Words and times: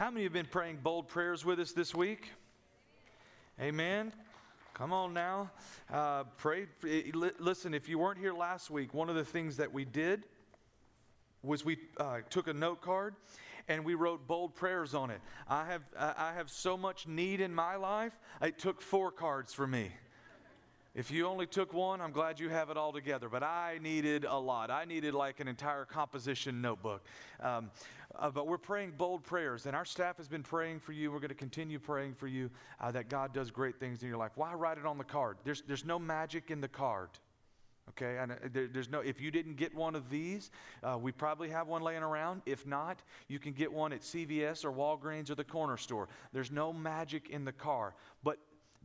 How 0.00 0.10
many 0.10 0.22
have 0.22 0.32
been 0.32 0.46
praying 0.46 0.78
bold 0.82 1.08
prayers 1.08 1.44
with 1.44 1.60
us 1.60 1.72
this 1.72 1.94
week? 1.94 2.30
Amen. 3.60 4.14
Come 4.72 4.94
on 4.94 5.12
now. 5.12 5.50
Uh, 5.92 6.24
pray. 6.38 6.68
Listen, 7.38 7.74
if 7.74 7.86
you 7.86 7.98
weren't 7.98 8.18
here 8.18 8.32
last 8.32 8.70
week, 8.70 8.94
one 8.94 9.10
of 9.10 9.14
the 9.14 9.26
things 9.26 9.58
that 9.58 9.70
we 9.70 9.84
did 9.84 10.24
was 11.42 11.66
we 11.66 11.76
uh, 11.98 12.20
took 12.30 12.48
a 12.48 12.54
note 12.54 12.80
card 12.80 13.14
and 13.68 13.84
we 13.84 13.94
wrote 13.94 14.26
bold 14.26 14.54
prayers 14.54 14.94
on 14.94 15.10
it. 15.10 15.20
I 15.46 15.66
have, 15.66 15.82
I 15.98 16.32
have 16.34 16.48
so 16.48 16.78
much 16.78 17.06
need 17.06 17.42
in 17.42 17.54
my 17.54 17.76
life, 17.76 18.18
it 18.40 18.58
took 18.58 18.80
four 18.80 19.10
cards 19.10 19.52
for 19.52 19.66
me. 19.66 19.90
If 20.92 21.12
you 21.12 21.26
only 21.26 21.46
took 21.46 21.72
one, 21.72 22.00
I'm 22.00 22.10
glad 22.10 22.40
you 22.40 22.48
have 22.48 22.68
it 22.68 22.76
all 22.76 22.92
together. 22.92 23.28
But 23.28 23.44
I 23.44 23.78
needed 23.80 24.24
a 24.24 24.36
lot. 24.36 24.72
I 24.72 24.84
needed 24.84 25.14
like 25.14 25.38
an 25.38 25.46
entire 25.46 25.84
composition 25.84 26.60
notebook. 26.60 27.04
Um, 27.38 27.70
uh, 28.20 28.30
but 28.30 28.46
we're 28.46 28.58
praying 28.58 28.92
bold 28.96 29.24
prayers, 29.24 29.66
and 29.66 29.74
our 29.74 29.84
staff 29.84 30.18
has 30.18 30.28
been 30.28 30.42
praying 30.42 30.78
for 30.78 30.92
you. 30.92 31.10
We're 31.10 31.20
going 31.20 31.30
to 31.30 31.34
continue 31.34 31.78
praying 31.78 32.14
for 32.14 32.28
you 32.28 32.50
uh, 32.80 32.92
that 32.92 33.08
God 33.08 33.32
does 33.32 33.50
great 33.50 33.80
things 33.80 34.02
in 34.02 34.08
your 34.08 34.18
life. 34.18 34.32
Why 34.34 34.52
write 34.52 34.78
it 34.78 34.86
on 34.86 34.98
the 34.98 35.04
card? 35.04 35.38
There's, 35.42 35.62
there's 35.62 35.84
no 35.84 35.98
magic 35.98 36.50
in 36.50 36.60
the 36.60 36.68
card. 36.68 37.08
Okay, 37.88 38.18
and 38.18 38.32
uh, 38.32 38.34
there, 38.52 38.68
there's 38.68 38.88
no. 38.88 39.00
If 39.00 39.20
you 39.20 39.30
didn't 39.30 39.56
get 39.56 39.74
one 39.74 39.96
of 39.96 40.10
these, 40.10 40.50
uh, 40.84 40.96
we 40.96 41.10
probably 41.10 41.48
have 41.48 41.66
one 41.66 41.82
laying 41.82 42.02
around. 42.02 42.42
If 42.46 42.66
not, 42.66 43.02
you 43.26 43.40
can 43.40 43.52
get 43.52 43.72
one 43.72 43.92
at 43.92 44.02
CVS 44.02 44.64
or 44.64 44.70
Walgreens 44.70 45.30
or 45.30 45.34
the 45.34 45.42
corner 45.42 45.76
store. 45.76 46.08
There's 46.32 46.52
no 46.52 46.72
magic 46.72 47.30
in 47.30 47.44
the 47.44 47.52
car, 47.52 47.94
but 48.22 48.38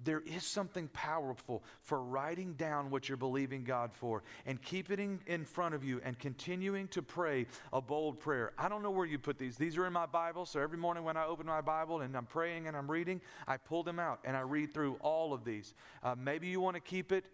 there 0.04 0.22
is 0.26 0.44
something 0.44 0.88
powerful 0.90 1.64
for 1.82 2.04
writing 2.04 2.54
down 2.54 2.90
what 2.90 3.08
you're 3.08 3.18
believing 3.18 3.64
God 3.64 3.92
for 3.94 4.24
and 4.46 4.62
keeping 4.62 5.20
it 5.26 5.32
in 5.32 5.46
front 5.46 5.74
of 5.74 5.84
you 5.84 6.02
and 6.04 6.20
continuing 6.20 6.88
to 6.90 7.02
pray 7.02 7.48
a 7.72 7.82
bold 7.82 8.20
prayer. 8.20 8.52
I 8.58 8.68
don't 8.68 8.84
know 8.84 8.92
where 8.92 9.06
you 9.06 9.18
put 9.18 9.38
these. 9.38 9.56
These 9.56 9.78
are 9.78 9.88
in 9.88 9.94
my 9.94 10.06
Bible, 10.06 10.46
so 10.46 10.60
every 10.60 10.78
morning 10.78 11.04
when 11.04 11.18
I 11.18 11.26
open 11.26 11.46
my 11.46 11.62
Bible 11.62 12.02
and 12.02 12.16
I'm 12.16 12.26
praying 12.26 12.68
and 12.68 12.76
I'm 12.76 12.92
reading, 12.92 13.22
I 13.48 13.58
pull 13.58 13.84
them 13.84 14.00
out 14.00 14.20
and 14.26 14.36
I 14.36 14.42
read 14.42 14.74
through 14.74 14.98
all 15.02 15.34
of 15.34 15.44
these. 15.46 15.74
Uh, 16.04 16.16
maybe 16.18 16.48
you 16.48 16.60
want 16.60 16.76
to 16.76 16.82
keep 16.82 17.12
it 17.12 17.26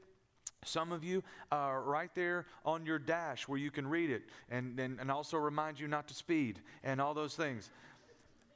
some 0.63 0.91
of 0.91 1.03
you 1.03 1.23
are 1.51 1.81
right 1.81 2.13
there 2.13 2.45
on 2.65 2.85
your 2.85 2.99
dash 2.99 3.47
where 3.47 3.57
you 3.57 3.71
can 3.71 3.87
read 3.87 4.11
it 4.11 4.23
and, 4.49 4.79
and, 4.79 4.99
and 4.99 5.09
also 5.09 5.37
remind 5.37 5.79
you 5.79 5.87
not 5.87 6.07
to 6.09 6.13
speed 6.13 6.59
and 6.83 7.01
all 7.01 7.15
those 7.15 7.35
things. 7.35 7.71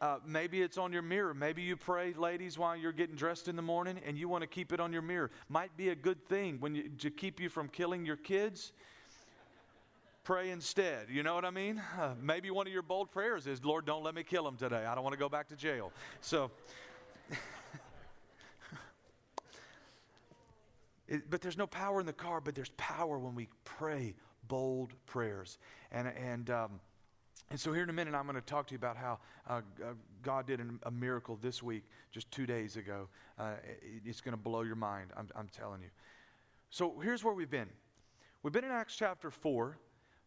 Uh, 0.01 0.17
maybe 0.25 0.61
it's 0.61 0.77
on 0.77 0.91
your 0.91 1.01
mirror. 1.01 1.33
Maybe 1.33 1.61
you 1.61 1.77
pray, 1.77 2.13
ladies, 2.13 2.57
while 2.57 2.75
you're 2.75 2.91
getting 2.91 3.15
dressed 3.15 3.47
in 3.47 3.55
the 3.55 3.61
morning, 3.61 4.01
and 4.05 4.17
you 4.17 4.27
want 4.27 4.41
to 4.41 4.47
keep 4.47 4.73
it 4.73 4.81
on 4.81 4.91
your 4.91 5.01
mirror. 5.01 5.31
Might 5.47 5.77
be 5.77 5.87
a 5.89 5.95
good 5.95 6.27
thing 6.27 6.57
when 6.59 6.75
you, 6.75 6.89
to 6.99 7.09
keep 7.09 7.39
you 7.39 7.47
from 7.47 7.69
killing 7.69 8.05
your 8.05 8.17
kids. 8.17 8.73
Pray 10.25 10.49
instead. 10.49 11.07
You 11.09 11.23
know 11.23 11.33
what 11.33 11.45
I 11.45 11.51
mean? 11.51 11.81
Uh, 11.99 12.15
maybe 12.21 12.51
one 12.51 12.67
of 12.67 12.73
your 12.73 12.81
bold 12.81 13.09
prayers 13.11 13.47
is, 13.47 13.63
Lord, 13.63 13.85
don't 13.85 14.03
let 14.03 14.15
me 14.15 14.23
kill 14.23 14.45
him 14.47 14.57
today. 14.57 14.85
I 14.85 14.95
don't 14.95 15.03
want 15.03 15.13
to 15.13 15.19
go 15.19 15.29
back 15.29 15.47
to 15.49 15.55
jail. 15.55 15.93
So, 16.19 16.51
it, 21.07 21.29
but 21.29 21.41
there's 21.41 21.57
no 21.57 21.67
power 21.67 21.99
in 22.01 22.05
the 22.05 22.13
car, 22.13 22.41
but 22.41 22.53
there's 22.53 22.71
power 22.75 23.17
when 23.17 23.33
we 23.35 23.47
pray 23.63 24.15
bold 24.47 24.93
prayers. 25.05 25.57
And, 25.91 26.07
and, 26.07 26.49
um, 26.49 26.79
and 27.51 27.59
so, 27.59 27.71
here 27.71 27.83
in 27.83 27.89
a 27.89 27.93
minute, 27.93 28.15
I'm 28.15 28.23
going 28.23 28.35
to 28.35 28.41
talk 28.41 28.67
to 28.67 28.71
you 28.73 28.77
about 28.77 28.97
how 28.97 29.19
uh, 29.47 29.61
uh 29.81 29.93
God 30.23 30.47
did 30.47 30.59
a 30.83 30.91
miracle 30.91 31.37
this 31.41 31.61
week, 31.61 31.83
just 32.11 32.29
two 32.31 32.45
days 32.45 32.75
ago. 32.75 33.07
Uh, 33.37 33.53
it's 34.03 34.19
going 34.19 34.33
to 34.33 34.41
blow 34.41 34.61
your 34.61 34.75
mind, 34.75 35.11
I'm, 35.15 35.29
I'm 35.35 35.47
telling 35.49 35.81
you. 35.81 35.89
So, 36.71 36.99
here's 36.99 37.23
where 37.23 37.33
we've 37.33 37.49
been 37.49 37.69
we've 38.41 38.53
been 38.53 38.63
in 38.63 38.71
Acts 38.71 38.95
chapter 38.95 39.29
4, 39.29 39.77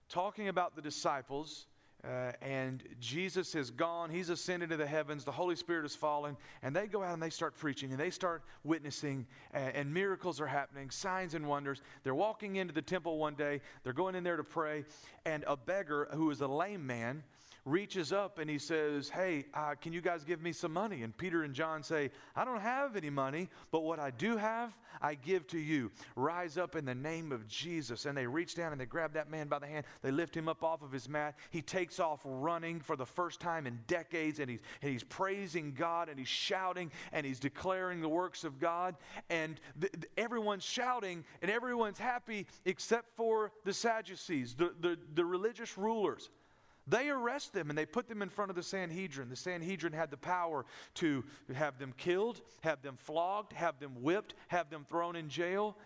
talking 0.08 0.48
about 0.48 0.76
the 0.76 0.82
disciples 0.82 1.66
uh, 2.04 2.32
and 2.40 2.84
Jesus 3.00 3.52
has 3.54 3.70
gone. 3.70 4.08
He's 4.08 4.30
ascended 4.30 4.70
to 4.70 4.76
the 4.76 4.86
heavens. 4.86 5.24
The 5.24 5.32
Holy 5.32 5.56
Spirit 5.56 5.82
has 5.82 5.96
fallen. 5.96 6.36
And 6.62 6.74
they 6.74 6.86
go 6.86 7.02
out 7.02 7.12
and 7.12 7.22
they 7.22 7.30
start 7.30 7.56
preaching 7.56 7.90
and 7.90 7.98
they 7.98 8.10
start 8.10 8.42
witnessing, 8.62 9.26
and, 9.52 9.74
and 9.74 9.94
miracles 9.94 10.40
are 10.40 10.46
happening, 10.46 10.90
signs 10.90 11.34
and 11.34 11.46
wonders. 11.46 11.82
They're 12.04 12.14
walking 12.14 12.56
into 12.56 12.72
the 12.72 12.82
temple 12.82 13.18
one 13.18 13.34
day. 13.34 13.60
They're 13.82 13.92
going 13.92 14.14
in 14.14 14.22
there 14.22 14.36
to 14.36 14.44
pray. 14.44 14.84
And 15.24 15.44
a 15.46 15.56
beggar 15.56 16.08
who 16.12 16.30
is 16.30 16.40
a 16.40 16.48
lame 16.48 16.86
man 16.86 17.24
reaches 17.68 18.12
up 18.12 18.38
and 18.38 18.48
he 18.48 18.58
says, 18.58 19.08
Hey, 19.08 19.44
uh, 19.54 19.74
can 19.80 19.92
you 19.92 20.00
guys 20.00 20.24
give 20.24 20.40
me 20.40 20.52
some 20.52 20.72
money? 20.72 21.02
And 21.02 21.16
Peter 21.16 21.44
and 21.44 21.54
John 21.54 21.82
say, 21.82 22.10
I 22.34 22.44
don't 22.44 22.60
have 22.60 22.96
any 22.96 23.10
money, 23.10 23.48
but 23.70 23.80
what 23.80 23.98
I 23.98 24.10
do 24.10 24.36
have, 24.36 24.72
I 25.00 25.14
give 25.14 25.46
to 25.48 25.58
you. 25.58 25.90
Rise 26.16 26.56
up 26.56 26.74
in 26.74 26.84
the 26.84 26.94
name 26.94 27.30
of 27.30 27.46
Jesus. 27.46 28.06
And 28.06 28.16
they 28.16 28.26
reach 28.26 28.54
down 28.54 28.72
and 28.72 28.80
they 28.80 28.86
grab 28.86 29.12
that 29.12 29.30
man 29.30 29.48
by 29.48 29.58
the 29.58 29.66
hand. 29.66 29.84
They 30.02 30.10
lift 30.10 30.36
him 30.36 30.48
up 30.48 30.64
off 30.64 30.82
of 30.82 30.90
his 30.90 31.08
mat. 31.08 31.36
He 31.50 31.62
takes 31.62 32.00
off 32.00 32.20
running 32.24 32.80
for 32.80 32.96
the 32.96 33.06
first 33.06 33.40
time 33.40 33.66
in 33.66 33.78
decades 33.86 34.40
and 34.40 34.50
he's, 34.50 34.60
and 34.82 34.90
he's 34.90 35.04
praising 35.04 35.72
God 35.72 36.08
and 36.08 36.18
he's 36.18 36.28
shouting 36.28 36.90
and 37.12 37.26
he's 37.26 37.40
declaring 37.40 38.00
the 38.00 38.08
works 38.08 38.44
of 38.44 38.58
God. 38.58 38.96
And 39.30 39.60
th- 39.80 39.92
th- 39.92 40.04
everyone's 40.16 40.64
shouting 40.64 41.24
and 41.42 41.50
everyone's 41.50 41.98
happy 41.98 42.46
except 42.64 43.14
for 43.16 43.52
the 43.64 43.72
Sadducees, 43.72 44.54
the, 44.54 44.74
the, 44.80 44.98
the 45.14 45.24
religious 45.24 45.76
rulers. 45.76 46.30
They 46.88 47.10
arrest 47.10 47.52
them 47.52 47.68
and 47.68 47.78
they 47.78 47.86
put 47.86 48.08
them 48.08 48.22
in 48.22 48.30
front 48.30 48.50
of 48.50 48.56
the 48.56 48.62
Sanhedrin. 48.62 49.28
The 49.28 49.36
Sanhedrin 49.36 49.92
had 49.92 50.10
the 50.10 50.16
power 50.16 50.64
to 50.94 51.24
have 51.54 51.78
them 51.78 51.92
killed, 51.96 52.40
have 52.62 52.82
them 52.82 52.96
flogged, 52.96 53.52
have 53.52 53.78
them 53.78 54.02
whipped, 54.02 54.34
have 54.48 54.70
them 54.70 54.84
thrown 54.88 55.14
in 55.14 55.28
jail. 55.28 55.76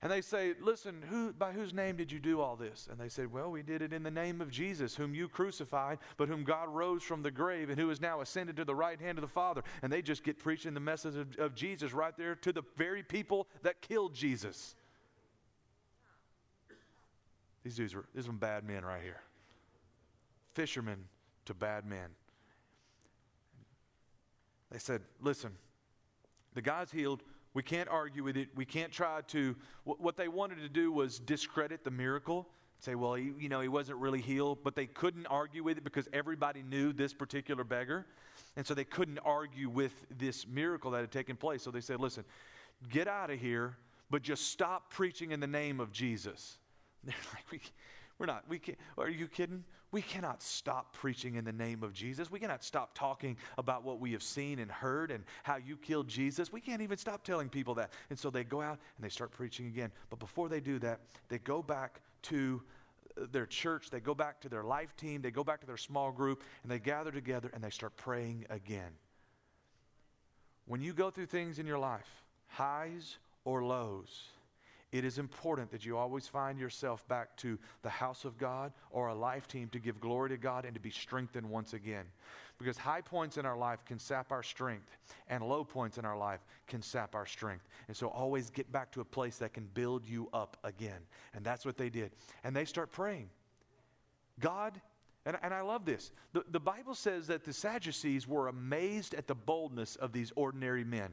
And 0.00 0.12
they 0.12 0.20
say, 0.20 0.54
Listen, 0.60 1.02
who, 1.08 1.32
by 1.32 1.52
whose 1.52 1.72
name 1.72 1.96
did 1.96 2.10
you 2.10 2.18
do 2.20 2.40
all 2.40 2.56
this? 2.56 2.88
And 2.90 3.00
they 3.00 3.08
said, 3.08 3.32
Well, 3.32 3.50
we 3.50 3.62
did 3.62 3.82
it 3.82 3.92
in 3.92 4.02
the 4.02 4.10
name 4.10 4.40
of 4.40 4.50
Jesus, 4.50 4.94
whom 4.94 5.14
you 5.14 5.28
crucified, 5.28 5.98
but 6.16 6.28
whom 6.28 6.44
God 6.44 6.68
rose 6.68 7.02
from 7.02 7.22
the 7.22 7.30
grave 7.30 7.68
and 7.68 7.78
who 7.78 7.90
is 7.90 8.00
now 8.00 8.20
ascended 8.20 8.56
to 8.56 8.64
the 8.64 8.74
right 8.74 9.00
hand 9.00 9.18
of 9.18 9.22
the 9.22 9.28
Father. 9.28 9.62
And 9.82 9.92
they 9.92 10.02
just 10.02 10.24
get 10.24 10.38
preaching 10.38 10.74
the 10.74 10.80
message 10.80 11.16
of, 11.16 11.36
of 11.38 11.54
Jesus 11.54 11.92
right 11.92 12.16
there 12.16 12.36
to 12.36 12.52
the 12.52 12.62
very 12.76 13.02
people 13.02 13.48
that 13.62 13.82
killed 13.82 14.14
Jesus. 14.14 14.76
These 17.64 17.76
dudes 17.76 17.94
are, 17.94 18.04
these 18.14 18.24
some 18.24 18.38
bad 18.38 18.64
men 18.64 18.84
right 18.84 19.02
here 19.02 19.20
fishermen 20.58 21.04
to 21.44 21.54
bad 21.54 21.86
men. 21.86 22.08
They 24.72 24.80
said, 24.80 25.02
Listen, 25.20 25.52
the 26.54 26.62
guy's 26.62 26.90
healed. 26.90 27.22
We 27.54 27.62
can't 27.62 27.88
argue 27.88 28.24
with 28.24 28.36
it. 28.36 28.48
We 28.56 28.64
can't 28.64 28.90
try 28.90 29.20
to. 29.28 29.54
What 29.84 30.16
they 30.16 30.26
wanted 30.26 30.56
to 30.56 30.68
do 30.68 30.90
was 30.90 31.20
discredit 31.20 31.84
the 31.84 31.92
miracle. 31.92 32.48
Say, 32.80 32.96
well, 32.96 33.14
he, 33.14 33.32
you 33.38 33.48
know, 33.48 33.60
he 33.60 33.68
wasn't 33.68 33.98
really 33.98 34.20
healed, 34.20 34.58
but 34.64 34.74
they 34.74 34.86
couldn't 34.86 35.26
argue 35.26 35.62
with 35.62 35.78
it 35.78 35.84
because 35.84 36.08
everybody 36.12 36.62
knew 36.62 36.92
this 36.92 37.12
particular 37.12 37.62
beggar. 37.62 38.06
And 38.56 38.66
so 38.66 38.74
they 38.74 38.84
couldn't 38.84 39.18
argue 39.24 39.68
with 39.68 39.92
this 40.16 40.46
miracle 40.46 40.90
that 40.92 41.00
had 41.00 41.12
taken 41.12 41.36
place. 41.36 41.62
So 41.62 41.70
they 41.70 41.80
said, 41.80 42.00
listen, 42.00 42.24
get 42.90 43.06
out 43.08 43.30
of 43.30 43.40
here, 43.40 43.76
but 44.10 44.22
just 44.22 44.48
stop 44.50 44.92
preaching 44.92 45.30
in 45.32 45.40
the 45.40 45.46
name 45.46 45.80
of 45.80 45.92
Jesus. 45.92 46.58
They're 47.04 47.14
like, 47.32 47.44
we, 47.50 47.60
we're 48.18 48.26
not. 48.26 48.44
We 48.48 48.58
can't, 48.58 48.78
are 48.96 49.08
you 49.08 49.28
kidding? 49.28 49.64
We 49.90 50.02
cannot 50.02 50.42
stop 50.42 50.92
preaching 50.92 51.36
in 51.36 51.44
the 51.44 51.52
name 51.52 51.82
of 51.82 51.94
Jesus. 51.94 52.30
We 52.30 52.38
cannot 52.38 52.62
stop 52.62 52.94
talking 52.94 53.36
about 53.56 53.84
what 53.84 54.00
we 54.00 54.12
have 54.12 54.22
seen 54.22 54.58
and 54.58 54.70
heard 54.70 55.10
and 55.10 55.24
how 55.42 55.56
you 55.56 55.76
killed 55.78 56.08
Jesus. 56.08 56.52
We 56.52 56.60
can't 56.60 56.82
even 56.82 56.98
stop 56.98 57.24
telling 57.24 57.48
people 57.48 57.74
that. 57.76 57.92
And 58.10 58.18
so 58.18 58.28
they 58.28 58.44
go 58.44 58.60
out 58.60 58.78
and 58.96 59.04
they 59.04 59.08
start 59.08 59.30
preaching 59.30 59.66
again. 59.66 59.90
But 60.10 60.18
before 60.18 60.50
they 60.50 60.60
do 60.60 60.78
that, 60.80 61.00
they 61.28 61.38
go 61.38 61.62
back 61.62 62.00
to 62.22 62.62
their 63.32 63.46
church, 63.46 63.90
they 63.90 64.00
go 64.00 64.14
back 64.14 64.40
to 64.42 64.48
their 64.48 64.62
life 64.62 64.94
team, 64.96 65.22
they 65.22 65.30
go 65.30 65.42
back 65.42 65.60
to 65.60 65.66
their 65.66 65.76
small 65.76 66.12
group, 66.12 66.42
and 66.62 66.70
they 66.70 66.78
gather 66.78 67.10
together 67.10 67.50
and 67.54 67.64
they 67.64 67.70
start 67.70 67.96
praying 67.96 68.44
again. 68.50 68.92
When 70.66 70.82
you 70.82 70.92
go 70.92 71.10
through 71.10 71.26
things 71.26 71.58
in 71.58 71.66
your 71.66 71.78
life, 71.78 72.08
highs 72.46 73.16
or 73.44 73.64
lows, 73.64 74.28
it 74.90 75.04
is 75.04 75.18
important 75.18 75.70
that 75.70 75.84
you 75.84 75.98
always 75.98 76.26
find 76.26 76.58
yourself 76.58 77.06
back 77.08 77.36
to 77.38 77.58
the 77.82 77.90
house 77.90 78.24
of 78.24 78.38
God 78.38 78.72
or 78.90 79.08
a 79.08 79.14
life 79.14 79.46
team 79.46 79.68
to 79.70 79.78
give 79.78 80.00
glory 80.00 80.30
to 80.30 80.38
God 80.38 80.64
and 80.64 80.74
to 80.74 80.80
be 80.80 80.90
strengthened 80.90 81.48
once 81.48 81.74
again. 81.74 82.06
Because 82.58 82.78
high 82.78 83.02
points 83.02 83.36
in 83.36 83.44
our 83.44 83.56
life 83.56 83.84
can 83.84 83.98
sap 83.98 84.32
our 84.32 84.42
strength, 84.42 84.96
and 85.28 85.44
low 85.44 85.62
points 85.62 85.98
in 85.98 86.04
our 86.04 86.16
life 86.16 86.40
can 86.66 86.80
sap 86.80 87.14
our 87.14 87.26
strength. 87.26 87.68
And 87.86 87.96
so 87.96 88.08
always 88.08 88.50
get 88.50 88.72
back 88.72 88.90
to 88.92 89.00
a 89.00 89.04
place 89.04 89.36
that 89.38 89.52
can 89.52 89.68
build 89.74 90.08
you 90.08 90.28
up 90.32 90.56
again. 90.64 91.00
And 91.34 91.44
that's 91.44 91.66
what 91.66 91.76
they 91.76 91.90
did. 91.90 92.12
And 92.42 92.56
they 92.56 92.64
start 92.64 92.90
praying 92.90 93.28
God, 94.40 94.80
and, 95.26 95.36
and 95.42 95.52
I 95.52 95.60
love 95.60 95.84
this. 95.84 96.12
The, 96.32 96.44
the 96.50 96.60
Bible 96.60 96.94
says 96.94 97.26
that 97.26 97.44
the 97.44 97.52
Sadducees 97.52 98.26
were 98.26 98.48
amazed 98.48 99.14
at 99.14 99.26
the 99.26 99.34
boldness 99.34 99.96
of 99.96 100.12
these 100.12 100.32
ordinary 100.34 100.84
men. 100.84 101.12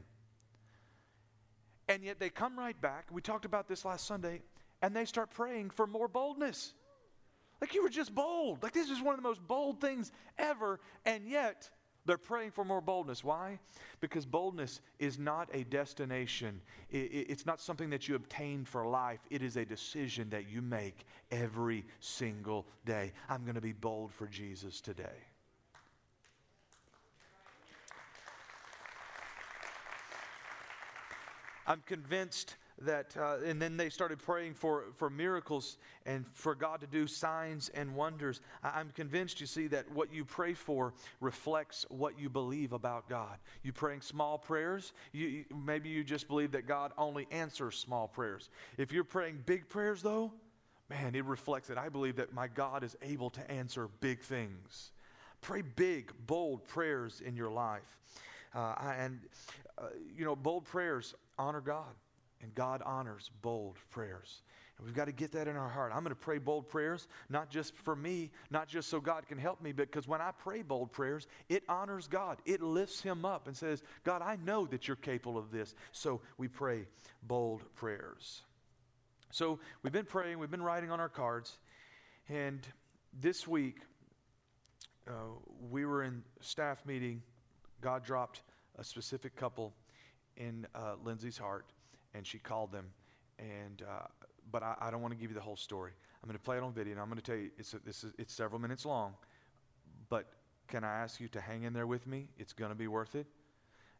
And 1.88 2.02
yet 2.02 2.18
they 2.18 2.30
come 2.30 2.58
right 2.58 2.78
back. 2.80 3.06
We 3.10 3.20
talked 3.22 3.44
about 3.44 3.68
this 3.68 3.84
last 3.84 4.06
Sunday, 4.06 4.42
and 4.82 4.94
they 4.94 5.04
start 5.04 5.30
praying 5.30 5.70
for 5.70 5.86
more 5.86 6.08
boldness. 6.08 6.74
Like 7.60 7.74
you 7.74 7.82
were 7.82 7.88
just 7.88 8.14
bold. 8.14 8.62
Like 8.62 8.72
this 8.72 8.90
is 8.90 9.00
one 9.00 9.14
of 9.14 9.22
the 9.22 9.28
most 9.28 9.46
bold 9.46 9.80
things 9.80 10.12
ever, 10.36 10.80
and 11.04 11.26
yet 11.26 11.70
they're 12.04 12.18
praying 12.18 12.52
for 12.52 12.64
more 12.64 12.80
boldness. 12.80 13.24
Why? 13.24 13.58
Because 14.00 14.26
boldness 14.26 14.80
is 14.98 15.18
not 15.18 15.48
a 15.52 15.64
destination, 15.64 16.60
it's 16.90 17.46
not 17.46 17.60
something 17.60 17.90
that 17.90 18.08
you 18.08 18.14
obtain 18.14 18.64
for 18.64 18.86
life. 18.86 19.20
It 19.30 19.42
is 19.42 19.56
a 19.56 19.64
decision 19.64 20.28
that 20.30 20.48
you 20.48 20.62
make 20.62 21.04
every 21.30 21.84
single 22.00 22.66
day. 22.84 23.12
I'm 23.28 23.42
going 23.42 23.54
to 23.54 23.60
be 23.60 23.72
bold 23.72 24.12
for 24.12 24.26
Jesus 24.26 24.80
today. 24.80 25.24
I'm 31.66 31.82
convinced 31.86 32.56
that, 32.82 33.16
uh, 33.16 33.38
and 33.44 33.60
then 33.60 33.76
they 33.76 33.88
started 33.88 34.18
praying 34.18 34.54
for, 34.54 34.84
for 34.96 35.08
miracles 35.08 35.78
and 36.04 36.26
for 36.34 36.54
God 36.54 36.80
to 36.80 36.86
do 36.86 37.06
signs 37.06 37.70
and 37.70 37.94
wonders. 37.94 38.40
I, 38.62 38.80
am 38.80 38.90
convinced, 38.90 39.40
you 39.40 39.46
see, 39.46 39.66
that 39.68 39.90
what 39.92 40.12
you 40.12 40.24
pray 40.24 40.52
for 40.52 40.92
reflects 41.20 41.86
what 41.88 42.18
you 42.18 42.28
believe 42.28 42.72
about 42.72 43.08
God. 43.08 43.38
You 43.62 43.72
praying 43.72 44.02
small 44.02 44.36
prayers, 44.36 44.92
you, 45.12 45.44
maybe 45.64 45.88
you 45.88 46.04
just 46.04 46.28
believe 46.28 46.52
that 46.52 46.66
God 46.66 46.92
only 46.98 47.26
answers 47.30 47.76
small 47.76 48.08
prayers. 48.08 48.50
If 48.76 48.92
you're 48.92 49.04
praying 49.04 49.42
big 49.46 49.68
prayers, 49.68 50.02
though, 50.02 50.32
man, 50.90 51.14
it 51.14 51.24
reflects 51.24 51.68
that 51.68 51.78
I 51.78 51.88
believe 51.88 52.16
that 52.16 52.34
my 52.34 52.46
God 52.46 52.84
is 52.84 52.94
able 53.00 53.30
to 53.30 53.50
answer 53.50 53.88
big 54.00 54.20
things. 54.20 54.92
Pray 55.40 55.62
big, 55.62 56.12
bold 56.26 56.66
prayers 56.68 57.22
in 57.24 57.36
your 57.36 57.50
life. 57.50 58.00
Uh, 58.54 58.74
and, 58.98 59.20
uh, 59.78 59.88
you 60.16 60.24
know, 60.24 60.34
bold 60.34 60.64
prayers 60.64 61.14
honor 61.38 61.60
God. 61.60 61.94
And 62.42 62.54
God 62.54 62.82
honors 62.84 63.30
bold 63.40 63.78
prayers. 63.90 64.42
And 64.76 64.86
we've 64.86 64.94
got 64.94 65.06
to 65.06 65.12
get 65.12 65.32
that 65.32 65.48
in 65.48 65.56
our 65.56 65.70
heart. 65.70 65.90
I'm 65.94 66.02
going 66.02 66.10
to 66.10 66.20
pray 66.20 66.36
bold 66.36 66.68
prayers, 66.68 67.08
not 67.30 67.48
just 67.48 67.74
for 67.76 67.96
me, 67.96 68.30
not 68.50 68.68
just 68.68 68.90
so 68.90 69.00
God 69.00 69.26
can 69.26 69.38
help 69.38 69.62
me, 69.62 69.72
but 69.72 69.90
because 69.90 70.06
when 70.06 70.20
I 70.20 70.32
pray 70.32 70.60
bold 70.60 70.92
prayers, 70.92 71.26
it 71.48 71.62
honors 71.66 72.08
God. 72.08 72.36
It 72.44 72.60
lifts 72.60 73.00
Him 73.00 73.24
up 73.24 73.46
and 73.46 73.56
says, 73.56 73.82
God, 74.04 74.20
I 74.20 74.36
know 74.36 74.66
that 74.66 74.86
you're 74.86 74.96
capable 74.96 75.38
of 75.38 75.50
this. 75.50 75.74
So 75.92 76.20
we 76.36 76.46
pray 76.46 76.86
bold 77.22 77.62
prayers. 77.74 78.42
So 79.30 79.58
we've 79.82 79.92
been 79.92 80.04
praying, 80.04 80.38
we've 80.38 80.50
been 80.50 80.62
writing 80.62 80.90
on 80.90 81.00
our 81.00 81.08
cards, 81.08 81.58
and 82.28 82.60
this 83.18 83.46
week 83.48 83.78
uh, 85.08 85.12
we 85.70 85.86
were 85.86 86.02
in 86.02 86.22
staff 86.40 86.84
meeting. 86.84 87.22
God 87.80 88.04
dropped 88.04 88.42
a 88.78 88.84
specific 88.84 89.36
couple 89.36 89.72
in 90.36 90.66
uh, 90.74 90.94
Lindsay's 91.04 91.38
heart 91.38 91.66
and 92.14 92.26
she 92.26 92.38
called 92.38 92.72
them. 92.72 92.86
And 93.38 93.82
uh, 93.88 94.06
but 94.50 94.62
I, 94.62 94.74
I 94.80 94.90
don't 94.90 95.02
want 95.02 95.12
to 95.12 95.18
give 95.18 95.30
you 95.30 95.34
the 95.34 95.42
whole 95.42 95.56
story. 95.56 95.92
I'm 96.22 96.28
going 96.28 96.38
to 96.38 96.42
play 96.42 96.56
it 96.56 96.62
on 96.62 96.72
video, 96.72 96.92
and 96.92 97.00
I'm 97.00 97.08
going 97.08 97.20
to 97.20 97.22
tell 97.22 97.36
you 97.36 97.50
it's 97.58 97.74
a, 97.74 97.78
this 97.84 98.04
is, 98.04 98.12
it's 98.18 98.32
several 98.32 98.60
minutes 98.60 98.84
long. 98.84 99.14
But 100.08 100.26
can 100.68 100.84
I 100.84 101.02
ask 101.02 101.20
you 101.20 101.28
to 101.28 101.40
hang 101.40 101.64
in 101.64 101.72
there 101.72 101.86
with 101.86 102.06
me? 102.06 102.28
It's 102.38 102.52
going 102.52 102.70
to 102.70 102.76
be 102.76 102.88
worth 102.88 103.14
it. 103.14 103.26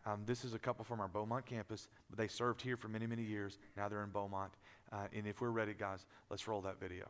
Um, 0.06 0.22
this 0.24 0.44
is 0.44 0.54
a 0.54 0.58
couple 0.58 0.84
from 0.84 1.00
our 1.00 1.08
Beaumont 1.08 1.44
campus, 1.46 1.88
they 2.16 2.28
served 2.28 2.62
here 2.62 2.76
for 2.76 2.86
many, 2.88 3.06
many 3.06 3.22
years. 3.22 3.58
Now 3.76 3.88
they're 3.88 4.04
in 4.04 4.10
Beaumont. 4.10 4.52
Uh, 4.92 5.08
and 5.12 5.26
if 5.26 5.40
we're 5.40 5.50
ready, 5.50 5.74
guys, 5.74 6.06
let's 6.30 6.46
roll 6.46 6.60
that 6.62 6.78
video. 6.78 7.06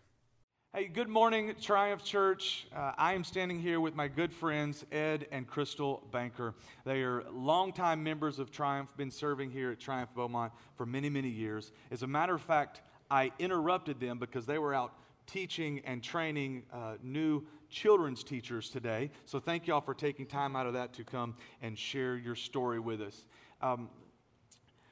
Hey, 0.77 0.89
good 0.89 1.09
morning, 1.09 1.55
Triumph 1.59 2.05
Church. 2.05 2.67
Uh, 2.71 2.93
I 2.99 3.15
am 3.15 3.25
standing 3.25 3.59
here 3.59 3.81
with 3.81 3.95
my 3.95 4.09
good 4.09 4.31
friends, 4.31 4.85
Ed 4.93 5.27
and 5.33 5.47
Crystal 5.47 6.07
Banker. 6.13 6.55
They 6.85 7.01
are 7.01 7.25
longtime 7.33 8.03
members 8.03 8.39
of 8.39 8.51
Triumph, 8.51 8.95
been 8.95 9.11
serving 9.11 9.53
here 9.53 9.71
at 9.71 9.81
Triumph 9.81 10.11
Beaumont 10.15 10.53
for 10.77 10.85
many, 10.85 11.09
many 11.09 11.31
years. 11.31 11.73
As 11.91 12.03
a 12.03 12.07
matter 12.07 12.35
of 12.35 12.43
fact, 12.43 12.83
I 13.11 13.33
interrupted 13.39 14.01
them 14.01 14.19
because 14.19 14.45
they 14.45 14.59
were 14.59 14.75
out 14.75 14.93
teaching 15.27 15.81
and 15.87 16.03
training 16.03 16.65
uh, 16.71 16.97
new 17.03 17.47
children's 17.71 18.23
teachers 18.23 18.69
today. 18.69 19.11
So 19.25 19.41
thank 19.41 19.67
y'all 19.67 19.81
for 19.81 19.95
taking 19.95 20.27
time 20.27 20.55
out 20.57 20.67
of 20.67 20.75
that 20.75 20.93
to 20.93 21.05
come 21.05 21.37
and 21.63 21.79
share 21.79 22.19
your 22.19 22.35
story 22.35 22.81
with 22.81 23.01
us. 23.01 23.25
Um, 23.63 23.89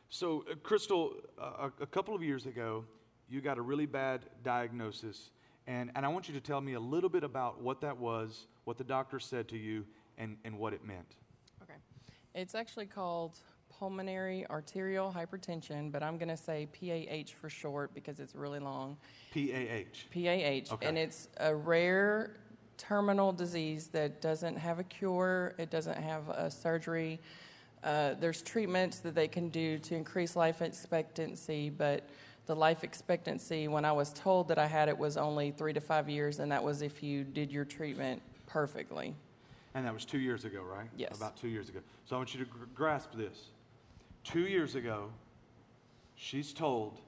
so, 0.09 0.47
uh, 0.51 0.55
Crystal, 0.63 1.13
uh, 1.39 1.69
a 1.79 1.87
couple 1.87 2.15
of 2.15 2.23
years 2.23 2.47
ago, 2.47 2.87
you 3.29 3.43
got 3.43 3.59
a 3.59 3.63
really 3.63 3.85
bad 3.85 4.23
diagnosis 4.43 5.29
and, 5.67 5.91
and 5.95 6.05
I 6.05 6.09
want 6.09 6.29
you 6.29 6.35
to 6.35 6.41
tell 6.41 6.61
me 6.61 6.75
a 6.75 6.81
little 6.81 7.11
bit 7.11 7.25
about 7.25 7.61
what 7.61 7.81
that 7.81 7.97
was, 7.97 8.47
what 8.65 8.79
the 8.79 8.85
doctor 8.85 9.19
said 9.19 9.49
to 9.49 9.57
you, 9.57 9.85
and, 10.19 10.37
and 10.45 10.59
what 10.59 10.73
it 10.73 10.85
meant. 10.85 11.17
Okay. 11.63 11.79
It's 12.35 12.55
actually 12.55 12.87
called 12.87 13.39
pulmonary 13.79 14.47
arterial 14.51 15.13
hypertension, 15.15 15.91
but 15.91 16.03
I'm 16.03 16.19
going 16.19 16.29
to 16.29 16.37
say 16.37 16.69
PAH 16.79 17.33
for 17.35 17.49
short 17.49 17.95
because 17.95 18.21
it's 18.21 18.35
really 18.35 18.61
long. 18.61 18.97
PAH. 19.33 20.09
PAH. 20.13 20.75
Okay. 20.75 20.87
And 20.87 20.99
it's 20.99 21.29
a 21.39 21.55
rare 21.55 22.37
terminal 22.77 23.33
disease 23.33 23.89
that 23.89 24.21
doesn't 24.21 24.57
have 24.57 24.79
a 24.79 24.85
cure, 24.85 25.55
it 25.59 25.71
doesn't 25.71 25.97
have 25.97 26.29
a 26.29 26.51
surgery. 26.51 27.21
Uh, 27.83 28.15
there's 28.15 28.43
treatments 28.43 28.99
that 29.01 29.15
they 29.15 29.29
can 29.29 29.49
do 29.51 29.79
to 29.79 29.95
increase 29.95 30.37
life 30.37 30.63
expectancy, 30.63 31.69
but 31.69 32.09
the 32.47 32.55
life 32.55 32.85
expectancy 32.85 33.69
when 33.69 33.85
I 33.85 33.93
was 33.93 34.13
told 34.13 34.49
that 34.49 34.59
I 34.59 34.67
had 34.67 34.89
it 34.89 34.99
was 34.99 35.17
only 35.17 35.51
three 35.51 35.73
to 35.73 35.81
five 35.81 36.09
years, 36.09 36.41
and 36.41 36.53
that 36.53 36.63
was 36.63 36.83
if 36.83 37.03
you 37.03 37.25
did 37.25 37.51
your 37.51 37.65
treatment 37.65 38.21
perfectly. 38.47 39.15
And 39.75 39.87
that 39.87 39.95
was 39.95 40.05
two 40.05 40.19
years 40.19 40.45
ago, 40.45 40.63
right? 40.63 40.89
Yes. 40.97 41.17
About 41.17 41.37
two 41.37 41.49
years 41.49 41.69
ago. 41.69 41.81
So 42.05 42.17
I 42.17 42.19
want 42.19 42.35
you 42.35 42.45
to 42.45 42.51
gr- 42.51 42.65
grasp 42.75 43.11
this. 43.15 43.49
Two 44.23 44.47
years 44.47 44.75
ago, 44.75 45.11
she's 46.17 46.53
told 46.53 47.01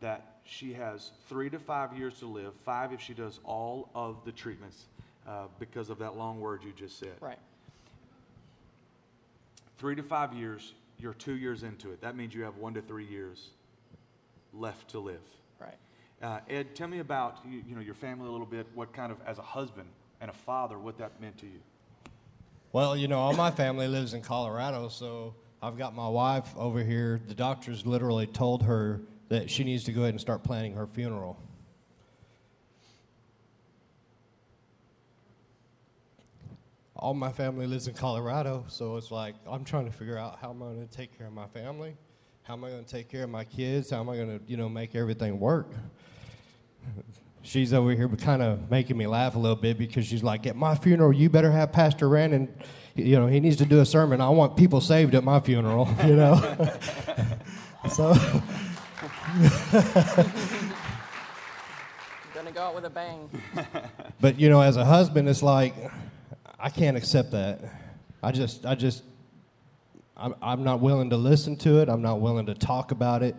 that 0.00 0.40
she 0.44 0.72
has 0.74 1.12
three 1.28 1.48
to 1.50 1.58
five 1.58 1.96
years 1.96 2.18
to 2.18 2.26
live, 2.26 2.52
five 2.64 2.92
if 2.92 3.00
she 3.00 3.14
does 3.14 3.38
all 3.44 3.88
of 3.94 4.24
the 4.24 4.32
treatments 4.32 4.86
uh, 5.26 5.44
because 5.58 5.90
of 5.90 5.98
that 5.98 6.16
long 6.16 6.40
word 6.40 6.62
you 6.64 6.72
just 6.76 6.98
said. 6.98 7.14
Right. 7.20 7.38
Three 9.78 9.94
to 9.94 10.02
five 10.02 10.34
years, 10.34 10.74
you're 10.98 11.14
two 11.14 11.36
years 11.36 11.62
into 11.62 11.90
it. 11.92 12.00
That 12.02 12.16
means 12.16 12.34
you 12.34 12.42
have 12.42 12.56
one 12.56 12.74
to 12.74 12.82
three 12.82 13.06
years 13.06 13.50
left 14.52 14.90
to 14.90 14.98
live. 14.98 15.22
Right. 15.60 15.76
Uh, 16.22 16.40
Ed, 16.48 16.74
tell 16.74 16.88
me 16.88 16.98
about 16.98 17.38
you, 17.48 17.62
you 17.66 17.74
know 17.74 17.80
your 17.80 17.94
family 17.94 18.28
a 18.28 18.30
little 18.30 18.46
bit. 18.46 18.66
What 18.74 18.92
kind 18.92 19.12
of, 19.12 19.18
as 19.26 19.38
a 19.38 19.42
husband 19.42 19.88
and 20.20 20.30
a 20.30 20.34
father, 20.34 20.78
what 20.78 20.98
that 20.98 21.20
meant 21.20 21.38
to 21.38 21.46
you. 21.46 21.60
Well, 22.72 22.96
you 22.96 23.08
know, 23.08 23.18
all 23.18 23.32
my 23.32 23.50
family 23.50 23.88
lives 23.88 24.14
in 24.14 24.22
Colorado, 24.22 24.88
so 24.88 25.34
I've 25.62 25.76
got 25.76 25.94
my 25.94 26.08
wife 26.08 26.54
over 26.56 26.82
here. 26.84 27.20
The 27.26 27.34
doctors 27.34 27.84
literally 27.84 28.26
told 28.26 28.62
her 28.62 29.00
that 29.28 29.50
she 29.50 29.64
needs 29.64 29.84
to 29.84 29.92
go 29.92 30.02
ahead 30.02 30.14
and 30.14 30.20
start 30.20 30.42
planning 30.44 30.74
her 30.74 30.86
funeral. 30.86 31.38
All 36.94 37.14
my 37.14 37.32
family 37.32 37.66
lives 37.66 37.88
in 37.88 37.94
Colorado, 37.94 38.64
so 38.68 38.96
it's 38.96 39.10
like 39.10 39.34
I'm 39.48 39.64
trying 39.64 39.86
to 39.86 39.92
figure 39.92 40.18
out 40.18 40.38
how 40.40 40.50
I'm 40.50 40.58
going 40.58 40.86
to 40.86 40.96
take 40.96 41.16
care 41.16 41.26
of 41.26 41.32
my 41.32 41.46
family 41.46 41.96
how 42.50 42.56
am 42.56 42.64
I 42.64 42.70
going 42.70 42.84
to 42.84 42.90
take 42.90 43.08
care 43.08 43.22
of 43.22 43.30
my 43.30 43.44
kids? 43.44 43.90
How 43.90 44.00
am 44.00 44.08
I 44.08 44.16
going 44.16 44.40
to, 44.40 44.44
you 44.48 44.56
know, 44.56 44.68
make 44.68 44.96
everything 44.96 45.38
work? 45.38 45.68
She's 47.42 47.72
over 47.72 47.92
here 47.92 48.08
but 48.08 48.18
kind 48.18 48.42
of 48.42 48.68
making 48.68 48.96
me 48.96 49.06
laugh 49.06 49.36
a 49.36 49.38
little 49.38 49.54
bit 49.54 49.78
because 49.78 50.04
she's 50.04 50.24
like, 50.24 50.48
at 50.48 50.56
my 50.56 50.74
funeral, 50.74 51.12
you 51.12 51.30
better 51.30 51.52
have 51.52 51.70
Pastor 51.70 52.08
Rand 52.08 52.34
and, 52.34 52.52
you 52.96 53.16
know, 53.20 53.28
he 53.28 53.38
needs 53.38 53.54
to 53.58 53.64
do 53.64 53.78
a 53.78 53.86
sermon. 53.86 54.20
I 54.20 54.30
want 54.30 54.56
people 54.56 54.80
saved 54.80 55.14
at 55.14 55.22
my 55.22 55.38
funeral, 55.38 55.88
you 56.04 56.16
know? 56.16 56.34
so. 57.88 58.14
Gonna 62.34 62.50
go 62.52 62.62
out 62.62 62.74
with 62.74 62.84
a 62.84 62.90
bang. 62.90 63.30
but, 64.20 64.40
you 64.40 64.50
know, 64.50 64.60
as 64.60 64.76
a 64.76 64.84
husband, 64.84 65.28
it's 65.28 65.44
like, 65.44 65.76
I 66.58 66.68
can't 66.68 66.96
accept 66.96 67.30
that. 67.30 67.60
I 68.24 68.32
just, 68.32 68.66
I 68.66 68.74
just, 68.74 69.04
I'm, 70.20 70.34
I'm 70.42 70.64
not 70.64 70.80
willing 70.80 71.10
to 71.10 71.16
listen 71.16 71.56
to 71.58 71.80
it. 71.80 71.88
I'm 71.88 72.02
not 72.02 72.20
willing 72.20 72.46
to 72.46 72.54
talk 72.54 72.92
about 72.92 73.22
it. 73.22 73.34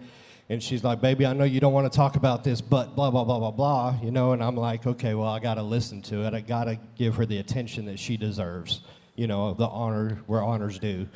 And 0.50 0.62
she's 0.62 0.84
like, 0.84 1.00
baby, 1.00 1.26
I 1.26 1.34
know 1.34 1.44
you 1.44 1.60
don't 1.60 1.72
want 1.72 1.90
to 1.92 1.96
talk 1.96 2.16
about 2.16 2.44
this, 2.44 2.60
but 2.60 2.96
blah, 2.96 3.12
blah, 3.12 3.24
blah, 3.24 3.40
blah, 3.40 3.52
blah, 3.52 3.96
you 4.02 4.12
know? 4.12 4.34
And 4.34 4.44
I'm 4.44 4.58
like, 4.58 4.86
okay, 4.86 5.14
well, 5.14 5.28
I 5.28 5.40
got 5.40 5.54
to 5.54 5.64
listen 5.64 6.02
to 6.04 6.26
it. 6.26 6.34
I 6.34 6.42
got 6.42 6.66
to 6.66 6.78
give 6.98 7.16
her 7.16 7.26
the 7.26 7.38
attention 7.38 7.86
that 7.86 8.00
she 8.00 8.18
deserves, 8.18 8.82
you 9.16 9.28
know, 9.28 9.54
the 9.54 9.68
honor 9.68 10.20
where 10.26 10.44
honors 10.44 10.80
due. 10.80 11.08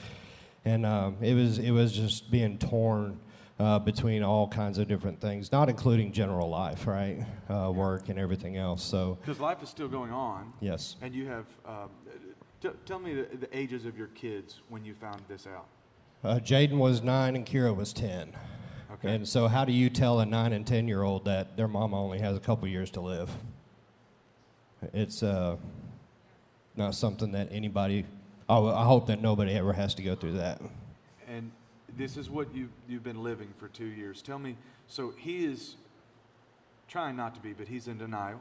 And 0.63 0.85
um, 0.85 1.17
it, 1.21 1.33
was, 1.33 1.57
it 1.57 1.71
was 1.71 1.91
just 1.91 2.31
being 2.31 2.57
torn 2.57 3.19
uh, 3.59 3.79
between 3.79 4.23
all 4.23 4.47
kinds 4.47 4.77
of 4.77 4.87
different 4.87 5.19
things, 5.19 5.51
not 5.51 5.69
including 5.69 6.11
general 6.11 6.49
life, 6.49 6.87
right? 6.87 7.25
Uh, 7.49 7.71
work 7.73 8.09
and 8.09 8.19
everything 8.19 8.57
else. 8.57 8.83
So, 8.83 9.17
because 9.21 9.39
life 9.39 9.61
is 9.63 9.69
still 9.69 9.87
going 9.87 10.11
on. 10.11 10.53
Yes. 10.59 10.95
And 11.01 11.13
you 11.13 11.25
have 11.27 11.45
um, 11.65 11.89
T- 12.61 12.69
tell 12.85 12.99
me 12.99 13.13
the, 13.13 13.37
the, 13.37 13.57
ages 13.57 13.85
of 13.85 13.97
your 13.97 14.07
kids 14.07 14.61
when 14.69 14.83
you 14.85 14.93
found 14.93 15.21
this 15.27 15.47
out. 15.47 15.67
Uh, 16.23 16.39
Jaden 16.39 16.77
was 16.77 17.03
nine 17.03 17.35
and 17.35 17.45
Kira 17.45 17.75
was 17.75 17.93
10. 17.93 18.33
Okay. 18.93 19.15
And 19.15 19.27
so, 19.27 19.47
how 19.47 19.65
do 19.65 19.73
you 19.73 19.89
tell 19.89 20.19
a 20.19 20.25
nine 20.25 20.53
and 20.53 20.65
10 20.65 20.87
year 20.87 21.03
old 21.03 21.25
that 21.25 21.57
their 21.57 21.67
mama 21.67 22.01
only 22.01 22.19
has 22.19 22.35
a 22.37 22.39
couple 22.39 22.67
years 22.67 22.89
to 22.91 23.01
live? 23.01 23.29
It's 24.93 25.23
uh, 25.23 25.57
not 26.75 26.95
something 26.95 27.31
that 27.33 27.49
anybody, 27.51 28.05
I, 28.47 28.57
I 28.57 28.83
hope 28.83 29.07
that 29.07 29.21
nobody 29.21 29.53
ever 29.53 29.73
has 29.73 29.95
to 29.95 30.03
go 30.03 30.15
through 30.15 30.33
that. 30.33 30.61
And 31.27 31.51
this 31.97 32.17
is 32.17 32.29
what 32.29 32.53
you, 32.53 32.69
you've 32.87 33.03
been 33.03 33.23
living 33.23 33.53
for 33.57 33.67
two 33.67 33.85
years. 33.85 34.21
Tell 34.21 34.39
me, 34.39 34.55
so 34.87 35.13
he 35.17 35.45
is 35.45 35.75
trying 36.87 37.15
not 37.15 37.35
to 37.35 37.41
be, 37.41 37.53
but 37.53 37.67
he's 37.67 37.87
in 37.87 37.97
denial, 37.97 38.39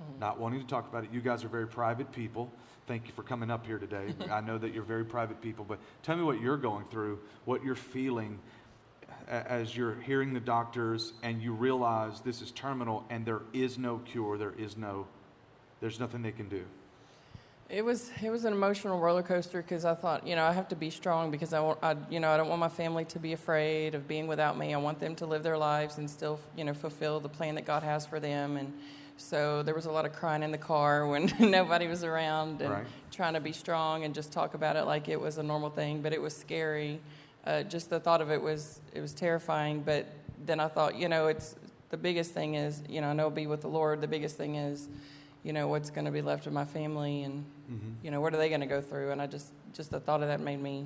mm-hmm. 0.00 0.20
not 0.20 0.38
wanting 0.38 0.60
to 0.60 0.66
talk 0.66 0.88
about 0.88 1.04
it. 1.04 1.10
You 1.12 1.20
guys 1.20 1.44
are 1.44 1.48
very 1.48 1.66
private 1.66 2.12
people 2.12 2.50
thank 2.90 3.06
you 3.06 3.12
for 3.12 3.22
coming 3.22 3.52
up 3.52 3.64
here 3.64 3.78
today. 3.78 4.12
I 4.32 4.40
know 4.40 4.58
that 4.58 4.74
you're 4.74 4.82
very 4.82 5.04
private 5.04 5.40
people, 5.40 5.64
but 5.64 5.78
tell 6.02 6.16
me 6.16 6.24
what 6.24 6.40
you're 6.40 6.56
going 6.56 6.86
through, 6.86 7.20
what 7.44 7.62
you're 7.62 7.76
feeling 7.76 8.40
as 9.28 9.76
you're 9.76 9.94
hearing 10.00 10.34
the 10.34 10.40
doctors 10.40 11.12
and 11.22 11.40
you 11.40 11.52
realize 11.52 12.20
this 12.22 12.42
is 12.42 12.50
terminal 12.50 13.06
and 13.08 13.24
there 13.24 13.42
is 13.52 13.78
no 13.78 13.98
cure, 13.98 14.36
there 14.36 14.54
is 14.58 14.76
no, 14.76 15.06
there's 15.80 16.00
nothing 16.00 16.22
they 16.22 16.32
can 16.32 16.48
do. 16.48 16.64
It 17.68 17.84
was 17.84 18.10
it 18.20 18.30
was 18.30 18.44
an 18.44 18.52
emotional 18.52 18.98
roller 18.98 19.22
coaster 19.22 19.62
because 19.62 19.84
I 19.84 19.94
thought 19.94 20.26
you 20.26 20.34
know 20.34 20.42
I 20.42 20.50
have 20.50 20.66
to 20.70 20.74
be 20.74 20.90
strong 20.90 21.30
because 21.30 21.52
I 21.52 21.60
want 21.60 21.78
I 21.84 21.94
you 22.10 22.18
know 22.18 22.28
I 22.28 22.36
don't 22.36 22.48
want 22.48 22.58
my 22.58 22.68
family 22.68 23.04
to 23.04 23.20
be 23.20 23.32
afraid 23.32 23.94
of 23.94 24.08
being 24.08 24.26
without 24.26 24.58
me. 24.58 24.74
I 24.74 24.78
want 24.78 24.98
them 24.98 25.14
to 25.14 25.26
live 25.26 25.44
their 25.44 25.56
lives 25.56 25.98
and 25.98 26.10
still 26.10 26.40
you 26.56 26.64
know 26.64 26.74
fulfill 26.74 27.20
the 27.20 27.28
plan 27.28 27.54
that 27.54 27.66
God 27.66 27.84
has 27.84 28.04
for 28.04 28.18
them. 28.18 28.56
And 28.56 28.72
so 29.20 29.62
there 29.62 29.74
was 29.74 29.86
a 29.86 29.90
lot 29.92 30.06
of 30.06 30.12
crying 30.12 30.42
in 30.42 30.50
the 30.50 30.58
car 30.58 31.06
when 31.06 31.32
nobody 31.40 31.86
was 31.86 32.02
around 32.04 32.60
and 32.60 32.70
Right. 32.70 32.86
trying 33.10 33.34
to 33.34 33.40
be 33.40 33.52
strong 33.52 34.04
and 34.04 34.14
just 34.14 34.32
talk 34.32 34.54
about 34.54 34.76
it 34.76 34.84
like 34.84 35.08
it 35.08 35.20
was 35.20 35.38
a 35.38 35.42
normal 35.42 35.70
thing. 35.70 36.00
But 36.02 36.12
it 36.12 36.20
was 36.20 36.36
scary. 36.36 37.00
Uh, 37.44 37.62
just 37.62 37.90
the 37.90 38.00
thought 38.00 38.20
of 38.20 38.30
it 38.30 38.40
was 38.42 38.80
it 38.94 39.00
was 39.00 39.12
terrifying. 39.14 39.82
But 39.82 40.06
then 40.46 40.60
I 40.60 40.68
thought 40.68 40.96
you 40.96 41.08
know 41.08 41.28
it's 41.28 41.54
the 41.90 41.96
biggest 41.96 42.32
thing 42.32 42.54
is 42.54 42.82
you 42.88 43.00
know 43.00 43.08
I 43.08 43.12
know 43.12 43.24
I'll 43.24 43.30
be 43.30 43.46
with 43.46 43.60
the 43.62 43.68
Lord. 43.68 44.00
The 44.00 44.08
biggest 44.08 44.36
thing 44.36 44.54
is 44.56 44.88
you 45.42 45.52
know 45.52 45.68
what's 45.68 45.90
going 45.90 46.04
to 46.04 46.10
be 46.10 46.22
left 46.22 46.46
of 46.46 46.52
my 46.52 46.64
family 46.66 47.22
and 47.22 47.44
you 48.02 48.10
know 48.10 48.20
what 48.20 48.34
are 48.34 48.36
they 48.36 48.48
going 48.48 48.60
to 48.60 48.66
go 48.66 48.80
through 48.82 49.10
and 49.12 49.22
i 49.22 49.26
just 49.28 49.52
just 49.72 49.90
the 49.90 50.00
thought 50.00 50.20
of 50.22 50.28
that 50.28 50.40
made 50.40 50.60
me 50.60 50.84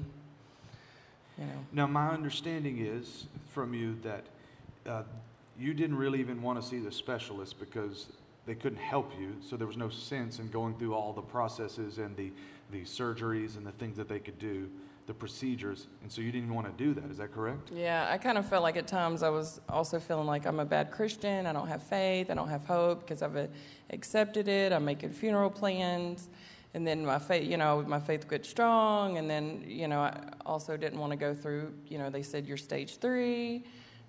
you 1.38 1.45
know 1.45 1.50
Now, 1.73 1.87
my 1.88 2.11
understanding 2.11 2.79
is 2.79 3.26
from 3.49 3.75
you 3.75 3.97
that 4.03 4.25
uh, 4.87 5.03
you 5.59 5.75
didn't 5.75 5.97
really 5.97 6.21
even 6.21 6.41
want 6.43 6.61
to 6.61 6.67
see 6.69 6.79
the 6.79 6.93
specialist 6.93 7.59
because 7.59 8.07
they 8.46 8.54
couldn't 8.54 8.78
help 8.78 9.12
you, 9.18 9.36
so 9.40 9.56
there 9.56 9.66
was 9.66 9.76
no 9.76 9.88
sense 9.88 10.38
in 10.38 10.48
going 10.48 10.74
through 10.74 10.94
all 10.94 11.12
the 11.12 11.22
processes 11.22 11.98
and 11.98 12.16
the, 12.16 12.32
the 12.70 12.82
surgeries 12.82 13.56
and 13.56 13.66
the 13.66 13.72
things 13.72 13.96
that 13.96 14.08
they 14.08 14.18
could 14.18 14.38
do, 14.38 14.68
the 15.06 15.14
procedures, 15.14 15.86
and 16.02 16.10
so 16.10 16.20
you 16.20 16.30
didn't 16.30 16.52
want 16.52 16.66
to 16.66 16.84
do 16.84 16.94
that. 16.94 17.10
Is 17.10 17.18
that 17.18 17.32
correct? 17.32 17.70
yeah 17.74 18.08
i 18.10 18.16
kind 18.18 18.38
of 18.38 18.48
felt 18.48 18.62
like 18.62 18.76
at 18.76 18.86
times 18.86 19.22
i 19.22 19.28
was 19.28 19.60
also 19.68 19.98
feeling 19.98 20.26
like 20.26 20.46
i'm 20.46 20.60
a 20.60 20.64
bad 20.64 20.90
christian 20.90 21.46
i 21.46 21.52
don't 21.52 21.68
have 21.68 21.82
faith 21.82 22.30
i 22.30 22.34
don't 22.34 22.48
have 22.48 22.64
hope 22.64 23.00
because 23.00 23.22
i've 23.22 23.48
accepted 23.90 24.48
it 24.48 24.72
i'm 24.72 24.84
making 24.84 25.10
funeral 25.10 25.50
plans 25.50 26.28
and 26.74 26.86
then 26.86 27.04
my 27.04 27.18
faith 27.18 27.48
you 27.48 27.56
know 27.56 27.82
my 27.86 28.00
faith 28.00 28.26
got 28.28 28.44
strong 28.44 29.18
and 29.18 29.28
then 29.28 29.62
you 29.66 29.88
know 29.88 30.00
i 30.00 30.18
also 30.44 30.76
didn't 30.76 30.98
want 30.98 31.10
to 31.10 31.16
go 31.16 31.34
through 31.34 31.72
you 31.88 31.98
know 31.98 32.10
they 32.10 32.22
said 32.22 32.46
you're 32.46 32.56
stage 32.56 32.98
three 32.98 33.64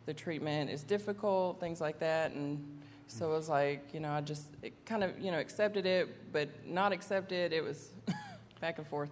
the 0.05 0.13
treatment 0.13 0.69
is 0.69 0.83
difficult 0.83 1.59
things 1.59 1.79
like 1.81 1.99
that 1.99 2.31
and 2.31 2.63
so 3.07 3.31
it 3.31 3.35
was 3.35 3.50
like 3.50 3.93
you 3.93 4.00
know 4.00 4.12
i 4.12 4.21
just 4.21 4.47
it 4.62 4.85
kind 4.85 5.03
of 5.03 5.17
you 5.19 5.31
know 5.31 5.39
accepted 5.39 5.85
it 5.85 6.31
but 6.31 6.50
not 6.65 6.91
accepted 6.91 7.53
it 7.53 7.63
was 7.63 7.89
back 8.62 8.77
and 8.77 8.88
forth 8.88 9.09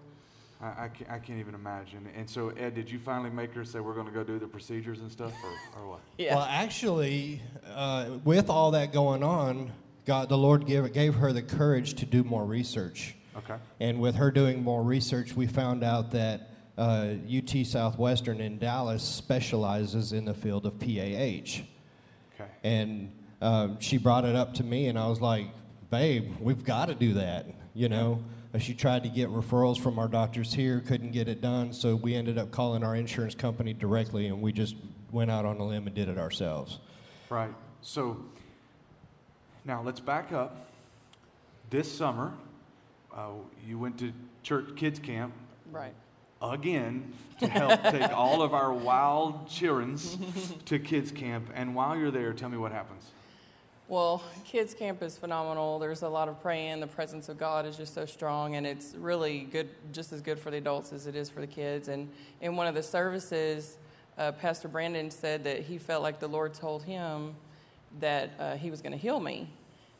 I, 0.63 0.85
I, 0.85 0.87
can't, 0.87 1.11
I 1.11 1.19
can't 1.19 1.39
even 1.39 1.55
imagine. 1.55 2.07
And 2.15 2.29
so, 2.29 2.49
Ed, 2.49 2.73
did 2.73 2.89
you 2.89 2.97
finally 2.97 3.29
make 3.29 3.53
her 3.53 3.65
say 3.65 3.81
we're 3.81 3.95
going 3.95 4.07
to 4.07 4.13
go 4.13 4.23
do 4.23 4.39
the 4.39 4.47
procedures 4.47 5.01
and 5.01 5.11
stuff, 5.11 5.33
or, 5.43 5.81
or 5.81 5.89
what? 5.89 5.99
yeah 6.17 6.35
Well, 6.35 6.47
actually, 6.49 7.41
uh, 7.67 8.11
with 8.23 8.49
all 8.49 8.71
that 8.71 8.93
going 8.93 9.23
on, 9.23 9.73
God, 10.05 10.29
the 10.29 10.37
Lord 10.37 10.65
gave, 10.65 10.91
gave 10.93 11.15
her 11.15 11.33
the 11.33 11.41
courage 11.41 11.95
to 11.95 12.05
do 12.05 12.23
more 12.23 12.45
research. 12.45 13.15
Okay. 13.35 13.55
And 13.79 13.99
with 13.99 14.15
her 14.15 14.31
doing 14.31 14.63
more 14.63 14.83
research, 14.83 15.35
we 15.35 15.47
found 15.47 15.83
out 15.83 16.11
that 16.11 16.49
uh, 16.77 17.15
UT 17.31 17.65
Southwestern 17.65 18.39
in 18.41 18.57
Dallas 18.57 19.03
specializes 19.03 20.13
in 20.13 20.25
the 20.25 20.33
field 20.33 20.65
of 20.65 20.79
PAH. 20.79 21.63
Okay. 22.35 22.49
And 22.63 23.11
um, 23.43 23.79
she 23.79 23.97
brought 23.97 24.25
it 24.25 24.35
up 24.35 24.53
to 24.55 24.63
me, 24.63 24.87
and 24.87 24.97
I 24.97 25.07
was 25.07 25.19
like, 25.19 25.47
babe, 25.91 26.33
we've 26.39 26.63
got 26.63 26.87
to 26.87 26.95
do 26.95 27.15
that. 27.15 27.45
You 27.73 27.89
know, 27.89 28.23
Uh, 28.53 28.59
she 28.59 28.75
tried 28.75 29.01
to 29.01 29.09
get 29.09 29.29
referrals 29.29 29.79
from 29.81 29.97
our 29.97 30.07
doctors 30.07 30.53
here, 30.53 30.79
couldn't 30.79 31.11
get 31.11 31.27
it 31.27 31.41
done, 31.41 31.73
so 31.73 31.95
we 31.95 32.13
ended 32.13 32.37
up 32.37 32.51
calling 32.51 32.83
our 32.83 32.95
insurance 32.95 33.33
company 33.33 33.73
directly, 33.73 34.27
and 34.27 34.41
we 34.41 34.51
just 34.51 34.75
went 35.11 35.31
out 35.31 35.43
on 35.43 35.57
a 35.57 35.65
limb 35.65 35.87
and 35.87 35.95
did 35.95 36.07
it 36.07 36.19
ourselves. 36.19 36.77
Right. 37.29 37.53
So 37.81 38.23
now 39.65 39.81
let's 39.81 39.99
back 39.99 40.31
up. 40.31 40.67
This 41.71 41.91
summer, 41.91 42.33
uh, 43.11 43.29
you 43.67 43.79
went 43.79 43.97
to 43.99 44.13
church 44.43 44.75
kids 44.75 44.99
camp 44.99 45.33
right 45.71 45.93
again 46.39 47.11
to 47.39 47.47
help 47.47 47.81
take 47.91 48.15
all 48.15 48.43
of 48.43 48.53
our 48.53 48.71
wild 48.71 49.47
childrens 49.49 50.17
to 50.65 50.77
kids 50.77 51.11
camp. 51.11 51.49
And 51.55 51.73
while 51.73 51.97
you're 51.97 52.11
there, 52.11 52.33
tell 52.33 52.49
me 52.49 52.57
what 52.57 52.71
happens. 52.71 53.12
Well, 53.93 54.23
kids 54.43 54.73
camp 54.73 55.03
is 55.03 55.19
phenomenal. 55.19 55.77
There's 55.77 56.01
a 56.01 56.09
lot 56.09 56.27
of 56.27 56.41
praying. 56.41 56.79
The 56.79 56.87
presence 56.87 57.29
of 57.29 57.37
God 57.37 57.67
is 57.67 57.77
just 57.77 57.93
so 57.93 58.07
strong, 58.07 58.55
and 58.55 58.65
it's 58.65 58.95
really 58.95 59.41
good, 59.41 59.69
just 59.91 60.11
as 60.11 60.19
good 60.19 60.39
for 60.39 60.49
the 60.49 60.57
adults 60.57 60.91
as 60.91 61.05
it 61.05 61.15
is 61.15 61.29
for 61.29 61.41
the 61.41 61.45
kids. 61.47 61.89
And 61.89 62.09
in 62.41 62.55
one 62.55 62.65
of 62.65 62.73
the 62.73 62.81
services, 62.81 63.77
uh, 64.17 64.31
Pastor 64.31 64.67
Brandon 64.67 65.11
said 65.11 65.43
that 65.43 65.59
he 65.59 65.77
felt 65.77 66.01
like 66.01 66.19
the 66.19 66.27
Lord 66.27 66.55
told 66.55 66.81
him 66.81 67.35
that 67.99 68.31
uh, 68.39 68.55
he 68.55 68.71
was 68.71 68.81
going 68.81 68.93
to 68.93 68.97
heal 68.97 69.19
me. 69.19 69.47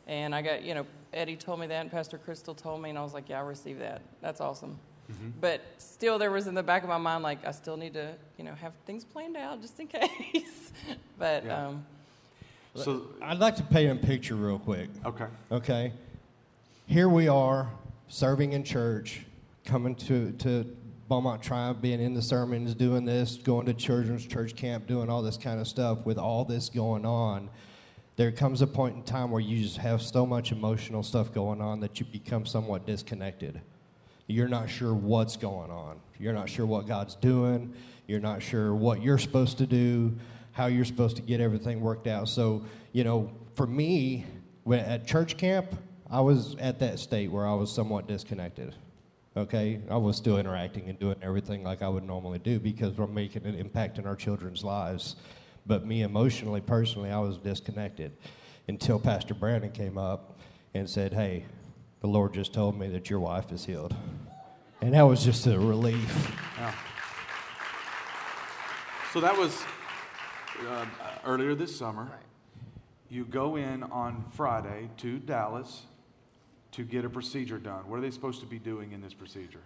And 0.08 0.34
I 0.34 0.42
got, 0.42 0.64
you 0.64 0.74
know, 0.74 0.86
Eddie 1.12 1.36
told 1.36 1.60
me 1.60 1.68
that, 1.68 1.80
and 1.80 1.88
Pastor 1.88 2.18
Crystal 2.18 2.52
told 2.52 2.82
me, 2.82 2.90
and 2.90 2.98
I 2.98 3.02
was 3.04 3.14
like, 3.14 3.28
yeah, 3.28 3.38
I 3.38 3.44
received 3.44 3.80
that. 3.80 4.02
That's 4.20 4.40
awesome. 4.40 4.76
But 5.40 5.60
still, 5.78 6.18
there 6.18 6.32
was 6.32 6.48
in 6.48 6.54
the 6.54 6.64
back 6.64 6.82
of 6.82 6.88
my 6.88 6.98
mind, 6.98 7.22
like, 7.22 7.46
I 7.46 7.52
still 7.52 7.76
need 7.76 7.94
to, 7.94 8.14
you 8.38 8.42
know, 8.44 8.54
have 8.56 8.72
things 8.86 9.04
planned 9.04 9.36
out 9.36 9.62
just 9.62 9.78
in 9.78 9.86
case. 9.86 10.72
but, 11.16 11.44
Yeah. 11.44 11.66
um, 11.68 11.86
So, 12.74 13.02
I'd 13.22 13.38
like 13.38 13.54
to 13.56 13.62
paint 13.62 13.92
a 13.92 14.06
picture 14.06 14.34
real 14.34 14.58
quick. 14.58 14.90
okay. 15.04 15.26
Okay. 15.52 15.92
Here 16.86 17.08
we 17.08 17.28
are 17.28 17.70
serving 18.08 18.52
in 18.52 18.64
church, 18.64 19.20
coming 19.64 19.94
to, 19.94 20.32
to 20.32 20.64
Beaumont 21.08 21.40
Triumph, 21.40 21.80
being 21.80 22.00
in 22.00 22.14
the 22.14 22.22
sermons, 22.22 22.74
doing 22.74 23.04
this, 23.04 23.36
going 23.36 23.66
to 23.66 23.74
children's 23.74 24.26
church 24.26 24.56
camp, 24.56 24.86
doing 24.86 25.08
all 25.08 25.22
this 25.22 25.36
kind 25.36 25.60
of 25.60 25.68
stuff. 25.68 26.04
With 26.04 26.18
all 26.18 26.44
this 26.44 26.68
going 26.68 27.06
on, 27.06 27.48
there 28.16 28.32
comes 28.32 28.60
a 28.60 28.66
point 28.66 28.96
in 28.96 29.02
time 29.04 29.30
where 29.30 29.40
you 29.40 29.62
just 29.62 29.76
have 29.76 30.02
so 30.02 30.26
much 30.26 30.50
emotional 30.50 31.02
stuff 31.02 31.32
going 31.32 31.60
on 31.60 31.80
that 31.80 32.00
you 32.00 32.06
become 32.06 32.44
somewhat 32.44 32.86
disconnected. 32.86 33.60
You're 34.26 34.48
not 34.48 34.68
sure 34.68 34.94
what's 34.94 35.36
going 35.36 35.70
on. 35.70 36.00
You're 36.18 36.32
not 36.32 36.48
sure 36.48 36.66
what 36.66 36.86
God's 36.86 37.14
doing. 37.14 37.72
You're 38.06 38.20
not 38.20 38.42
sure 38.42 38.74
what 38.74 39.02
you're 39.02 39.18
supposed 39.18 39.58
to 39.58 39.66
do, 39.66 40.16
how 40.54 40.66
you're 40.66 40.84
supposed 40.84 41.16
to 41.16 41.22
get 41.22 41.40
everything 41.40 41.80
worked 41.80 42.06
out. 42.06 42.28
So, 42.28 42.64
you 42.92 43.04
know, 43.04 43.30
for 43.56 43.66
me, 43.66 44.24
at 44.72 45.06
church 45.06 45.36
camp, 45.36 45.74
I 46.08 46.20
was 46.20 46.54
at 46.60 46.78
that 46.78 47.00
state 47.00 47.30
where 47.30 47.46
I 47.46 47.54
was 47.54 47.70
somewhat 47.70 48.06
disconnected. 48.06 48.74
Okay, 49.36 49.80
I 49.90 49.96
was 49.96 50.16
still 50.16 50.38
interacting 50.38 50.88
and 50.88 50.96
doing 50.96 51.16
everything 51.20 51.64
like 51.64 51.82
I 51.82 51.88
would 51.88 52.04
normally 52.04 52.38
do 52.38 52.60
because 52.60 52.96
we're 52.96 53.08
making 53.08 53.44
an 53.46 53.56
impact 53.56 53.98
in 53.98 54.06
our 54.06 54.14
children's 54.14 54.62
lives. 54.62 55.16
But 55.66 55.84
me 55.84 56.02
emotionally, 56.02 56.60
personally, 56.60 57.10
I 57.10 57.18
was 57.18 57.36
disconnected 57.38 58.12
until 58.68 59.00
Pastor 59.00 59.34
Brandon 59.34 59.72
came 59.72 59.98
up 59.98 60.38
and 60.72 60.88
said, 60.88 61.12
Hey, 61.12 61.46
the 62.00 62.06
Lord 62.06 62.32
just 62.32 62.54
told 62.54 62.78
me 62.78 62.86
that 62.90 63.10
your 63.10 63.18
wife 63.18 63.50
is 63.50 63.64
healed. 63.64 63.94
And 64.80 64.94
that 64.94 65.02
was 65.02 65.24
just 65.24 65.48
a 65.48 65.58
relief. 65.58 66.30
Yeah. 66.56 66.74
So 69.12 69.20
that 69.20 69.36
was 69.36 69.64
uh, 70.68 70.86
earlier 71.24 71.54
this 71.54 71.76
summer. 71.76 72.10
You 73.08 73.24
go 73.24 73.56
in 73.56 73.82
on 73.84 74.24
Friday 74.34 74.90
to 74.98 75.18
Dallas 75.18 75.82
to 76.72 76.82
get 76.82 77.04
a 77.04 77.08
procedure 77.08 77.58
done. 77.58 77.88
What 77.88 77.98
are 77.98 78.02
they 78.02 78.10
supposed 78.10 78.40
to 78.40 78.46
be 78.46 78.58
doing 78.58 78.92
in 78.92 79.00
this 79.00 79.14
procedure? 79.14 79.60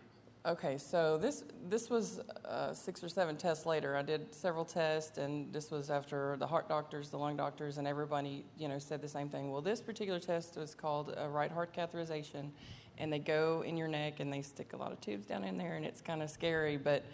Okay, 0.46 0.78
so 0.78 1.18
this 1.18 1.44
this 1.68 1.90
was 1.90 2.20
uh, 2.44 2.72
six 2.72 3.02
or 3.02 3.08
seven 3.08 3.36
tests 3.36 3.66
later. 3.66 3.96
I 3.96 4.02
did 4.02 4.34
several 4.34 4.64
tests, 4.64 5.18
and 5.18 5.52
this 5.52 5.70
was 5.70 5.90
after 5.90 6.36
the 6.38 6.46
heart 6.46 6.68
doctors, 6.68 7.10
the 7.10 7.18
lung 7.18 7.36
doctors, 7.36 7.76
and 7.78 7.86
everybody, 7.86 8.44
you 8.56 8.68
know, 8.68 8.78
said 8.78 9.02
the 9.02 9.08
same 9.08 9.28
thing. 9.28 9.50
Well, 9.50 9.60
this 9.60 9.80
particular 9.80 10.20
test 10.20 10.56
was 10.56 10.74
called 10.74 11.14
a 11.16 11.28
right 11.28 11.50
heart 11.50 11.74
catheterization, 11.74 12.50
and 12.98 13.12
they 13.12 13.18
go 13.18 13.62
in 13.66 13.76
your 13.76 13.88
neck 13.88 14.20
and 14.20 14.32
they 14.32 14.42
stick 14.42 14.72
a 14.72 14.76
lot 14.76 14.92
of 14.92 15.00
tubes 15.00 15.26
down 15.26 15.44
in 15.44 15.58
there, 15.58 15.76
and 15.76 15.84
it's 15.84 16.00
kind 16.00 16.22
of 16.22 16.30
scary, 16.30 16.76
but 16.76 17.04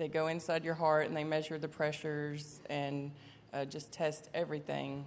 they 0.00 0.08
go 0.08 0.28
inside 0.28 0.64
your 0.64 0.74
heart 0.74 1.06
and 1.06 1.16
they 1.16 1.24
measure 1.24 1.58
the 1.58 1.68
pressures 1.68 2.60
and 2.70 3.12
uh, 3.52 3.66
just 3.66 3.92
test 3.92 4.30
everything. 4.32 5.04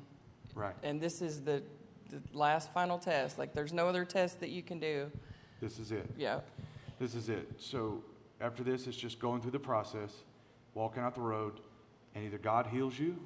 Right. 0.53 0.75
And 0.83 1.01
this 1.01 1.19
is 1.21 1.41
the, 1.41 1.63
the 2.12 2.21
last 2.31 2.71
final 2.71 3.00
test. 3.00 3.39
Like, 3.39 3.53
there's 3.53 3.73
no 3.73 3.89
other 3.89 4.05
test 4.05 4.39
that 4.41 4.50
you 4.50 4.62
can 4.62 4.79
do. 4.79 5.12
This 5.59 5.79
is 5.79 5.91
it. 5.91 6.07
Yeah. 6.15 6.41
This 7.00 7.15
is 7.15 7.27
it. 7.27 7.50
So 7.57 8.03
after 8.39 8.63
this, 8.63 8.85
it's 8.85 8.95
just 8.95 9.19
going 9.19 9.41
through 9.41 9.51
the 9.51 9.59
process, 9.59 10.13
walking 10.75 11.01
out 11.01 11.15
the 11.15 11.21
road, 11.21 11.59
and 12.13 12.23
either 12.23 12.38
God 12.38 12.67
heals 12.67 13.00
you 13.00 13.17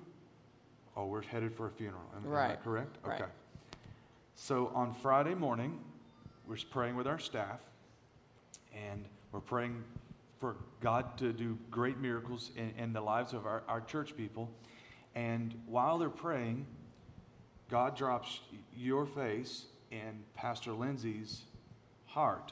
or 0.96 1.06
we're 1.06 1.22
headed 1.22 1.54
for 1.54 1.68
a 1.68 1.72
funeral. 1.72 2.02
Am, 2.16 2.26
am 2.26 2.32
I 2.32 2.48
Right. 2.48 2.64
correct? 2.64 2.96
Right. 3.04 3.22
Okay. 3.22 3.30
So 4.36 4.72
on 4.74 4.94
Friday 4.94 5.36
morning, 5.36 5.80
we're 6.48 6.58
praying 6.72 6.96
with 6.96 7.08
our 7.08 7.20
staff, 7.20 7.60
and 8.74 9.04
we're 9.34 9.42
praying 9.42 9.84
for 10.40 10.56
God 10.82 11.18
to 11.18 11.34
do 11.34 11.58
great 11.72 11.98
miracles 11.98 12.52
in, 12.56 12.74
in 12.78 12.94
the 12.94 13.02
lives 13.02 13.34
of 13.34 13.46
our, 13.46 13.64
our 13.68 13.82
church 13.82 14.16
people. 14.16 14.50
And 15.16 15.60
while 15.66 15.98
they're 15.98 16.10
praying, 16.10 16.68
God 17.70 17.96
drops 17.98 18.40
your 18.76 19.06
face 19.06 19.66
in 19.92 20.24
Pastor 20.36 20.74
Lindsay's 20.74 21.42
heart. 22.06 22.52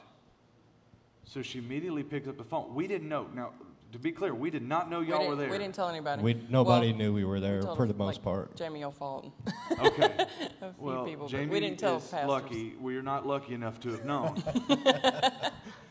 So 1.24 1.42
she 1.42 1.58
immediately 1.58 2.02
picked 2.02 2.28
up 2.28 2.36
the 2.38 2.44
phone. 2.44 2.74
We 2.74 2.86
didn't 2.86 3.08
know. 3.08 3.28
Now, 3.34 3.50
to 3.92 3.98
be 3.98 4.10
clear, 4.12 4.34
we 4.34 4.50
did 4.50 4.62
not 4.62 4.90
know 4.90 5.00
y'all 5.00 5.20
we 5.20 5.28
were 5.28 5.36
there. 5.36 5.50
We 5.50 5.58
didn't 5.58 5.74
tell 5.74 5.88
anybody. 5.88 6.22
We, 6.22 6.34
nobody 6.48 6.88
Well, 6.90 6.98
knew 6.98 7.12
we 7.14 7.24
were 7.24 7.40
there 7.40 7.62
told, 7.62 7.76
for 7.76 7.86
the 7.86 7.94
most 7.94 8.16
like, 8.16 8.24
part. 8.24 8.56
Jamie 8.56 8.84
O'Falton. 8.84 9.32
Okay. 9.78 10.02
a 10.04 10.26
few 10.26 10.74
Well, 10.78 11.04
people, 11.04 11.28
Jamie 11.28 11.46
we 11.46 11.60
didn't 11.60 11.78
tell 11.78 11.96
is 11.98 12.04
pastors. 12.04 12.28
lucky. 12.28 12.74
We're 12.80 13.02
not 13.02 13.26
lucky 13.26 13.54
enough 13.54 13.78
to 13.80 13.90
have 13.90 14.04
known. 14.04 14.42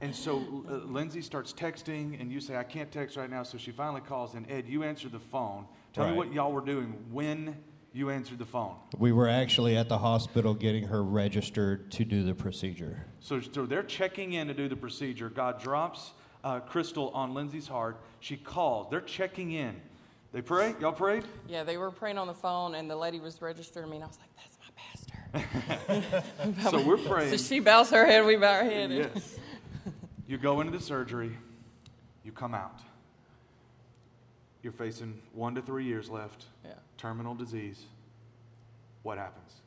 and 0.00 0.14
so 0.14 0.64
uh, 0.68 0.74
Lindsay 0.90 1.22
starts 1.22 1.52
texting, 1.52 2.20
and 2.20 2.30
you 2.32 2.40
say, 2.40 2.56
I 2.56 2.62
can't 2.64 2.90
text 2.90 3.16
right 3.16 3.28
now. 3.30 3.42
So 3.42 3.58
she 3.58 3.70
finally 3.72 4.00
calls, 4.00 4.34
and 4.34 4.50
Ed, 4.50 4.66
you 4.68 4.82
answer 4.84 5.08
the 5.08 5.18
phone. 5.18 5.66
Tell 5.92 6.08
me 6.08 6.16
what 6.16 6.32
y'all 6.32 6.52
were 6.52 6.60
doing 6.60 6.94
when 7.10 7.56
you 7.92 8.10
answered 8.10 8.38
the 8.38 8.44
phone. 8.46 8.76
We 8.96 9.10
were 9.10 9.28
actually 9.28 9.76
at 9.76 9.88
the 9.88 9.98
hospital 9.98 10.54
getting 10.54 10.84
her 10.84 11.02
registered 11.02 11.90
to 11.92 12.04
do 12.04 12.22
the 12.22 12.34
procedure. 12.34 13.04
So, 13.20 13.40
so 13.40 13.66
they're 13.66 13.82
checking 13.82 14.34
in 14.34 14.46
to 14.48 14.54
do 14.54 14.68
the 14.68 14.76
procedure. 14.76 15.28
God 15.28 15.60
drops 15.60 16.12
uh, 16.44 16.60
Crystal 16.60 17.08
on 17.10 17.34
Lindsay's 17.34 17.66
heart. 17.66 18.00
She 18.20 18.36
calls. 18.36 18.88
They're 18.90 19.00
checking 19.00 19.52
in. 19.52 19.80
They 20.32 20.42
pray? 20.42 20.74
Y'all 20.78 20.92
prayed? 20.92 21.24
Yeah, 21.48 21.64
they 21.64 21.78
were 21.78 21.90
praying 21.90 22.18
on 22.18 22.26
the 22.26 22.34
phone, 22.34 22.74
and 22.74 22.88
the 22.88 22.94
lady 22.96 23.18
was 23.18 23.40
registering 23.42 23.88
me, 23.90 23.96
and 23.96 24.04
I 24.04 24.08
was 24.08 24.18
like, 24.20 24.30
"That's 24.36 24.58
my 24.62 25.40
pastor." 26.04 26.62
So 26.70 26.86
we're 26.86 26.98
praying. 26.98 27.30
so 27.30 27.36
she 27.38 27.60
bows 27.60 27.90
her 27.90 28.04
head, 28.06 28.24
we 28.26 28.36
bow 28.36 28.52
our 28.58 28.64
head. 28.64 28.90
and- 28.90 29.10
Yes. 29.14 29.38
You 30.28 30.36
go 30.36 30.60
into 30.60 30.76
the 30.76 30.84
surgery, 30.84 31.34
you 32.22 32.32
come 32.32 32.54
out. 32.54 32.80
You're 34.62 34.74
facing 34.74 35.22
one 35.32 35.54
to 35.54 35.62
three 35.62 35.84
years 35.86 36.10
left, 36.10 36.44
Yeah. 36.62 36.74
terminal 36.98 37.34
disease. 37.34 37.86
What 39.04 39.16
happens? 39.16 39.62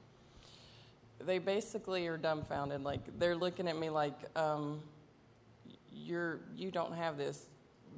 They 1.19 1.39
basically 1.39 2.05
are 2.07 2.17
dumbfounded. 2.17 2.83
Like 2.83 3.17
they're 3.17 3.35
looking 3.35 3.67
at 3.67 3.75
me 3.75 3.89
like, 3.89 4.13
um, 4.37 4.83
"You're 5.91 6.39
you 6.55 6.69
don't 6.69 6.93
have 6.93 7.17
this." 7.17 7.47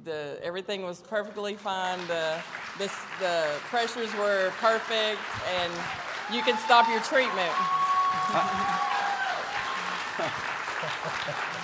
The 0.04 0.38
everything 0.42 0.84
was 0.84 1.02
perfectly 1.02 1.56
fine. 1.56 1.98
The 2.06 2.42
this 2.78 2.94
the 3.20 3.44
pressures 3.68 4.12
were 4.14 4.50
perfect, 4.58 5.20
and 5.48 5.72
you 6.32 6.42
can 6.42 6.56
stop 6.58 6.88
your 6.88 7.00
treatment. 7.00 7.52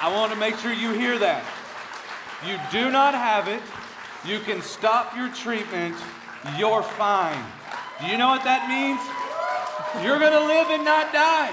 I 0.00 0.14
want 0.14 0.32
to 0.32 0.38
make 0.38 0.56
sure 0.58 0.72
you 0.72 0.92
hear 0.92 1.18
that. 1.18 1.44
You 2.46 2.56
do 2.70 2.88
not 2.90 3.14
have 3.14 3.48
it. 3.48 3.60
You 4.24 4.38
can 4.38 4.62
stop 4.62 5.16
your 5.16 5.28
treatment. 5.30 5.96
You're 6.56 6.84
fine. 6.84 7.44
Do 8.00 8.06
you 8.06 8.16
know 8.16 8.28
what 8.28 8.44
that 8.44 8.68
means? 8.68 9.00
You're 10.04 10.20
going 10.20 10.32
to 10.32 10.46
live 10.46 10.68
and 10.70 10.84
not 10.84 11.12
die. 11.12 11.50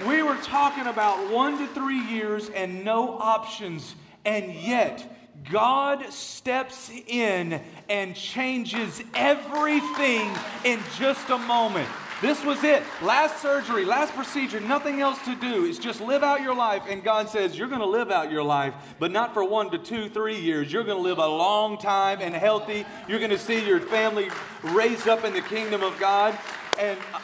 Yep. 0.00 0.08
We 0.08 0.24
were 0.24 0.36
talking 0.42 0.88
about 0.88 1.30
one 1.30 1.58
to 1.58 1.68
three 1.68 2.00
years 2.00 2.48
and 2.50 2.84
no 2.84 3.16
options, 3.18 3.94
and 4.24 4.52
yet 4.52 5.21
God 5.52 6.10
steps 6.10 6.90
in 7.06 7.60
and 7.90 8.16
changes 8.16 9.02
everything 9.14 10.32
in 10.64 10.80
just 10.98 11.28
a 11.28 11.36
moment. 11.36 11.88
This 12.22 12.42
was 12.42 12.64
it. 12.64 12.82
Last 13.02 13.42
surgery, 13.42 13.84
last 13.84 14.14
procedure, 14.14 14.60
nothing 14.60 15.02
else 15.02 15.22
to 15.26 15.34
do. 15.34 15.66
It's 15.66 15.78
just 15.78 16.00
live 16.00 16.22
out 16.22 16.40
your 16.40 16.54
life. 16.54 16.84
And 16.88 17.04
God 17.04 17.28
says, 17.28 17.58
You're 17.58 17.68
going 17.68 17.80
to 17.80 17.86
live 17.86 18.10
out 18.10 18.30
your 18.30 18.44
life, 18.44 18.72
but 18.98 19.10
not 19.10 19.34
for 19.34 19.44
one 19.44 19.70
to 19.72 19.78
two, 19.78 20.08
three 20.08 20.40
years. 20.40 20.72
You're 20.72 20.84
going 20.84 20.96
to 20.96 21.02
live 21.02 21.18
a 21.18 21.26
long 21.26 21.76
time 21.76 22.20
and 22.22 22.34
healthy. 22.34 22.86
You're 23.06 23.18
going 23.18 23.32
to 23.32 23.38
see 23.38 23.66
your 23.66 23.80
family 23.80 24.30
raised 24.62 25.06
up 25.06 25.24
in 25.24 25.34
the 25.34 25.42
kingdom 25.42 25.82
of 25.82 25.98
God. 25.98 26.38
And 26.78 26.98
uh, 27.12 27.18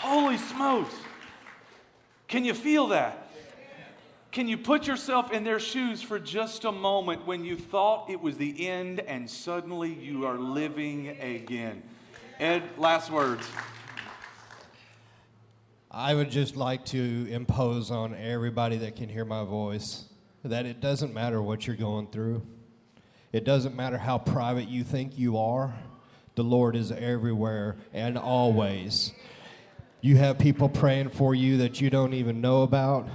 holy 0.00 0.38
smokes. 0.38 0.94
Can 2.26 2.44
you 2.44 2.54
feel 2.54 2.88
that? 2.88 3.25
Can 4.36 4.48
you 4.48 4.58
put 4.58 4.86
yourself 4.86 5.32
in 5.32 5.44
their 5.44 5.58
shoes 5.58 6.02
for 6.02 6.18
just 6.18 6.66
a 6.66 6.70
moment 6.70 7.26
when 7.26 7.42
you 7.42 7.56
thought 7.56 8.10
it 8.10 8.20
was 8.20 8.36
the 8.36 8.68
end 8.68 9.00
and 9.00 9.30
suddenly 9.30 9.90
you 9.90 10.26
are 10.26 10.36
living 10.36 11.08
again? 11.08 11.82
Ed, 12.38 12.62
last 12.76 13.10
words. 13.10 13.48
I 15.90 16.14
would 16.14 16.30
just 16.30 16.54
like 16.54 16.84
to 16.84 17.26
impose 17.30 17.90
on 17.90 18.14
everybody 18.14 18.76
that 18.76 18.94
can 18.94 19.08
hear 19.08 19.24
my 19.24 19.42
voice 19.42 20.04
that 20.44 20.66
it 20.66 20.82
doesn't 20.82 21.14
matter 21.14 21.40
what 21.40 21.66
you're 21.66 21.74
going 21.74 22.08
through. 22.08 22.42
It 23.32 23.44
doesn't 23.44 23.74
matter 23.74 23.96
how 23.96 24.18
private 24.18 24.68
you 24.68 24.84
think 24.84 25.18
you 25.18 25.38
are. 25.38 25.74
The 26.34 26.44
Lord 26.44 26.76
is 26.76 26.92
everywhere 26.92 27.78
and 27.94 28.18
always. 28.18 29.12
You 30.02 30.18
have 30.18 30.38
people 30.38 30.68
praying 30.68 31.08
for 31.08 31.34
you 31.34 31.56
that 31.56 31.80
you 31.80 31.88
don't 31.88 32.12
even 32.12 32.42
know 32.42 32.64
about. 32.64 33.08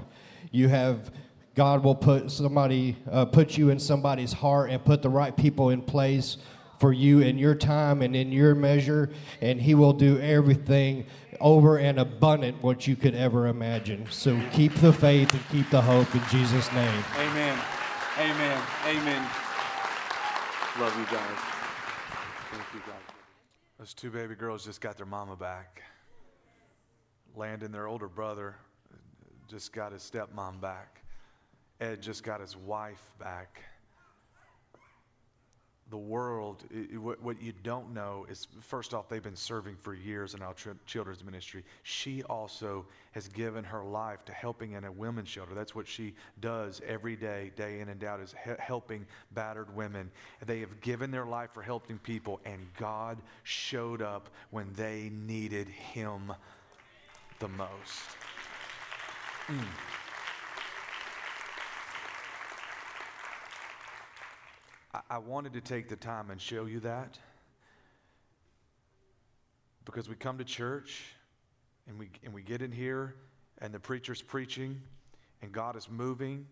You 0.51 0.67
have 0.67 1.11
God 1.55 1.83
will 1.83 1.95
put 1.95 2.31
somebody 2.31 2.97
uh, 3.09 3.25
put 3.25 3.57
you 3.57 3.69
in 3.69 3.79
somebody's 3.79 4.33
heart 4.33 4.69
and 4.69 4.83
put 4.83 5.01
the 5.01 5.09
right 5.09 5.35
people 5.35 5.69
in 5.69 5.81
place 5.81 6.37
for 6.79 6.91
you 6.91 7.19
in 7.19 7.37
your 7.37 7.53
time 7.55 8.01
and 8.01 8.15
in 8.15 8.31
your 8.31 8.55
measure, 8.55 9.11
and 9.39 9.61
He 9.61 9.75
will 9.75 9.93
do 9.93 10.19
everything 10.19 11.05
over 11.39 11.77
and 11.77 11.99
abundant 11.99 12.61
what 12.63 12.87
you 12.87 12.95
could 12.95 13.15
ever 13.15 13.47
imagine. 13.47 14.05
So 14.09 14.39
keep 14.51 14.73
the 14.75 14.91
faith 14.91 15.31
and 15.33 15.47
keep 15.49 15.69
the 15.69 15.81
hope 15.81 16.13
in 16.15 16.21
Jesus' 16.29 16.71
name. 16.73 17.03
Amen. 17.17 17.59
Amen. 18.17 18.61
Amen. 18.87 19.29
Love 20.79 20.97
you 20.97 21.05
guys. 21.05 21.37
Thank 22.51 22.65
you 22.73 22.79
guys. 22.87 23.01
Those 23.77 23.93
two 23.93 24.09
baby 24.09 24.35
girls 24.35 24.65
just 24.65 24.81
got 24.81 24.97
their 24.97 25.05
mama 25.05 25.35
back. 25.35 25.83
Landon, 27.35 27.71
their 27.71 27.87
older 27.87 28.07
brother, 28.07 28.55
just 29.51 29.73
got 29.73 29.91
his 29.91 30.01
stepmom 30.01 30.61
back. 30.61 31.03
Ed 31.81 32.01
just 32.01 32.23
got 32.23 32.39
his 32.39 32.55
wife 32.55 33.11
back. 33.19 33.61
The 35.89 35.97
world, 35.97 36.63
i- 36.73 36.87
i- 36.93 36.97
what 36.97 37.21
what 37.21 37.41
you 37.41 37.51
don't 37.51 37.93
know 37.93 38.25
is 38.29 38.47
first 38.61 38.93
off, 38.93 39.09
they've 39.09 39.21
been 39.21 39.35
serving 39.35 39.75
for 39.75 39.93
years 39.93 40.33
in 40.35 40.41
our 40.41 40.53
ch- 40.53 40.69
children's 40.85 41.21
ministry. 41.21 41.65
She 41.83 42.23
also 42.23 42.85
has 43.11 43.27
given 43.27 43.65
her 43.65 43.83
life 43.83 44.23
to 44.25 44.31
helping 44.31 44.71
in 44.71 44.85
a 44.85 44.91
women's 44.91 45.27
shelter. 45.27 45.53
That's 45.53 45.75
what 45.75 45.85
she 45.85 46.15
does 46.39 46.79
every 46.87 47.17
day, 47.17 47.51
day 47.57 47.81
in 47.81 47.89
and 47.89 48.01
out, 48.05 48.21
is 48.21 48.33
he- 48.45 48.51
helping 48.57 49.05
battered 49.31 49.75
women. 49.75 50.09
They 50.45 50.61
have 50.61 50.79
given 50.79 51.11
their 51.11 51.25
life 51.25 51.51
for 51.51 51.61
helping 51.61 51.99
people, 51.99 52.39
and 52.45 52.73
God 52.75 53.21
showed 53.43 54.01
up 54.01 54.29
when 54.51 54.71
they 54.71 55.09
needed 55.09 55.67
Him 55.67 56.31
the 57.39 57.49
most. 57.49 57.99
Mm. 59.47 59.63
I, 64.93 64.99
I 65.09 65.17
wanted 65.17 65.53
to 65.53 65.61
take 65.61 65.89
the 65.89 65.95
time 65.95 66.31
and 66.31 66.39
show 66.39 66.65
you 66.65 66.79
that 66.81 67.17
because 69.85 70.07
we 70.07 70.15
come 70.15 70.37
to 70.37 70.43
church 70.43 71.03
and 71.87 71.97
we, 71.97 72.09
and 72.23 72.33
we 72.33 72.41
get 72.41 72.61
in 72.61 72.71
here 72.71 73.15
and 73.59 73.73
the 73.73 73.79
preacher's 73.79 74.21
preaching 74.21 74.81
and 75.41 75.51
God 75.51 75.75
is 75.75 75.89
moving 75.89 76.45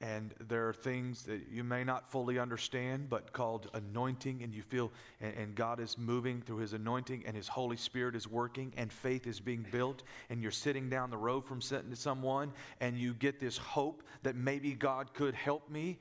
and 0.00 0.34
there 0.48 0.66
are 0.66 0.72
things 0.72 1.22
that 1.24 1.40
you 1.50 1.62
may 1.62 1.84
not 1.84 2.10
fully 2.10 2.38
understand 2.38 3.08
but 3.10 3.32
called 3.32 3.68
anointing 3.74 4.42
and 4.42 4.54
you 4.54 4.62
feel 4.62 4.90
and, 5.20 5.34
and 5.34 5.54
god 5.54 5.78
is 5.78 5.98
moving 5.98 6.40
through 6.40 6.56
his 6.56 6.72
anointing 6.72 7.22
and 7.26 7.36
his 7.36 7.48
holy 7.48 7.76
spirit 7.76 8.14
is 8.14 8.26
working 8.26 8.72
and 8.76 8.92
faith 8.92 9.26
is 9.26 9.40
being 9.40 9.64
built 9.70 10.02
and 10.30 10.42
you're 10.42 10.50
sitting 10.50 10.88
down 10.88 11.10
the 11.10 11.16
road 11.16 11.44
from 11.44 11.60
sitting 11.60 11.90
to 11.90 11.96
someone 11.96 12.52
and 12.80 12.98
you 12.98 13.12
get 13.14 13.38
this 13.38 13.58
hope 13.58 14.02
that 14.22 14.36
maybe 14.36 14.72
god 14.72 15.12
could 15.12 15.34
help 15.34 15.68
me 15.70 15.98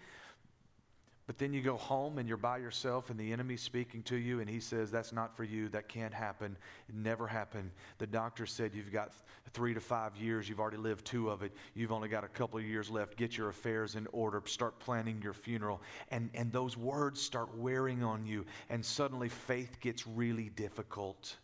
but 1.30 1.38
then 1.38 1.54
you 1.54 1.62
go 1.62 1.78
home 1.78 2.18
and 2.18 2.28
you're 2.28 2.38
by 2.38 2.58
yourself, 2.58 3.12
and 3.12 3.20
the 3.20 3.32
enemy's 3.32 3.62
speaking 3.62 4.02
to 4.02 4.16
you, 4.16 4.40
and 4.40 4.50
he 4.50 4.60
says, 4.60 4.90
That's 4.90 5.14
not 5.14 5.38
for 5.38 5.44
you. 5.44 5.70
That 5.70 5.88
can't 5.88 6.12
happen. 6.12 6.58
It 6.88 6.96
never 6.96 7.28
happened. 7.28 7.70
The 8.00 8.08
doctor 8.08 8.48
said, 8.48 8.74
You've 8.74 8.92
got 8.92 9.14
three 9.54 9.76
to 9.76 9.80
five 9.80 10.18
years. 10.18 10.50
You've 10.50 10.60
already 10.60 10.78
lived 10.78 11.06
two 11.06 11.30
of 11.30 11.44
it. 11.44 11.52
You've 11.76 11.92
only 11.92 12.10
got 12.10 12.24
a 12.24 12.28
couple 12.28 12.58
of 12.58 12.66
years 12.66 12.90
left. 12.90 13.16
Get 13.16 13.38
your 13.38 13.50
affairs 13.50 13.94
in 13.94 14.08
order. 14.12 14.42
Start 14.48 14.80
planning 14.80 15.22
your 15.22 15.34
funeral. 15.34 15.84
And, 16.10 16.32
and 16.34 16.52
those 16.52 16.76
words 16.76 17.22
start 17.22 17.56
wearing 17.56 18.04
on 18.04 18.26
you, 18.26 18.44
and 18.72 18.84
suddenly 18.84 19.30
faith 19.30 19.80
gets 19.82 20.08
really 20.08 20.50
difficult. 20.56 21.38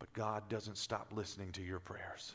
But 0.00 0.12
God 0.12 0.48
doesn't 0.48 0.76
stop 0.76 1.12
listening 1.14 1.52
to 1.52 1.62
your 1.62 1.78
prayers. 1.78 2.34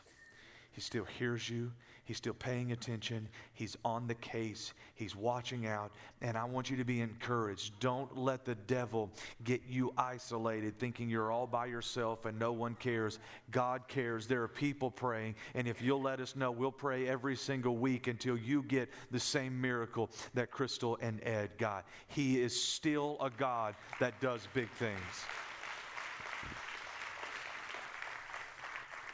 He 0.72 0.80
still 0.80 1.06
hears 1.20 1.50
you. 1.50 1.74
He's 2.08 2.16
still 2.16 2.34
paying 2.34 2.72
attention. 2.72 3.28
He's 3.54 3.76
on 3.84 4.08
the 4.08 4.16
case. 4.16 4.74
He's 4.96 5.14
watching 5.14 5.68
out. 5.68 5.92
And 6.22 6.38
I 6.38 6.46
want 6.46 6.70
you 6.70 6.78
to 6.78 6.86
be 6.86 7.02
encouraged. 7.02 7.78
Don't 7.82 8.18
let 8.18 8.46
the 8.46 8.56
devil 8.56 9.10
get 9.44 9.62
you 9.68 9.92
isolated, 9.98 10.80
thinking 10.80 11.10
you're 11.10 11.34
all 11.34 11.46
by 11.46 11.66
yourself 11.66 12.24
and 12.24 12.40
no 12.40 12.54
one 12.54 12.76
cares. 12.76 13.20
God 13.52 13.82
cares. 13.90 14.26
There 14.26 14.42
are 14.42 14.48
people 14.48 14.90
praying. 14.90 15.36
And 15.54 15.68
if 15.68 15.82
you'll 15.82 16.02
let 16.02 16.22
us 16.22 16.38
know, 16.38 16.50
we'll 16.50 16.72
pray 16.72 17.10
every 17.10 17.36
single 17.36 17.76
week 17.76 18.08
until 18.08 18.38
you 18.38 18.64
get 18.64 18.90
the 19.12 19.20
same 19.20 19.60
miracle 19.60 20.10
that 20.34 20.50
Crystal 20.50 20.98
and 21.02 21.22
Ed 21.26 21.58
got. 21.58 21.86
He 22.08 22.42
is 22.42 22.58
still 22.58 23.18
a 23.20 23.30
God 23.30 23.76
that 24.00 24.18
does 24.22 24.48
big 24.54 24.70
things. 24.70 24.96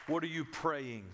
What 0.06 0.22
are 0.22 0.28
you 0.28 0.44
praying? 0.44 1.06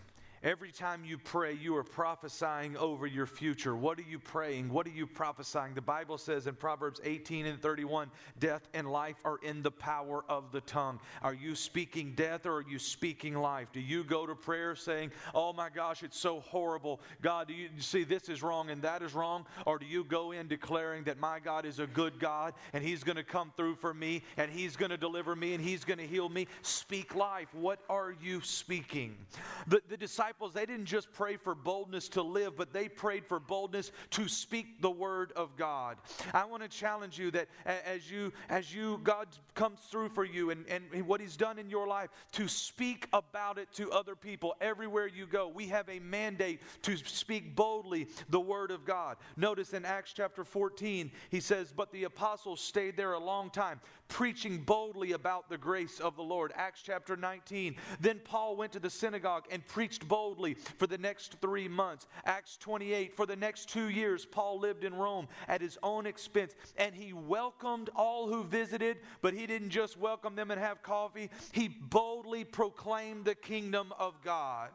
Every 0.43 0.73
time 0.73 1.05
you 1.05 1.19
pray, 1.19 1.53
you 1.53 1.77
are 1.77 1.85
prophesying 1.85 2.75
over 2.79 3.07
your 3.07 3.27
future. 3.27 3.77
What 3.77 3.99
are 3.99 4.09
you 4.09 4.19
praying? 4.19 4.73
What 4.73 4.87
are 4.87 4.91
you 4.91 5.07
prophesying? 5.07 5.75
The 5.75 5.83
Bible 5.83 6.17
says 6.17 6.47
in 6.47 6.55
Proverbs 6.55 6.99
18 7.05 7.45
and 7.45 7.61
31 7.61 8.11
death 8.39 8.67
and 8.73 8.91
life 8.91 9.17
are 9.27 9.37
in 9.43 9.63
the 9.63 9.71
power 9.71 10.25
of 10.31 10.51
the 10.51 10.63
tongue. 10.63 10.99
Are 11.21 11.35
you 11.35 11.55
speaking 11.55 12.15
death 12.17 12.47
or 12.47 12.55
are 12.55 12.65
you 12.67 12.79
speaking 12.79 13.35
life? 13.35 13.69
Do 13.71 13.81
you 13.81 14.03
go 14.03 14.25
to 14.25 14.35
prayer 14.35 14.75
saying, 14.75 15.11
Oh 15.35 15.53
my 15.53 15.69
gosh, 15.69 16.03
it's 16.03 16.19
so 16.19 16.41
horrible? 16.41 17.03
God, 17.21 17.49
do 17.49 17.53
you 17.53 17.69
see 17.77 18.05
this 18.05 18.31
is 18.31 18.43
wrong 18.43 18.71
and 18.71 18.81
that 18.81 19.03
is 19.03 19.13
wrong? 19.13 19.45
Or 19.67 19.79
do 19.79 19.85
you 19.85 20.05
go 20.05 20.33
in 20.33 20.49
declaring 20.49 21.05
that 21.05 21.19
my 21.19 21.39
God 21.41 21.67
is 21.67 21.81
a 21.81 21.87
good 21.87 22.19
God 22.19 22.55
and 22.73 22.83
He's 22.83 23.05
going 23.05 23.17
to 23.17 23.25
come 23.25 23.53
through 23.59 23.75
for 23.75 23.93
me 23.93 24.23
and 24.39 24.51
He's 24.51 24.75
going 24.75 24.91
to 24.91 24.97
deliver 24.97 25.37
me 25.37 25.53
and 25.53 25.63
He's 25.63 25.85
going 25.85 25.99
to 25.99 26.07
heal 26.07 26.31
me? 26.31 26.47
Speak 26.63 27.15
life. 27.15 27.49
What 27.53 27.81
are 27.91 28.15
you 28.23 28.41
speaking? 28.41 29.19
The, 29.67 29.83
the 29.91 29.99
disciples 29.99 30.30
disciples, 30.31 30.55
they 30.55 30.67
didn't 30.67 30.87
just 30.87 31.13
pray 31.13 31.37
for 31.37 31.55
boldness 31.57 32.09
to 32.09 32.23
live, 32.23 32.57
but 32.57 32.73
they 32.73 32.89
prayed 32.89 33.27
for 33.27 33.41
boldness 33.41 33.91
to 34.11 34.29
speak 34.29 34.81
the 34.81 34.91
word 34.91 35.33
of 35.35 35.57
God. 35.57 35.97
I 36.33 36.45
want 36.45 36.63
to 36.63 36.69
challenge 36.69 37.19
you 37.19 37.33
that 37.33 37.49
as 37.65 38.09
you, 38.09 38.33
as 38.49 38.73
you, 38.73 39.01
God 39.03 39.27
comes 39.55 39.81
through 39.91 40.11
for 40.11 40.25
you 40.25 40.51
and, 40.51 40.65
and 40.69 41.07
what 41.07 41.21
He's 41.21 41.37
done 41.37 41.59
in 41.59 41.69
your 41.69 41.89
life, 41.89 42.11
to 42.33 42.47
speak 42.47 43.09
about 43.13 43.59
it 43.59 43.73
to 43.75 43.91
other 43.91 44.15
people 44.15 44.55
everywhere 44.61 45.09
you 45.09 45.27
go. 45.27 45.49
We 45.49 45.67
have 45.69 45.89
a 45.89 45.99
mandate 45.99 46.61
to 46.83 46.97
speak 46.97 47.57
boldly 47.57 48.07
the 48.29 48.41
word 48.41 48.71
of 48.71 48.85
God. 48.85 49.17
Notice 49.37 49.73
in 49.73 49.85
Acts 49.85 50.13
chapter 50.13 50.45
14, 50.45 51.11
he 51.31 51.41
says, 51.41 51.73
But 51.77 51.91
the 51.91 52.05
apostles 52.05 52.61
stayed 52.61 52.97
there 52.97 53.15
a 53.15 53.19
long 53.19 53.51
time, 53.51 53.81
preaching 54.11 54.59
boldly 54.59 55.13
about 55.13 55.49
the 55.49 55.57
grace 55.57 56.01
of 56.01 56.17
the 56.17 56.23
Lord. 56.23 56.53
Acts 56.55 56.83
chapter 56.85 57.17
19. 57.17 57.77
Then 58.01 58.21
Paul 58.23 58.57
went 58.57 58.73
to 58.73 58.81
the 58.81 58.91
synagogue 58.91 59.45
and 59.51 59.67
preached 59.67 60.07
boldly 60.07 60.55
for 60.55 60.87
the 60.87 60.99
next 60.99 61.37
three 61.41 61.69
months. 61.69 62.07
Acts 62.27 62.59
28, 62.59 63.17
for 63.17 63.25
the 63.25 63.37
next 63.37 63.71
two 63.71 63.89
years, 63.89 64.27
Paul 64.27 64.59
lived 64.59 64.85
in 64.85 64.95
Rome 64.95 65.29
at 65.49 65.63
his 65.63 65.79
own 65.83 66.05
expense, 66.07 66.55
and 66.77 66.95
he 66.95 67.13
welcomed 67.13 67.89
all 67.97 68.29
who 68.29 68.45
visited, 68.45 68.99
but 69.23 69.33
he 69.33 69.47
didn't 69.47 69.71
just 69.71 69.97
welcome 69.97 70.35
them 70.35 70.51
and 70.51 70.61
have 70.61 70.83
coffee, 70.83 71.31
he 71.53 71.69
boldly 71.69 72.45
proclaimed 72.45 73.25
the 73.25 73.35
kingdom 73.35 73.93
of 73.99 74.21
God. 74.23 74.71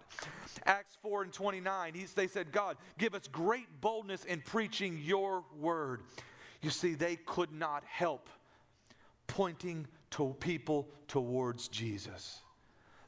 Acts 0.66 0.98
4 1.02 1.24
and 1.24 1.34
29, 1.34 1.94
he, 1.94 2.06
they 2.16 2.28
said, 2.28 2.52
God, 2.52 2.78
give 2.98 3.14
us 3.14 3.28
great 3.28 3.82
boldness 3.82 4.24
in 4.24 4.42
preaching 4.42 4.98
your 5.04 5.44
word. 5.60 6.02
You 6.62 6.70
see, 6.70 6.96
they 6.96 7.18
could 7.18 7.52
not 7.52 7.84
help 7.84 8.30
pointing 9.28 9.88
to 10.12 10.36
people 10.40 10.88
towards 11.08 11.68
Jesus. 11.68 12.40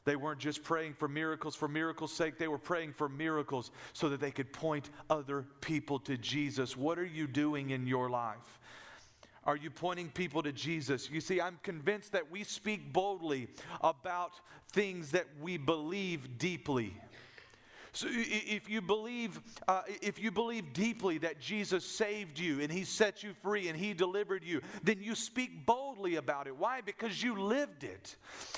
They 0.04 0.16
weren't 0.16 0.40
just 0.40 0.62
praying 0.62 0.94
for 0.94 1.06
miracles 1.06 1.54
for 1.54 1.68
miracles' 1.68 2.12
sake, 2.12 2.38
they 2.38 2.48
were 2.48 2.58
praying 2.58 2.94
for 2.94 3.08
miracles 3.08 3.70
so 3.92 4.08
that 4.08 4.20
they 4.20 4.30
could 4.30 4.52
point 4.52 4.90
other 5.10 5.44
people 5.60 5.98
to 6.00 6.16
Jesus. 6.16 6.76
What 6.76 6.98
are 6.98 7.04
you 7.04 7.26
doing 7.26 7.70
in 7.70 7.86
your 7.86 8.08
life? 8.08 8.58
Are 9.44 9.56
you 9.56 9.70
pointing 9.70 10.10
people 10.10 10.42
to 10.42 10.52
Jesus? 10.52 11.10
You 11.10 11.20
see, 11.20 11.40
I'm 11.40 11.58
convinced 11.62 12.12
that 12.12 12.30
we 12.30 12.44
speak 12.44 12.92
boldly 12.92 13.48
about 13.80 14.32
things 14.72 15.10
that 15.12 15.26
we 15.40 15.56
believe 15.56 16.38
deeply. 16.38 16.94
So 17.92 18.06
if 18.10 18.68
you 18.68 18.80
believe, 18.80 19.40
uh, 19.66 19.82
if 20.02 20.18
you 20.18 20.30
believe 20.30 20.72
deeply 20.72 21.18
that 21.18 21.40
Jesus 21.40 21.84
saved 21.84 22.38
you 22.38 22.60
and 22.60 22.70
He 22.70 22.84
set 22.84 23.22
you 23.22 23.32
free 23.42 23.68
and 23.68 23.76
He 23.78 23.94
delivered 23.94 24.44
you, 24.44 24.60
then 24.82 25.02
you 25.02 25.14
speak 25.14 25.64
boldly 25.66 26.16
about 26.16 26.46
it. 26.46 26.56
Why? 26.56 26.80
Because 26.80 27.22
you 27.22 27.40
lived 27.40 27.84
it. 27.84 28.16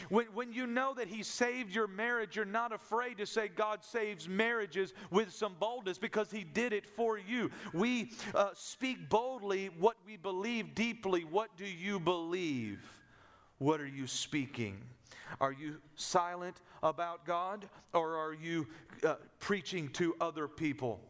When, 0.09 0.27
when 0.27 0.53
you 0.53 0.66
know 0.66 0.95
that 0.95 1.09
He 1.09 1.23
saved 1.23 1.75
your 1.75 1.87
marriage, 1.87 2.37
you're 2.37 2.45
not 2.45 2.73
afraid 2.73 3.19
to 3.19 3.27
say 3.27 3.49
God 3.49 3.85
saves 3.85 4.29
marriages 4.29 4.93
with 5.11 5.33
some 5.33 5.55
boldness 5.59 5.99
because 5.99 6.31
He 6.31 6.45
did 6.45 6.73
it 6.73 6.87
for 6.87 7.19
you. 7.19 7.51
We 7.73 8.12
uh, 8.35 8.51
speak 8.55 9.09
boldly 9.09 9.71
what 9.79 9.97
we 10.07 10.16
believe 10.16 10.75
deeply. 10.75 11.25
What 11.25 11.57
do 11.57 11.66
you 11.66 12.01
believe? 12.01 12.81
What 13.59 13.81
are 13.81 13.87
you 13.87 14.07
speaking? 14.07 14.79
Are 15.40 15.53
you 15.53 15.77
silent 15.96 16.61
about 16.83 17.25
God 17.25 17.68
or 17.92 18.16
are 18.16 18.35
you 18.35 18.66
uh, 19.05 19.16
preaching 19.38 19.88
to 19.90 20.14
other 20.20 20.49
people? 20.49 21.01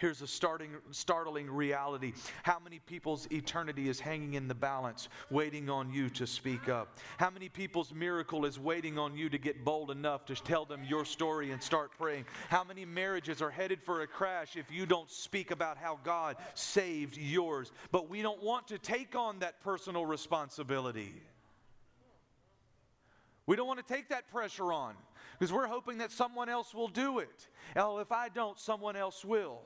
Here's 0.00 0.22
a 0.22 0.26
starting, 0.26 0.70
startling 0.92 1.50
reality. 1.50 2.14
How 2.42 2.58
many 2.58 2.78
people's 2.78 3.30
eternity 3.30 3.90
is 3.90 4.00
hanging 4.00 4.32
in 4.32 4.48
the 4.48 4.54
balance, 4.54 5.10
waiting 5.30 5.68
on 5.68 5.92
you 5.92 6.08
to 6.10 6.26
speak 6.26 6.70
up? 6.70 6.96
How 7.18 7.28
many 7.28 7.50
people's 7.50 7.92
miracle 7.92 8.46
is 8.46 8.58
waiting 8.58 8.98
on 8.98 9.14
you 9.14 9.28
to 9.28 9.36
get 9.36 9.62
bold 9.62 9.90
enough 9.90 10.24
to 10.24 10.34
tell 10.34 10.64
them 10.64 10.82
your 10.84 11.04
story 11.04 11.50
and 11.50 11.62
start 11.62 11.90
praying? 11.98 12.24
How 12.48 12.64
many 12.64 12.86
marriages 12.86 13.42
are 13.42 13.50
headed 13.50 13.82
for 13.82 14.00
a 14.00 14.06
crash 14.06 14.56
if 14.56 14.70
you 14.72 14.86
don't 14.86 15.10
speak 15.10 15.50
about 15.50 15.76
how 15.76 15.98
God 16.02 16.36
saved 16.54 17.18
yours? 17.18 17.70
But 17.92 18.08
we 18.08 18.22
don't 18.22 18.42
want 18.42 18.68
to 18.68 18.78
take 18.78 19.14
on 19.14 19.40
that 19.40 19.60
personal 19.60 20.06
responsibility. 20.06 21.12
We 23.50 23.56
don't 23.56 23.66
want 23.66 23.84
to 23.84 23.92
take 23.92 24.10
that 24.10 24.30
pressure 24.30 24.72
on 24.72 24.94
because 25.36 25.52
we're 25.52 25.66
hoping 25.66 25.98
that 25.98 26.12
someone 26.12 26.48
else 26.48 26.72
will 26.72 26.86
do 26.86 27.18
it. 27.18 27.48
Well, 27.74 27.98
if 27.98 28.12
I 28.12 28.28
don't, 28.28 28.56
someone 28.60 28.94
else 28.94 29.24
will. 29.24 29.62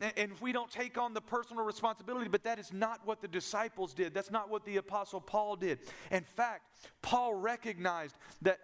And 0.00 0.30
if 0.30 0.40
we 0.40 0.52
don't 0.52 0.70
take 0.70 0.98
on 0.98 1.14
the 1.14 1.20
personal 1.20 1.64
responsibility, 1.64 2.28
but 2.28 2.44
that 2.44 2.60
is 2.60 2.72
not 2.72 3.00
what 3.04 3.20
the 3.20 3.26
disciples 3.26 3.92
did. 3.92 4.14
That's 4.14 4.30
not 4.30 4.50
what 4.50 4.64
the 4.64 4.76
Apostle 4.76 5.20
Paul 5.20 5.56
did. 5.56 5.80
In 6.12 6.22
fact, 6.22 6.62
Paul 7.02 7.34
recognized 7.34 8.14
that 8.42 8.60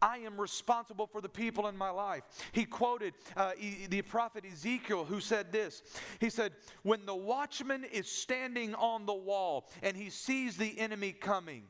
I 0.00 0.18
am 0.18 0.40
responsible 0.40 1.08
for 1.08 1.20
the 1.20 1.28
people 1.28 1.66
in 1.66 1.76
my 1.76 1.90
life. 1.90 2.22
He 2.52 2.64
quoted 2.64 3.12
uh, 3.36 3.54
the 3.88 4.02
prophet 4.02 4.44
Ezekiel, 4.44 5.04
who 5.04 5.18
said 5.18 5.50
this 5.50 5.82
He 6.20 6.30
said, 6.30 6.52
When 6.84 7.06
the 7.06 7.16
watchman 7.16 7.82
is 7.82 8.06
standing 8.06 8.72
on 8.76 9.04
the 9.04 9.14
wall 9.14 9.68
and 9.82 9.96
he 9.96 10.10
sees 10.10 10.56
the 10.56 10.78
enemy 10.78 11.10
coming, 11.10 11.64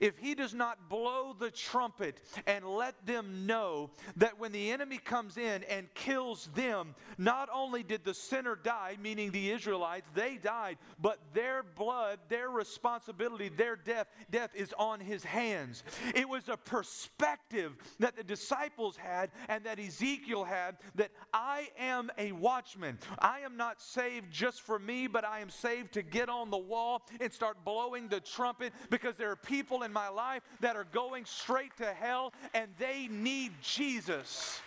if 0.00 0.18
he 0.18 0.34
does 0.34 0.54
not 0.54 0.88
blow 0.88 1.34
the 1.38 1.50
trumpet 1.50 2.20
and 2.46 2.64
let 2.64 3.06
them 3.06 3.46
know 3.46 3.90
that 4.16 4.38
when 4.38 4.52
the 4.52 4.70
enemy 4.70 4.98
comes 4.98 5.36
in 5.36 5.64
and 5.64 5.92
kills 5.94 6.48
them, 6.54 6.94
not 7.18 7.48
only 7.52 7.82
did 7.82 8.04
the 8.04 8.14
sinner 8.14 8.56
die, 8.56 8.96
meaning 9.02 9.30
the 9.30 9.50
Israelites, 9.50 10.08
they 10.14 10.36
died, 10.36 10.78
but 11.00 11.18
their 11.34 11.62
blood, 11.62 12.18
their 12.28 12.48
responsibility, 12.48 13.48
their 13.48 13.76
death, 13.76 14.06
death 14.30 14.50
is 14.54 14.74
on 14.78 15.00
his 15.00 15.24
hands. 15.24 15.82
It 16.14 16.28
was 16.28 16.48
a 16.48 16.56
perspective 16.56 17.76
that 17.98 18.16
the 18.16 18.24
disciples 18.24 18.96
had 18.96 19.30
and 19.48 19.64
that 19.64 19.78
Ezekiel 19.78 20.44
had 20.44 20.76
that 20.94 21.10
I 21.32 21.68
am 21.78 22.10
a 22.18 22.32
watchman. 22.32 22.98
I 23.18 23.40
am 23.40 23.56
not 23.56 23.80
saved 23.80 24.30
just 24.30 24.62
for 24.62 24.78
me, 24.78 25.06
but 25.06 25.24
I 25.24 25.40
am 25.40 25.50
saved 25.50 25.92
to 25.92 26.02
get 26.02 26.28
on 26.28 26.50
the 26.50 26.58
wall 26.58 27.02
and 27.20 27.32
start 27.32 27.64
blowing 27.64 28.08
the 28.08 28.20
trumpet 28.20 28.72
because 28.90 29.16
there 29.16 29.30
are 29.30 29.36
people 29.36 29.79
people 29.80 29.86
in 29.86 29.92
my 29.92 30.08
life 30.08 30.42
that 30.60 30.76
are 30.76 30.86
going 30.92 31.24
straight 31.24 31.76
to 31.78 31.92
hell 31.92 32.32
and 32.54 32.68
they 32.78 33.08
need 33.10 33.52
Jesus. 33.62 34.60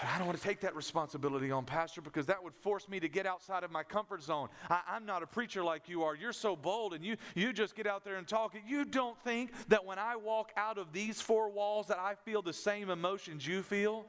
But 0.00 0.08
I 0.14 0.18
don't 0.18 0.28
want 0.28 0.38
to 0.38 0.44
take 0.44 0.60
that 0.60 0.76
responsibility 0.76 1.50
on, 1.50 1.64
Pastor, 1.64 2.00
because 2.00 2.26
that 2.26 2.42
would 2.42 2.54
force 2.54 2.88
me 2.88 3.00
to 3.00 3.08
get 3.08 3.26
outside 3.26 3.64
of 3.64 3.72
my 3.72 3.82
comfort 3.82 4.22
zone. 4.22 4.48
I, 4.70 4.80
am 4.90 5.04
not 5.04 5.24
a 5.24 5.26
preacher 5.26 5.64
like 5.64 5.88
you 5.88 6.04
are. 6.04 6.14
You're 6.14 6.32
so 6.32 6.54
bold 6.54 6.94
and 6.94 7.04
you, 7.04 7.16
you 7.34 7.52
just 7.52 7.74
get 7.74 7.86
out 7.86 8.04
there 8.04 8.16
and 8.16 8.26
talk. 8.26 8.54
You 8.66 8.84
don't 8.84 9.18
think 9.24 9.50
that 9.68 9.84
when 9.84 9.98
I 9.98 10.14
walk 10.14 10.52
out 10.56 10.78
of 10.78 10.92
these 10.92 11.20
four 11.20 11.50
walls 11.50 11.88
that 11.88 11.98
I 11.98 12.14
feel 12.24 12.42
the 12.42 12.52
same 12.52 12.90
emotions 12.90 13.44
you 13.46 13.62
feel? 13.62 14.06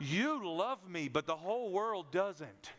You 0.00 0.48
love 0.48 0.88
me, 0.88 1.08
but 1.08 1.26
the 1.26 1.36
whole 1.36 1.70
world 1.70 2.10
doesn't. 2.10 2.70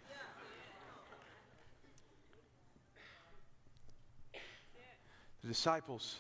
The 5.45 5.49
disciples, 5.49 6.15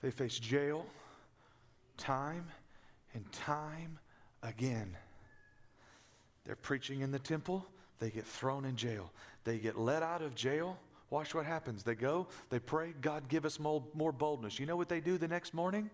they 0.00 0.10
face 0.10 0.38
jail 0.38 0.86
time 1.98 2.46
and 3.12 3.30
time 3.32 3.98
again. 4.42 4.96
They're 6.46 6.56
preaching 6.56 7.02
in 7.02 7.10
the 7.10 7.18
temple, 7.18 7.66
they 7.98 8.08
get 8.08 8.26
thrown 8.26 8.64
in 8.64 8.76
jail. 8.76 9.12
They 9.44 9.58
get 9.58 9.78
let 9.78 10.02
out 10.02 10.22
of 10.22 10.34
jail. 10.34 10.78
Watch 11.10 11.34
what 11.34 11.44
happens. 11.44 11.82
They 11.82 11.94
go, 11.94 12.28
they 12.48 12.60
pray, 12.60 12.94
God, 13.02 13.28
give 13.28 13.44
us 13.44 13.60
more, 13.60 13.84
more 13.92 14.10
boldness. 14.10 14.58
You 14.58 14.64
know 14.64 14.76
what 14.76 14.88
they 14.88 15.00
do 15.00 15.18
the 15.18 15.28
next 15.28 15.52
morning? 15.52 15.90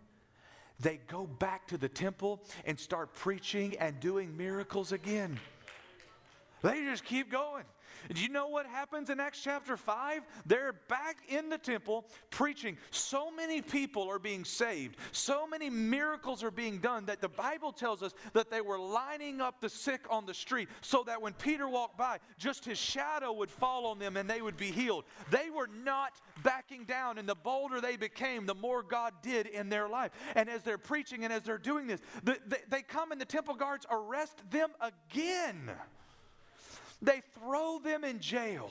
they 0.79 1.01
go 1.09 1.27
back 1.27 1.67
to 1.67 1.77
the 1.77 1.89
temple 1.89 2.41
and 2.65 2.79
start 2.79 3.13
preaching 3.13 3.77
and 3.81 3.99
doing 3.99 4.37
miracles 4.37 4.93
again. 4.93 5.41
They 6.63 6.85
just 6.85 7.05
keep 7.05 7.29
going. 7.29 7.65
Do 8.13 8.23
you 8.23 8.29
know 8.29 8.49
what 8.49 8.67
happens 8.67 9.11
in 9.11 9.21
Acts 9.21 9.41
chapter 9.43 9.77
5? 9.77 10.23
They're 10.47 10.75
back 10.89 11.19
in 11.29 11.49
the 11.49 11.59
temple 11.59 12.07
preaching. 12.31 12.77
So 12.91 13.31
many 13.31 13.61
people 13.63 14.09
are 14.09 14.19
being 14.19 14.45
saved. 14.45 14.97
So 15.13 15.47
many 15.47 15.71
miracles 15.71 16.43
are 16.43 16.51
being 16.51 16.79
done 16.79 17.07
that 17.07 17.21
the 17.21 17.29
Bible 17.29 17.73
tells 17.73 18.03
us 18.03 18.15
that 18.33 18.51
they 18.51 18.61
were 18.61 18.79
lining 18.79 19.41
up 19.41 19.61
the 19.61 19.69
sick 19.69 20.07
on 20.11 20.27
the 20.27 20.35
street 20.35 20.69
so 20.81 21.03
that 21.07 21.21
when 21.21 21.33
Peter 21.35 21.69
walked 21.69 21.99
by, 21.99 22.19
just 22.39 22.65
his 22.65 22.79
shadow 22.79 23.33
would 23.33 23.51
fall 23.51 23.87
on 23.87 23.99
them 23.99 24.17
and 24.17 24.29
they 24.29 24.41
would 24.41 24.57
be 24.57 24.71
healed. 24.71 25.05
They 25.31 25.51
were 25.51 25.69
not 25.85 26.21
backing 26.43 26.85
down, 26.85 27.19
and 27.19 27.29
the 27.29 27.35
bolder 27.35 27.81
they 27.81 27.97
became, 27.97 28.47
the 28.47 28.55
more 28.55 28.83
God 28.83 29.13
did 29.23 29.47
in 29.47 29.69
their 29.69 29.89
life. 29.89 30.13
And 30.35 30.49
as 30.49 30.63
they're 30.63 30.79
preaching 30.79 31.25
and 31.25 31.33
as 31.33 31.43
they're 31.43 31.59
doing 31.59 31.87
this, 31.87 32.01
they 32.69 32.83
come 32.83 33.13
and 33.13 33.21
the 33.21 33.25
temple 33.25 33.55
guards 33.55 33.87
arrest 33.91 34.43
them 34.51 34.71
again. 34.81 35.71
They 37.01 37.23
throw 37.39 37.79
them 37.79 38.05
in 38.05 38.21
jail 38.21 38.71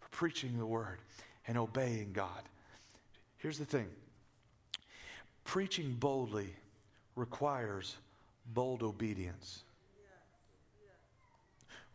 for 0.00 0.08
preaching 0.10 0.58
the 0.58 0.66
word 0.66 0.98
and 1.46 1.58
obeying 1.58 2.12
God. 2.12 2.42
Here's 3.38 3.58
the 3.58 3.64
thing 3.64 3.88
preaching 5.44 5.96
boldly 5.98 6.54
requires 7.16 7.96
bold 8.54 8.82
obedience. 8.82 9.64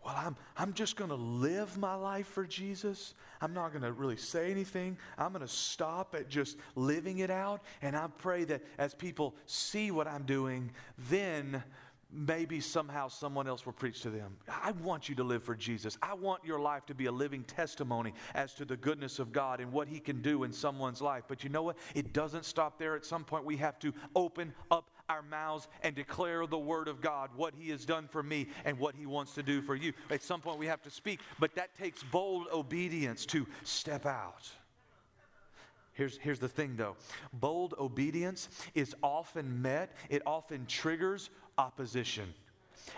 Well, 0.05 0.13
I'm, 0.15 0.35
I'm 0.55 0.73
just 0.73 0.97
going 0.97 1.09
to 1.09 1.15
live 1.15 1.79
my 1.79 1.95
life 1.95 2.27
for 2.27 2.45
Jesus. 2.45 3.15
I'm 3.41 3.55
not 3.55 3.71
going 3.71 3.81
to 3.81 3.91
really 3.91 4.17
say 4.17 4.51
anything. 4.51 4.97
I'm 5.17 5.31
going 5.31 5.41
to 5.41 5.51
stop 5.51 6.13
at 6.13 6.29
just 6.29 6.57
living 6.75 7.19
it 7.19 7.31
out. 7.31 7.61
And 7.81 7.95
I 7.95 8.07
pray 8.19 8.43
that 8.43 8.61
as 8.77 8.93
people 8.93 9.33
see 9.47 9.89
what 9.89 10.05
I'm 10.05 10.21
doing, 10.23 10.69
then 11.09 11.63
maybe 12.11 12.59
somehow 12.59 13.07
someone 13.07 13.47
else 13.47 13.65
will 13.65 13.73
preach 13.73 14.01
to 14.01 14.09
them. 14.09 14.37
I 14.47 14.71
want 14.71 15.09
you 15.09 15.15
to 15.15 15.23
live 15.23 15.43
for 15.43 15.55
Jesus. 15.55 15.97
I 16.01 16.13
want 16.13 16.45
your 16.45 16.59
life 16.59 16.85
to 16.87 16.95
be 16.95 17.05
a 17.07 17.11
living 17.11 17.43
testimony 17.43 18.13
as 18.33 18.53
to 18.55 18.65
the 18.65 18.77
goodness 18.77 19.19
of 19.19 19.31
God 19.31 19.59
and 19.59 19.71
what 19.71 19.87
He 19.87 19.99
can 19.99 20.21
do 20.21 20.43
in 20.43 20.51
someone's 20.51 21.01
life. 21.01 21.23
But 21.27 21.43
you 21.43 21.49
know 21.49 21.63
what? 21.63 21.77
It 21.93 22.13
doesn't 22.13 22.45
stop 22.45 22.77
there. 22.77 22.95
At 22.95 23.05
some 23.05 23.23
point, 23.23 23.45
we 23.45 23.57
have 23.57 23.79
to 23.79 23.93
open 24.15 24.53
up 24.71 24.89
our 25.09 25.21
mouths 25.21 25.67
and 25.83 25.95
declare 25.95 26.47
the 26.47 26.57
Word 26.57 26.87
of 26.87 27.01
God, 27.01 27.29
what 27.35 27.53
He 27.57 27.69
has 27.69 27.85
done 27.85 28.07
for 28.07 28.23
me 28.23 28.47
and 28.63 28.79
what 28.79 28.95
He 28.95 29.05
wants 29.05 29.33
to 29.35 29.43
do 29.43 29.61
for 29.61 29.75
you. 29.75 29.93
At 30.09 30.23
some 30.23 30.41
point, 30.41 30.57
we 30.57 30.67
have 30.67 30.81
to 30.83 30.89
speak, 30.89 31.19
but 31.39 31.55
that 31.55 31.77
takes 31.77 32.03
bold 32.03 32.47
obedience 32.51 33.25
to 33.27 33.45
step 33.63 34.05
out. 34.05 34.49
Here's, 35.95 36.17
here's 36.17 36.39
the 36.39 36.49
thing 36.49 36.75
though 36.75 36.97
bold 37.31 37.73
obedience 37.79 38.49
is 38.75 38.93
often 39.01 39.61
met, 39.61 39.95
it 40.09 40.21
often 40.25 40.65
triggers 40.65 41.29
opposition. 41.57 42.33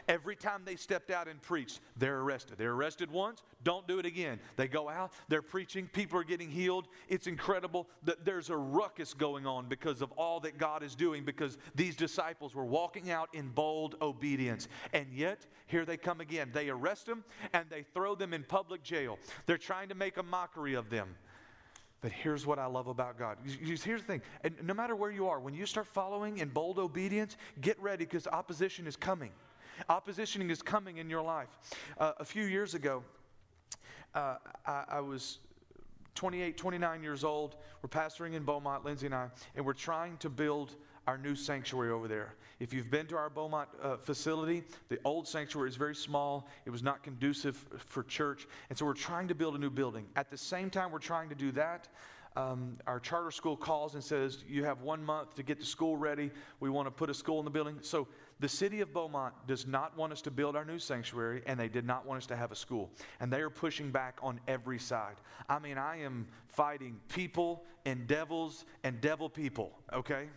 Every 0.07 0.35
time 0.35 0.63
they 0.65 0.75
stepped 0.75 1.11
out 1.11 1.27
and 1.27 1.41
preached, 1.41 1.79
they're 1.97 2.19
arrested. 2.19 2.57
They're 2.57 2.73
arrested 2.73 3.11
once, 3.11 3.43
don't 3.63 3.87
do 3.87 3.99
it 3.99 4.05
again. 4.05 4.39
They 4.55 4.67
go 4.67 4.89
out, 4.89 5.11
they're 5.27 5.41
preaching, 5.41 5.89
people 5.91 6.19
are 6.19 6.23
getting 6.23 6.49
healed. 6.49 6.87
It's 7.07 7.27
incredible 7.27 7.87
that 8.03 8.25
there's 8.25 8.49
a 8.49 8.57
ruckus 8.57 9.13
going 9.13 9.45
on 9.45 9.67
because 9.67 10.01
of 10.01 10.11
all 10.13 10.39
that 10.41 10.57
God 10.57 10.83
is 10.83 10.95
doing, 10.95 11.23
because 11.23 11.57
these 11.75 11.95
disciples 11.95 12.55
were 12.55 12.65
walking 12.65 13.11
out 13.11 13.29
in 13.33 13.49
bold 13.49 13.95
obedience. 14.01 14.67
And 14.93 15.07
yet, 15.13 15.45
here 15.67 15.85
they 15.85 15.97
come 15.97 16.21
again. 16.21 16.49
They 16.53 16.69
arrest 16.69 17.05
them 17.05 17.23
and 17.53 17.69
they 17.69 17.83
throw 17.93 18.15
them 18.15 18.33
in 18.33 18.43
public 18.43 18.83
jail. 18.83 19.17
They're 19.45 19.57
trying 19.57 19.89
to 19.89 19.95
make 19.95 20.17
a 20.17 20.23
mockery 20.23 20.73
of 20.73 20.89
them. 20.89 21.15
But 22.01 22.11
here's 22.11 22.45
what 22.45 22.59
I 22.59 22.67
love 22.67 22.87
about 22.87 23.17
God. 23.17 23.37
Here's 23.43 23.81
the 23.81 24.07
thing, 24.07 24.21
and 24.43 24.55
no 24.63 24.73
matter 24.73 24.95
where 24.95 25.09
you 25.09 25.27
are, 25.27 25.39
when 25.39 25.55
you 25.55 25.65
start 25.65 25.87
following 25.87 26.37
in 26.37 26.49
bold 26.49 26.77
obedience, 26.77 27.37
get 27.59 27.81
ready 27.81 28.05
because 28.05 28.27
opposition 28.27 28.85
is 28.85 28.95
coming. 28.95 29.31
Opposition 29.89 30.49
is 30.49 30.61
coming 30.61 30.97
in 30.97 31.09
your 31.09 31.21
life. 31.21 31.49
Uh, 31.97 32.13
a 32.19 32.25
few 32.25 32.45
years 32.45 32.75
ago, 32.75 33.03
uh, 34.13 34.35
I, 34.65 34.83
I 34.89 34.99
was 34.99 35.39
28, 36.15 36.57
29 36.57 37.03
years 37.03 37.23
old. 37.23 37.57
We're 37.81 37.89
pastoring 37.89 38.33
in 38.33 38.43
Beaumont, 38.43 38.83
Lindsay 38.85 39.05
and 39.05 39.15
I, 39.15 39.29
and 39.55 39.65
we're 39.65 39.73
trying 39.73 40.17
to 40.17 40.29
build 40.29 40.75
our 41.07 41.17
new 41.17 41.35
sanctuary 41.35 41.89
over 41.89 42.07
there. 42.07 42.35
If 42.59 42.73
you've 42.73 42.91
been 42.91 43.07
to 43.07 43.17
our 43.17 43.29
Beaumont 43.29 43.69
uh, 43.81 43.97
facility, 43.97 44.63
the 44.89 44.99
old 45.05 45.27
sanctuary 45.27 45.69
is 45.69 45.77
very 45.77 45.95
small. 45.95 46.47
It 46.65 46.69
was 46.69 46.83
not 46.83 47.01
conducive 47.01 47.65
for 47.77 48.03
church. 48.03 48.47
And 48.69 48.77
so 48.77 48.85
we're 48.85 48.93
trying 48.93 49.29
to 49.29 49.35
build 49.35 49.55
a 49.55 49.57
new 49.57 49.69
building. 49.69 50.05
At 50.15 50.29
the 50.29 50.37
same 50.37 50.69
time, 50.69 50.91
we're 50.91 50.99
trying 50.99 51.29
to 51.29 51.35
do 51.35 51.51
that. 51.53 51.87
Um, 52.35 52.77
our 52.85 52.99
charter 52.99 53.31
school 53.31 53.57
calls 53.57 53.95
and 53.95 54.03
says, 54.03 54.43
You 54.47 54.63
have 54.63 54.81
one 54.81 55.03
month 55.03 55.33
to 55.35 55.43
get 55.43 55.59
the 55.59 55.65
school 55.65 55.97
ready. 55.97 56.29
We 56.59 56.69
want 56.69 56.85
to 56.85 56.91
put 56.91 57.09
a 57.09 57.13
school 57.13 57.39
in 57.39 57.45
the 57.45 57.51
building. 57.51 57.79
So 57.81 58.07
the 58.39 58.49
city 58.49 58.81
of 58.81 58.93
Beaumont 58.93 59.33
does 59.47 59.65
not 59.65 59.97
want 59.97 60.13
us 60.13 60.21
to 60.21 60.29
build 60.29 60.55
our 60.55 60.63
new 60.63 60.77
sanctuary, 60.77 61.41
and 61.47 61.59
they 61.59 61.67
did 61.67 61.83
not 61.83 62.05
want 62.05 62.19
us 62.19 62.27
to 62.27 62.35
have 62.35 62.51
a 62.51 62.55
school. 62.55 62.91
And 63.19 63.33
they 63.33 63.41
are 63.41 63.49
pushing 63.49 63.89
back 63.89 64.19
on 64.21 64.39
every 64.47 64.77
side. 64.77 65.15
I 65.49 65.57
mean, 65.57 65.79
I 65.79 66.01
am 66.01 66.27
fighting 66.47 66.99
people 67.07 67.63
and 67.85 68.05
devils 68.05 68.65
and 68.83 69.01
devil 69.01 69.29
people, 69.29 69.71
okay? 69.91 70.27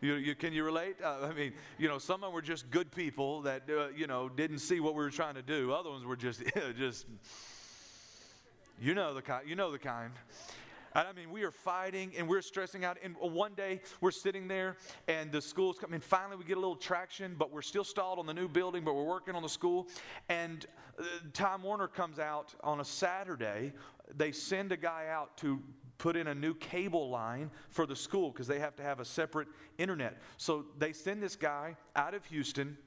You, 0.00 0.14
you, 0.14 0.34
can 0.34 0.52
you 0.52 0.64
relate? 0.64 0.96
Uh, 1.02 1.28
I 1.30 1.32
mean, 1.32 1.52
you 1.78 1.88
know, 1.88 1.98
some 1.98 2.16
of 2.16 2.28
them 2.28 2.32
were 2.32 2.42
just 2.42 2.70
good 2.70 2.90
people 2.90 3.42
that, 3.42 3.62
uh, 3.68 3.88
you 3.88 4.06
know, 4.06 4.28
didn't 4.28 4.58
see 4.58 4.80
what 4.80 4.94
we 4.94 5.02
were 5.02 5.10
trying 5.10 5.34
to 5.36 5.42
do. 5.42 5.72
Other 5.72 5.90
ones 5.90 6.04
were 6.04 6.16
just, 6.16 6.42
just, 6.78 7.06
you 8.80 8.94
know 8.94 9.14
the 9.14 9.22
kind. 9.22 9.48
You 9.48 9.56
know 9.56 9.70
the 9.70 9.78
kind. 9.78 10.12
And 10.94 11.08
I 11.08 11.12
mean, 11.12 11.30
we 11.30 11.44
are 11.44 11.50
fighting 11.50 12.12
and 12.16 12.28
we're 12.28 12.42
stressing 12.42 12.84
out. 12.84 12.98
And 13.02 13.16
one 13.20 13.54
day 13.54 13.80
we're 14.00 14.10
sitting 14.10 14.48
there 14.48 14.76
and 15.08 15.30
the 15.30 15.40
school's 15.40 15.78
coming. 15.78 16.00
Finally, 16.00 16.36
we 16.36 16.44
get 16.44 16.56
a 16.56 16.60
little 16.60 16.76
traction, 16.76 17.34
but 17.38 17.52
we're 17.52 17.62
still 17.62 17.84
stalled 17.84 18.18
on 18.18 18.26
the 18.26 18.34
new 18.34 18.48
building, 18.48 18.84
but 18.84 18.94
we're 18.94 19.04
working 19.04 19.34
on 19.34 19.42
the 19.42 19.48
school. 19.48 19.88
And 20.28 20.64
uh, 20.98 21.04
Time 21.32 21.62
Warner 21.62 21.88
comes 21.88 22.18
out 22.18 22.54
on 22.62 22.80
a 22.80 22.84
Saturday. 22.84 23.72
They 24.16 24.32
send 24.32 24.72
a 24.72 24.76
guy 24.76 25.06
out 25.10 25.36
to 25.38 25.62
put 26.06 26.14
in 26.14 26.28
a 26.28 26.34
new 26.36 26.54
cable 26.54 27.10
line 27.10 27.50
for 27.68 27.84
the 27.84 27.96
school 27.96 28.30
because 28.30 28.46
they 28.46 28.60
have 28.60 28.76
to 28.76 28.82
have 28.84 29.00
a 29.00 29.04
separate 29.04 29.48
internet. 29.76 30.22
So 30.36 30.66
they 30.78 30.92
send 30.92 31.20
this 31.20 31.34
guy 31.34 31.76
out 31.96 32.14
of 32.14 32.24
Houston. 32.26 32.78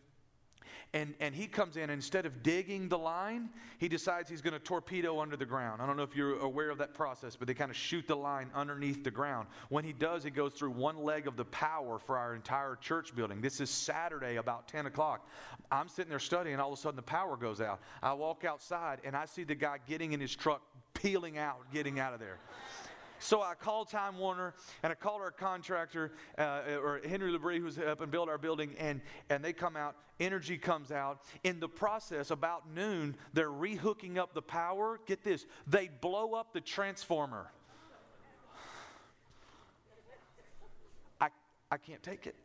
And, 0.93 1.13
and 1.19 1.35
he 1.35 1.45
comes 1.45 1.75
in, 1.75 1.89
instead 1.89 2.25
of 2.25 2.41
digging 2.43 2.87
the 2.87 2.97
line, 2.97 3.49
he 3.77 3.89
decides 3.89 4.29
he's 4.29 4.39
going 4.41 4.53
to 4.53 4.59
torpedo 4.59 5.19
under 5.19 5.35
the 5.35 5.45
ground. 5.45 5.81
I 5.81 5.85
don't 5.85 5.97
know 5.97 6.03
if 6.03 6.15
you're 6.15 6.39
aware 6.39 6.69
of 6.69 6.77
that 6.77 6.93
process, 6.93 7.35
but 7.35 7.45
they 7.45 7.53
kind 7.53 7.69
of 7.69 7.75
shoot 7.75 8.07
the 8.07 8.15
line 8.15 8.51
underneath 8.55 9.03
the 9.03 9.11
ground. 9.11 9.49
When 9.67 9.83
he 9.83 9.91
does, 9.91 10.23
he 10.23 10.29
goes 10.29 10.53
through 10.53 10.71
one 10.71 11.03
leg 11.03 11.27
of 11.27 11.35
the 11.35 11.43
power 11.43 11.99
for 11.99 12.17
our 12.17 12.35
entire 12.35 12.77
church 12.77 13.13
building. 13.13 13.41
This 13.41 13.59
is 13.59 13.69
Saturday, 13.69 14.37
about 14.37 14.69
10 14.69 14.85
o'clock. 14.85 15.27
I'm 15.69 15.89
sitting 15.89 16.09
there 16.09 16.19
studying, 16.19 16.57
all 16.61 16.71
of 16.71 16.79
a 16.79 16.81
sudden 16.81 16.95
the 16.95 17.01
power 17.01 17.35
goes 17.35 17.59
out. 17.59 17.81
I 18.01 18.13
walk 18.13 18.45
outside, 18.45 19.01
and 19.03 19.13
I 19.13 19.25
see 19.25 19.43
the 19.43 19.55
guy 19.55 19.79
getting 19.89 20.13
in 20.13 20.21
his 20.21 20.33
truck, 20.33 20.61
peeling 20.93 21.37
out, 21.37 21.59
getting 21.73 21.99
out 21.99 22.13
of 22.13 22.21
there. 22.21 22.39
So 23.19 23.41
I 23.41 23.53
called 23.53 23.89
Time 23.89 24.17
Warner 24.17 24.53
and 24.81 24.91
I 24.91 24.95
called 24.95 25.21
our 25.21 25.31
contractor, 25.31 26.13
uh, 26.37 26.77
or 26.81 27.01
Henry 27.07 27.31
Labrie, 27.31 27.59
who's 27.59 27.77
up 27.77 28.01
and 28.01 28.09
built 28.09 28.29
our 28.29 28.37
building, 28.37 28.73
and, 28.79 29.01
and 29.29 29.43
they 29.43 29.53
come 29.53 29.75
out. 29.75 29.95
Entergy 30.19 30.61
comes 30.61 30.91
out. 30.91 31.21
In 31.43 31.59
the 31.59 31.67
process, 31.67 32.31
about 32.31 32.73
noon, 32.73 33.15
they're 33.33 33.49
rehooking 33.49 34.17
up 34.17 34.33
the 34.33 34.41
power. 34.41 34.99
Get 35.05 35.23
this, 35.23 35.45
they 35.67 35.89
blow 36.01 36.33
up 36.33 36.53
the 36.53 36.61
transformer. 36.61 37.51
I, 41.19 41.29
I 41.69 41.77
can't 41.77 42.01
take 42.01 42.25
it. 42.25 42.35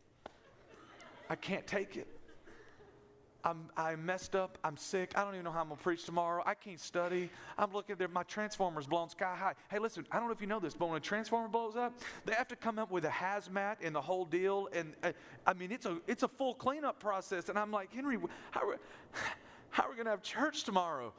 I 1.29 1.35
can't 1.35 1.65
take 1.65 1.95
it. 1.95 2.07
I'm, 3.45 3.69
I 3.77 3.95
messed 3.95 4.35
up. 4.35 4.57
I'm 4.63 4.75
sick. 4.75 5.11
I 5.15 5.23
don't 5.23 5.35
even 5.35 5.45
know 5.45 5.51
how 5.51 5.61
I'm 5.61 5.67
going 5.67 5.77
to 5.77 5.83
preach 5.83 6.03
tomorrow. 6.03 6.41
I 6.47 6.55
can't 6.55 6.79
study. 6.79 7.29
I'm 7.59 7.71
looking 7.71 7.95
there. 7.95 8.07
My 8.07 8.23
transformer's 8.23 8.87
blown 8.87 9.07
sky 9.09 9.35
high. 9.37 9.53
Hey, 9.69 9.77
listen, 9.77 10.07
I 10.11 10.17
don't 10.17 10.25
know 10.27 10.33
if 10.33 10.41
you 10.41 10.47
know 10.47 10.59
this, 10.59 10.73
but 10.73 10.87
when 10.87 10.97
a 10.97 10.99
transformer 10.99 11.47
blows 11.47 11.75
up, 11.75 11.93
they 12.25 12.33
have 12.33 12.47
to 12.47 12.55
come 12.55 12.79
up 12.79 12.89
with 12.89 13.05
a 13.05 13.09
hazmat 13.09 13.77
and 13.83 13.93
the 13.93 14.01
whole 14.01 14.25
deal. 14.25 14.67
And 14.73 14.93
uh, 15.03 15.11
I 15.45 15.53
mean, 15.53 15.71
it's 15.71 15.85
a, 15.85 15.99
it's 16.07 16.23
a 16.23 16.27
full 16.27 16.55
cleanup 16.55 16.99
process. 16.99 17.49
And 17.49 17.59
I'm 17.59 17.69
like, 17.69 17.93
Henry, 17.93 18.17
how, 18.49 18.73
how 19.69 19.83
are 19.83 19.89
we 19.89 19.95
going 19.95 20.05
to 20.05 20.11
have 20.11 20.23
church 20.23 20.63
tomorrow? 20.63 21.13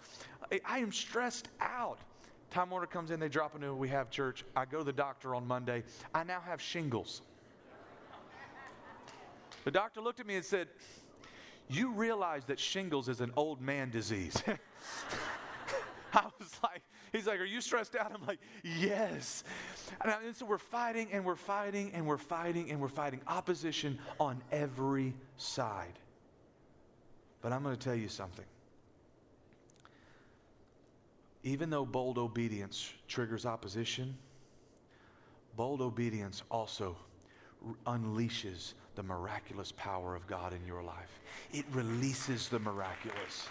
I, 0.51 0.61
I 0.67 0.79
am 0.81 0.91
stressed 0.91 1.49
out. 1.61 1.99
Time 2.51 2.71
Warner 2.71 2.87
comes 2.87 3.13
in, 3.13 3.21
they 3.21 3.29
drop 3.29 3.55
a 3.55 3.59
new, 3.59 3.75
we 3.75 3.89
have 3.89 4.11
church. 4.11 4.45
I 4.57 4.65
go 4.65 4.79
to 4.79 4.85
the 4.85 4.93
doctor 4.93 5.35
on 5.35 5.47
Monday. 5.47 5.85
I 6.13 6.25
now 6.25 6.41
have 6.41 6.61
shingles. 6.61 7.23
The 9.65 9.71
doctor 9.71 10.01
looked 10.01 10.21
at 10.21 10.27
me 10.27 10.37
and 10.37 10.45
said, 10.45 10.69
you 11.69 11.93
realize 11.93 12.45
that 12.45 12.59
shingles 12.59 13.09
is 13.09 13.21
an 13.21 13.33
old 13.37 13.61
man 13.61 13.91
disease. 13.91 14.43
I 16.13 16.25
was 16.39 16.51
like, 16.63 16.83
he's 17.13 17.27
like, 17.27 17.41
Are 17.41 17.45
you 17.45 17.61
stressed 17.61 17.97
out? 17.97 18.13
I'm 18.15 18.27
like, 18.27 18.39
Yes. 18.63 19.45
And, 20.01 20.11
I, 20.11 20.23
and, 20.25 20.35
so 20.35 20.47
we're 20.47 20.59
fighting 20.59 21.09
and 21.13 21.25
we're 21.25 21.37
fighting 21.37 21.91
and 21.93 22.07
we're 22.07 22.19
fighting 22.19 22.71
and 22.71 22.81
we're 22.81 22.89
fighting 22.89 23.21
opposition 23.27 23.99
on 24.19 24.41
every 24.53 25.15
side. 25.37 25.99
But 27.43 27.53
I'm 27.53 27.63
going 27.63 27.77
to 27.77 27.83
tell 27.83 27.95
you 27.95 28.09
something. 28.09 28.45
Even 31.43 31.71
though 31.71 31.87
bold 31.87 32.19
obedience 32.19 32.93
triggers 33.07 33.47
opposition, 33.47 34.17
bold 35.57 35.81
obedience 35.81 36.43
also 36.51 36.97
unleashes 37.87 38.75
the 38.97 39.03
miraculous 39.03 39.73
power 39.77 40.17
of 40.17 40.27
God 40.27 40.53
in 40.53 40.67
your 40.67 40.83
life. 40.83 41.21
It 41.53 41.65
releases 41.71 42.49
the 42.49 42.59
miraculous. 42.59 43.49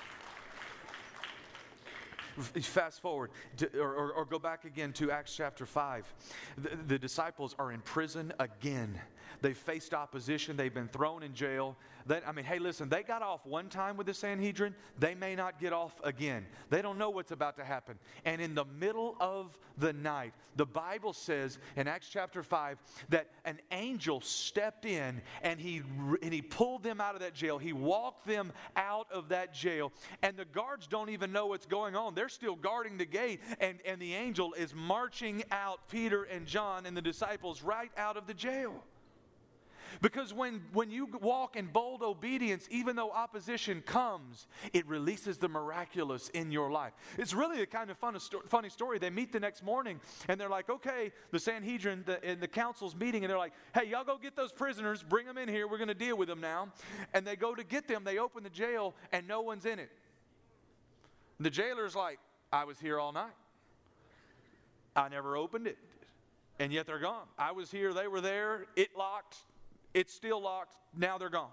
Fast 2.62 3.02
forward 3.02 3.32
to, 3.58 3.80
or, 3.80 4.12
or, 4.12 4.26
go 4.26 4.38
back 4.38 4.66
again 4.66 4.92
to 4.94 5.10
Acts 5.10 5.34
chapter 5.34 5.66
5. 5.66 6.14
The, 6.58 6.70
the 6.88 7.00
disciples 7.00 7.56
are 7.58 7.72
in 7.72 7.80
prison 7.80 8.34
again. 8.40 9.00
They've 9.42 9.58
faced 9.58 9.94
opposition. 9.94 10.58
They've 10.58 10.74
been 10.74 10.90
thrown 10.90 11.24
in 11.24 11.34
jail. 11.34 11.78
They, 12.08 12.22
I 12.26 12.32
mean, 12.32 12.46
hey, 12.46 12.60
listen, 12.60 12.88
they 12.88 13.02
got 13.02 13.24
off 13.24 13.46
one 13.46 13.68
time 13.68 13.98
with 13.98 14.06
the 14.06 14.14
Sanhedrin. 14.14 14.76
They 15.00 15.16
may 15.16 15.36
not 15.36 15.60
get 15.60 15.74
off 15.74 16.00
again. 16.04 16.46
They 16.70 16.82
don't 16.84 17.00
know 17.00 17.10
what's 17.10 17.32
about 17.32 17.58
to 17.58 17.64
happen. 17.64 17.98
And 18.26 18.40
in 18.40 18.54
the 18.54 18.66
middle 18.66 19.16
of 19.20 19.58
the 19.78 19.92
night, 19.92 20.34
the 20.56 20.68
Bible 20.68 21.14
says 21.14 21.58
in 21.76 21.88
Acts 21.88 22.08
chapter 22.10 22.44
5 22.44 22.78
that 23.10 23.30
an 23.44 23.60
angel 23.72 24.22
stepped 24.22 24.86
in 24.86 25.20
and 25.42 25.60
he, 25.60 25.82
and 26.22 26.32
he 26.32 26.44
pulled 26.44 26.84
them 26.84 27.02
out 27.02 27.16
of 27.16 27.22
that 27.22 27.34
jail. 27.34 27.58
He 27.58 27.74
walked 27.74 28.28
them 28.28 28.54
out 28.76 29.08
of 29.12 29.30
that 29.30 29.54
jail. 29.54 29.92
And 30.22 30.38
the 30.38 30.46
guards 30.46 30.86
don't 30.86 31.10
even 31.10 31.32
know 31.32 31.48
what's 31.48 31.66
going 31.66 31.96
on. 31.96 32.14
They're 32.14 32.30
still 32.30 32.56
guarding 32.56 32.98
the 32.98 33.06
gate. 33.06 33.42
And, 33.60 33.80
and 33.84 34.00
the 34.00 34.14
angel 34.14 34.54
is 34.54 34.76
marching 34.76 35.44
out 35.52 35.90
Peter 35.90 36.24
and 36.24 36.46
John 36.46 36.86
and 36.86 36.96
the 36.96 37.02
disciples 37.02 37.64
right 37.64 37.92
out 37.98 38.16
of 38.16 38.28
the 38.28 38.34
jail. 38.34 38.84
Because 40.02 40.34
when, 40.34 40.62
when 40.74 40.92
you 40.92 41.08
walk 41.22 41.56
in 41.56 41.68
bold 41.68 42.02
obedience, 42.02 42.68
even 42.72 42.96
though 42.96 43.12
opposition 43.12 43.82
comes, 43.82 44.48
it 44.74 44.88
releases 44.88 45.38
the 45.38 45.50
miraculous 45.50 46.30
in 46.30 46.52
your 46.52 46.72
life. 46.72 46.94
It's 47.18 47.34
really 47.34 47.62
a 47.62 47.66
kind 47.66 47.90
of 47.90 47.98
fun, 47.98 48.18
funny 48.48 48.70
story. 48.70 49.00
They 49.00 49.10
meet 49.10 49.32
the 49.32 49.40
next 49.40 49.64
morning 49.64 50.00
and 50.28 50.40
they're 50.40 50.50
like, 50.50 50.70
okay, 50.70 51.12
the 51.32 51.40
Sanhedrin 51.40 52.04
the, 52.06 52.24
and 52.24 52.42
the 52.42 52.48
council's 52.48 52.96
meeting, 52.96 53.24
and 53.24 53.30
they're 53.30 53.38
like, 53.38 53.54
hey, 53.74 53.88
y'all 53.88 54.04
go 54.04 54.18
get 54.18 54.36
those 54.36 54.52
prisoners, 54.52 55.04
bring 55.04 55.26
them 55.26 55.38
in 55.38 55.50
here, 55.50 55.68
we're 55.68 55.78
going 55.78 55.88
to 55.88 55.94
deal 55.94 56.18
with 56.18 56.28
them 56.28 56.42
now. 56.42 56.70
And 57.14 57.26
they 57.26 57.36
go 57.36 57.56
to 57.56 57.64
get 57.64 57.88
them, 57.88 58.04
they 58.04 58.18
open 58.18 58.44
the 58.44 58.50
jail, 58.50 58.94
and 59.12 59.28
no 59.28 59.42
one's 59.42 59.66
in 59.66 59.80
it. 59.80 59.92
The 61.40 61.50
jailer's 61.50 61.96
like, 61.96 62.20
I 62.52 62.64
was 62.64 62.80
here 62.80 63.00
all 63.00 63.12
night. 63.12 63.34
I 64.96 65.10
never 65.10 65.36
opened 65.36 65.68
it. 65.68 65.78
And 66.60 66.72
yet 66.72 66.88
they're 66.88 67.00
gone. 67.00 67.26
I 67.38 67.52
was 67.52 67.70
here, 67.70 67.94
they 67.94 68.08
were 68.08 68.22
there, 68.22 68.66
it 68.78 68.96
locked, 68.98 69.38
it's 69.96 70.14
still 70.14 70.42
locked. 70.42 70.76
Now 70.96 71.18
they're 71.18 71.30
gone. 71.30 71.50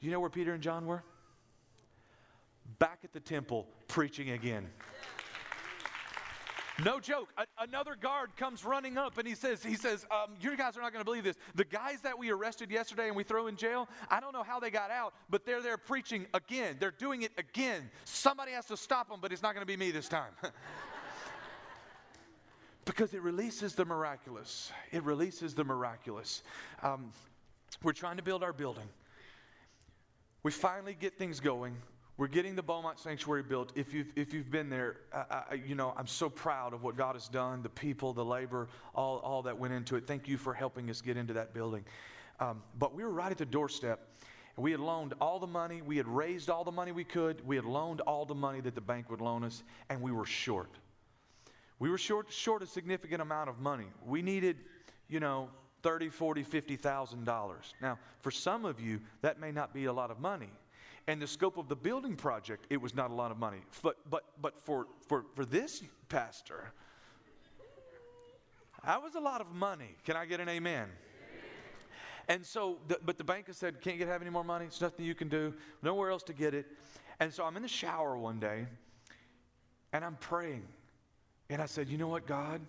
Do 0.00 0.06
you 0.06 0.12
know 0.12 0.18
where 0.18 0.30
Peter 0.30 0.54
and 0.54 0.62
John 0.62 0.86
were? 0.86 1.04
Back 2.78 3.00
at 3.04 3.12
the 3.12 3.20
temple 3.20 3.66
preaching 3.86 4.30
again. 4.30 4.66
No 6.84 7.00
joke. 7.00 7.28
A- 7.36 7.64
another 7.64 7.96
guard 7.96 8.36
comes 8.36 8.64
running 8.64 8.96
up 8.96 9.18
and 9.18 9.26
he 9.26 9.34
says, 9.34 9.64
he 9.64 9.74
says, 9.74 10.06
um, 10.10 10.36
you 10.40 10.56
guys 10.56 10.76
are 10.76 10.80
not 10.80 10.92
going 10.92 11.00
to 11.00 11.04
believe 11.04 11.24
this. 11.24 11.36
The 11.56 11.64
guys 11.64 12.00
that 12.02 12.16
we 12.16 12.30
arrested 12.30 12.70
yesterday 12.70 13.08
and 13.08 13.16
we 13.16 13.24
threw 13.24 13.48
in 13.48 13.56
jail, 13.56 13.88
I 14.08 14.20
don't 14.20 14.32
know 14.32 14.44
how 14.44 14.60
they 14.60 14.70
got 14.70 14.90
out, 14.90 15.12
but 15.28 15.44
they're 15.44 15.60
there 15.60 15.76
preaching 15.76 16.26
again. 16.34 16.76
They're 16.78 16.92
doing 16.92 17.22
it 17.22 17.32
again. 17.36 17.90
Somebody 18.04 18.52
has 18.52 18.66
to 18.66 18.76
stop 18.76 19.08
them, 19.08 19.18
but 19.20 19.32
it's 19.32 19.42
not 19.42 19.54
going 19.54 19.62
to 19.62 19.66
be 19.66 19.76
me 19.76 19.90
this 19.90 20.08
time. 20.08 20.30
because 22.88 23.14
it 23.14 23.22
releases 23.22 23.74
the 23.74 23.84
miraculous. 23.84 24.72
It 24.90 25.02
releases 25.04 25.54
the 25.54 25.64
miraculous. 25.64 26.42
Um, 26.82 27.12
we're 27.82 27.92
trying 27.92 28.16
to 28.16 28.22
build 28.22 28.42
our 28.42 28.52
building. 28.52 28.88
We 30.42 30.50
finally 30.50 30.96
get 30.98 31.18
things 31.18 31.40
going. 31.40 31.76
We're 32.16 32.26
getting 32.26 32.56
the 32.56 32.62
Beaumont 32.62 32.98
Sanctuary 32.98 33.44
built. 33.44 33.72
If 33.76 33.94
you've, 33.94 34.12
if 34.16 34.34
you've 34.34 34.50
been 34.50 34.68
there, 34.68 34.96
I, 35.12 35.60
you 35.64 35.76
know, 35.76 35.94
I'm 35.96 36.06
so 36.06 36.28
proud 36.28 36.74
of 36.74 36.82
what 36.82 36.96
God 36.96 37.14
has 37.14 37.28
done, 37.28 37.62
the 37.62 37.68
people, 37.68 38.12
the 38.12 38.24
labor, 38.24 38.68
all, 38.94 39.18
all 39.18 39.42
that 39.42 39.56
went 39.56 39.72
into 39.72 39.94
it. 39.94 40.06
Thank 40.06 40.26
you 40.26 40.36
for 40.36 40.52
helping 40.52 40.90
us 40.90 41.00
get 41.00 41.16
into 41.16 41.32
that 41.34 41.54
building. 41.54 41.84
Um, 42.40 42.62
but 42.78 42.94
we 42.94 43.04
were 43.04 43.10
right 43.10 43.30
at 43.30 43.38
the 43.38 43.46
doorstep. 43.46 44.00
We 44.56 44.72
had 44.72 44.80
loaned 44.80 45.14
all 45.20 45.38
the 45.38 45.46
money. 45.46 45.82
We 45.82 45.96
had 45.96 46.08
raised 46.08 46.50
all 46.50 46.64
the 46.64 46.72
money 46.72 46.90
we 46.90 47.04
could. 47.04 47.46
We 47.46 47.54
had 47.54 47.64
loaned 47.64 48.00
all 48.00 48.24
the 48.24 48.34
money 48.34 48.60
that 48.62 48.74
the 48.74 48.80
bank 48.80 49.10
would 49.10 49.20
loan 49.20 49.44
us, 49.44 49.62
and 49.88 50.02
we 50.02 50.10
were 50.10 50.26
short. 50.26 50.70
We 51.78 51.90
were 51.90 51.98
short, 51.98 52.32
short 52.32 52.62
a 52.62 52.66
significant 52.66 53.22
amount 53.22 53.48
of 53.48 53.58
money. 53.58 53.86
We 54.04 54.22
needed, 54.22 54.58
you 55.08 55.20
know, 55.20 55.48
30, 55.82 56.08
40, 56.08 56.42
50,000 56.42 57.24
dollars. 57.24 57.74
Now, 57.80 57.98
for 58.20 58.30
some 58.30 58.64
of 58.64 58.80
you, 58.80 59.00
that 59.22 59.38
may 59.38 59.52
not 59.52 59.72
be 59.72 59.84
a 59.84 59.92
lot 59.92 60.10
of 60.10 60.18
money. 60.18 60.50
And 61.06 61.22
the 61.22 61.26
scope 61.26 61.56
of 61.56 61.68
the 61.68 61.76
building 61.76 62.16
project, 62.16 62.66
it 62.68 62.80
was 62.80 62.94
not 62.94 63.10
a 63.10 63.14
lot 63.14 63.30
of 63.30 63.38
money. 63.38 63.60
But 63.82 63.96
but 64.10 64.24
but 64.42 64.58
for 64.58 64.86
for 65.06 65.24
for 65.34 65.44
this 65.44 65.82
pastor, 66.08 66.72
that 68.84 69.02
was 69.02 69.14
a 69.14 69.20
lot 69.20 69.40
of 69.40 69.52
money. 69.52 69.96
Can 70.04 70.16
I 70.16 70.26
get 70.26 70.40
an 70.40 70.48
amen? 70.48 70.88
And 72.28 72.44
so, 72.44 72.78
the, 72.88 72.98
but 73.02 73.16
the 73.16 73.24
banker 73.24 73.54
said, 73.54 73.80
can't 73.80 73.98
get 73.98 74.06
have 74.06 74.20
any 74.20 74.30
more 74.30 74.44
money. 74.44 74.66
It's 74.66 74.82
nothing 74.82 75.06
you 75.06 75.14
can 75.14 75.28
do. 75.28 75.54
Nowhere 75.82 76.10
else 76.10 76.22
to 76.24 76.34
get 76.34 76.52
it. 76.52 76.66
And 77.20 77.32
so 77.32 77.44
I'm 77.44 77.56
in 77.56 77.62
the 77.62 77.68
shower 77.68 78.18
one 78.18 78.38
day, 78.38 78.66
and 79.94 80.04
I'm 80.04 80.16
praying. 80.16 80.68
And 81.50 81.62
I 81.62 81.66
said, 81.66 81.88
You 81.88 81.96
know 81.96 82.08
what, 82.08 82.26
God? 82.26 82.60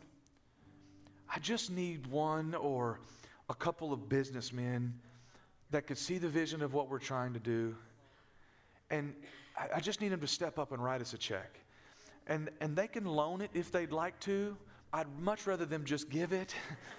I 1.34 1.40
just 1.40 1.70
need 1.70 2.08
one 2.08 2.56
or 2.56 3.00
a 3.50 3.54
couple 3.54 3.92
of 3.94 4.10
businessmen 4.10 4.94
that 5.72 5.86
could 5.86 5.98
see 5.98 6.18
the 6.18 6.30
vision 6.30 6.62
of 6.62 6.74
what 6.74 6.90
we're 6.90 6.98
trying 7.00 7.34
to 7.34 7.40
do. 7.40 7.76
And 8.90 9.14
I, 9.76 9.80
just 9.80 10.02
need 10.02 10.10
them 10.10 10.22
to 10.22 10.28
step 10.28 10.58
up 10.58 10.72
and 10.72 10.84
write 10.84 11.02
us 11.02 11.14
a 11.14 11.18
check. 11.18 11.60
And, 12.26 12.50
and 12.62 12.76
they 12.76 12.88
can 12.88 13.06
loan 13.06 13.42
it 13.42 13.52
if 13.54 13.72
they'd 13.72 13.92
like 13.92 14.20
to. 14.22 14.58
I'd 14.92 15.08
much 15.20 15.46
rather 15.46 15.66
them 15.66 15.84
just 15.86 16.10
give 16.10 16.34
it. 16.34 16.56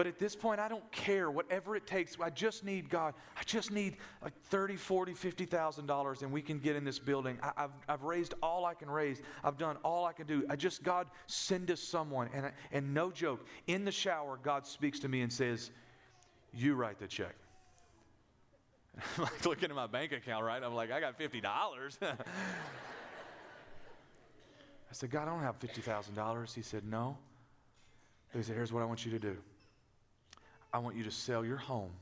But 0.00 0.06
at 0.06 0.18
this 0.18 0.34
point, 0.34 0.60
I 0.60 0.68
don't 0.68 0.90
care, 0.92 1.30
whatever 1.30 1.76
it 1.76 1.86
takes. 1.86 2.16
I 2.18 2.30
just 2.30 2.64
need 2.64 2.88
God. 2.88 3.12
I 3.36 3.42
just 3.44 3.70
need 3.70 3.98
like 4.22 4.32
30, 4.44 4.76
40, 4.76 5.12
50,000 5.12 5.84
dollars 5.84 6.22
and 6.22 6.32
we 6.32 6.40
can 6.40 6.58
get 6.58 6.74
in 6.74 6.84
this 6.84 6.98
building. 6.98 7.38
I, 7.42 7.52
have 7.58 7.72
I've 7.86 8.02
raised 8.02 8.32
all 8.42 8.64
I 8.64 8.72
can 8.72 8.88
raise. 8.88 9.20
I've 9.44 9.58
done 9.58 9.76
all 9.84 10.06
I 10.06 10.14
can 10.14 10.26
do. 10.26 10.42
I 10.48 10.56
just, 10.56 10.82
God, 10.82 11.08
send 11.26 11.70
us 11.70 11.82
someone. 11.82 12.30
And, 12.32 12.50
and 12.72 12.94
no 12.94 13.10
joke, 13.10 13.46
in 13.66 13.84
the 13.84 13.92
shower, 13.92 14.38
God 14.42 14.66
speaks 14.66 14.98
to 15.00 15.08
me 15.08 15.20
and 15.20 15.30
says, 15.30 15.70
You 16.54 16.76
write 16.76 16.98
the 16.98 17.06
check. 17.06 17.36
I'm 18.96 19.04
like 19.24 19.44
looking 19.44 19.68
at 19.68 19.76
my 19.76 19.86
bank 19.86 20.12
account, 20.12 20.46
right? 20.46 20.62
I'm 20.62 20.74
like, 20.74 20.90
I 20.90 21.00
got 21.00 21.18
$50. 21.18 21.44
I 22.02 22.14
said, 24.92 25.10
God, 25.10 25.28
I 25.28 25.32
don't 25.32 25.42
have 25.42 25.58
$50,000. 25.58 26.54
He 26.54 26.62
said, 26.62 26.84
No. 26.86 27.18
He 28.32 28.42
said, 28.42 28.56
Here's 28.56 28.72
what 28.72 28.82
I 28.82 28.86
want 28.86 29.04
you 29.04 29.12
to 29.12 29.18
do. 29.18 29.36
I 30.72 30.78
want 30.78 30.96
you 30.96 31.04
to 31.04 31.10
sell 31.10 31.44
your 31.44 31.56
home, 31.56 31.92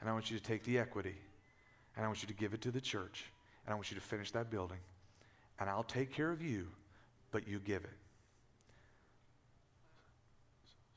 and 0.00 0.10
I 0.10 0.12
want 0.12 0.30
you 0.30 0.38
to 0.38 0.42
take 0.42 0.64
the 0.64 0.78
equity, 0.78 1.16
and 1.96 2.04
I 2.04 2.08
want 2.08 2.22
you 2.22 2.28
to 2.28 2.34
give 2.34 2.54
it 2.54 2.60
to 2.62 2.70
the 2.70 2.80
church, 2.80 3.24
and 3.64 3.72
I 3.72 3.74
want 3.74 3.90
you 3.90 3.96
to 3.96 4.02
finish 4.02 4.30
that 4.32 4.50
building, 4.50 4.78
and 5.58 5.70
I'll 5.70 5.82
take 5.82 6.12
care 6.12 6.30
of 6.30 6.42
you, 6.42 6.68
but 7.30 7.48
you 7.48 7.58
give 7.58 7.84
it. 7.84 7.96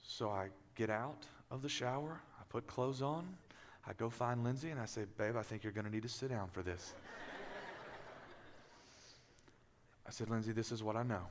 So 0.06 0.30
I 0.30 0.50
get 0.76 0.90
out 0.90 1.26
of 1.50 1.62
the 1.62 1.70
shower, 1.70 2.20
I 2.40 2.44
put 2.50 2.68
clothes 2.68 3.02
on, 3.02 3.26
I 3.88 3.94
go 3.94 4.10
find 4.10 4.44
Lindsay, 4.44 4.70
and 4.70 4.80
I 4.80 4.86
say, 4.86 5.06
Babe, 5.18 5.38
I 5.38 5.44
think 5.44 5.64
you're 5.64 5.72
going 5.72 5.86
to 5.86 5.92
need 5.92 6.04
to 6.04 6.10
sit 6.10 6.30
down 6.30 6.50
for 6.52 6.62
this. 6.62 6.94
I 10.08 10.12
said, 10.12 10.30
Lindsay, 10.30 10.52
this 10.52 10.74
is 10.74 10.84
what 10.84 10.98
I 10.98 11.04
know. 11.04 11.24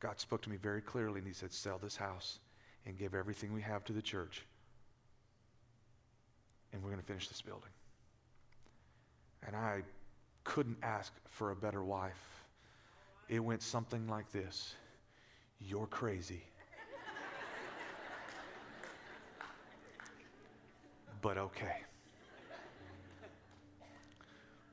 God 0.00 0.18
spoke 0.18 0.40
to 0.42 0.50
me 0.50 0.56
very 0.56 0.80
clearly, 0.80 1.18
and 1.18 1.28
He 1.28 1.34
said, 1.34 1.52
Sell 1.52 1.78
this 1.78 1.96
house 1.96 2.38
and 2.90 2.98
give 2.98 3.14
everything 3.14 3.52
we 3.52 3.62
have 3.62 3.84
to 3.84 3.92
the 3.92 4.02
church. 4.02 4.44
And 6.72 6.82
we're 6.82 6.90
going 6.90 7.00
to 7.00 7.06
finish 7.06 7.28
this 7.28 7.40
building. 7.40 7.70
And 9.46 9.54
I 9.54 9.82
couldn't 10.42 10.78
ask 10.82 11.12
for 11.28 11.52
a 11.52 11.56
better 11.56 11.84
wife. 11.84 12.42
It 13.28 13.38
went 13.38 13.62
something 13.62 14.08
like 14.08 14.32
this 14.32 14.74
You're 15.60 15.86
crazy. 15.86 16.42
but 21.22 21.38
okay. 21.38 21.76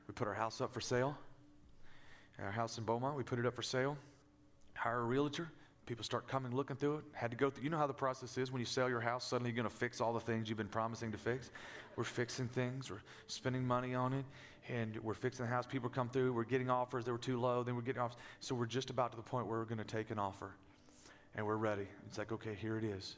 We 0.08 0.14
put 0.14 0.26
our 0.26 0.34
house 0.34 0.60
up 0.60 0.74
for 0.74 0.80
sale. 0.80 1.16
Our 2.42 2.50
house 2.50 2.78
in 2.78 2.84
Beaumont, 2.84 3.16
we 3.16 3.22
put 3.22 3.38
it 3.38 3.46
up 3.46 3.54
for 3.54 3.62
sale. 3.62 3.96
Hire 4.74 4.98
a 4.98 5.04
realtor. 5.04 5.52
People 5.88 6.04
start 6.04 6.28
coming 6.28 6.54
looking 6.54 6.76
through 6.76 6.96
it. 6.96 7.04
Had 7.14 7.30
to 7.30 7.36
go 7.38 7.48
through, 7.48 7.64
you 7.64 7.70
know 7.70 7.78
how 7.78 7.86
the 7.86 7.94
process 7.94 8.36
is 8.36 8.52
when 8.52 8.60
you 8.60 8.66
sell 8.66 8.90
your 8.90 9.00
house, 9.00 9.24
suddenly 9.24 9.50
you're 9.50 9.56
going 9.56 9.70
to 9.70 9.74
fix 9.74 10.02
all 10.02 10.12
the 10.12 10.20
things 10.20 10.46
you've 10.46 10.58
been 10.58 10.68
promising 10.68 11.10
to 11.12 11.16
fix. 11.16 11.50
We're 11.96 12.04
fixing 12.04 12.46
things, 12.46 12.90
we're 12.90 13.00
spending 13.26 13.66
money 13.66 13.94
on 13.94 14.12
it, 14.12 14.26
and 14.68 14.98
we're 14.98 15.14
fixing 15.14 15.46
the 15.46 15.50
house. 15.50 15.64
People 15.64 15.88
come 15.88 16.10
through, 16.10 16.34
we're 16.34 16.44
getting 16.44 16.68
offers 16.68 17.06
that 17.06 17.12
were 17.12 17.16
too 17.16 17.40
low, 17.40 17.62
then 17.62 17.74
we're 17.74 17.80
getting 17.80 18.02
offers. 18.02 18.18
So 18.40 18.54
we're 18.54 18.66
just 18.66 18.90
about 18.90 19.12
to 19.12 19.16
the 19.16 19.22
point 19.22 19.46
where 19.46 19.58
we're 19.58 19.64
going 19.64 19.78
to 19.78 19.84
take 19.84 20.10
an 20.10 20.18
offer, 20.18 20.50
and 21.34 21.46
we're 21.46 21.56
ready. 21.56 21.86
It's 22.06 22.18
like, 22.18 22.32
okay, 22.32 22.54
here 22.54 22.76
it 22.76 22.84
is. 22.84 23.16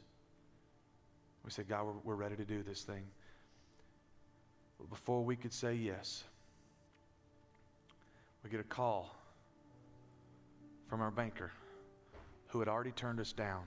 We 1.43 1.51
say, 1.51 1.63
God, 1.63 1.83
we're, 1.83 1.91
we're 2.05 2.15
ready 2.15 2.37
to 2.37 2.45
do 2.45 2.63
this 2.63 2.83
thing. 2.83 3.03
But 4.79 4.89
before 4.89 5.25
we 5.25 5.35
could 5.35 5.51
say 5.51 5.73
yes, 5.73 6.23
we 8.45 8.49
get 8.49 8.61
a 8.61 8.63
call 8.63 9.13
from 10.87 11.01
our 11.01 11.11
banker 11.11 11.51
who 12.51 12.59
had 12.59 12.67
already 12.67 12.91
turned 12.91 13.19
us 13.19 13.31
down. 13.31 13.63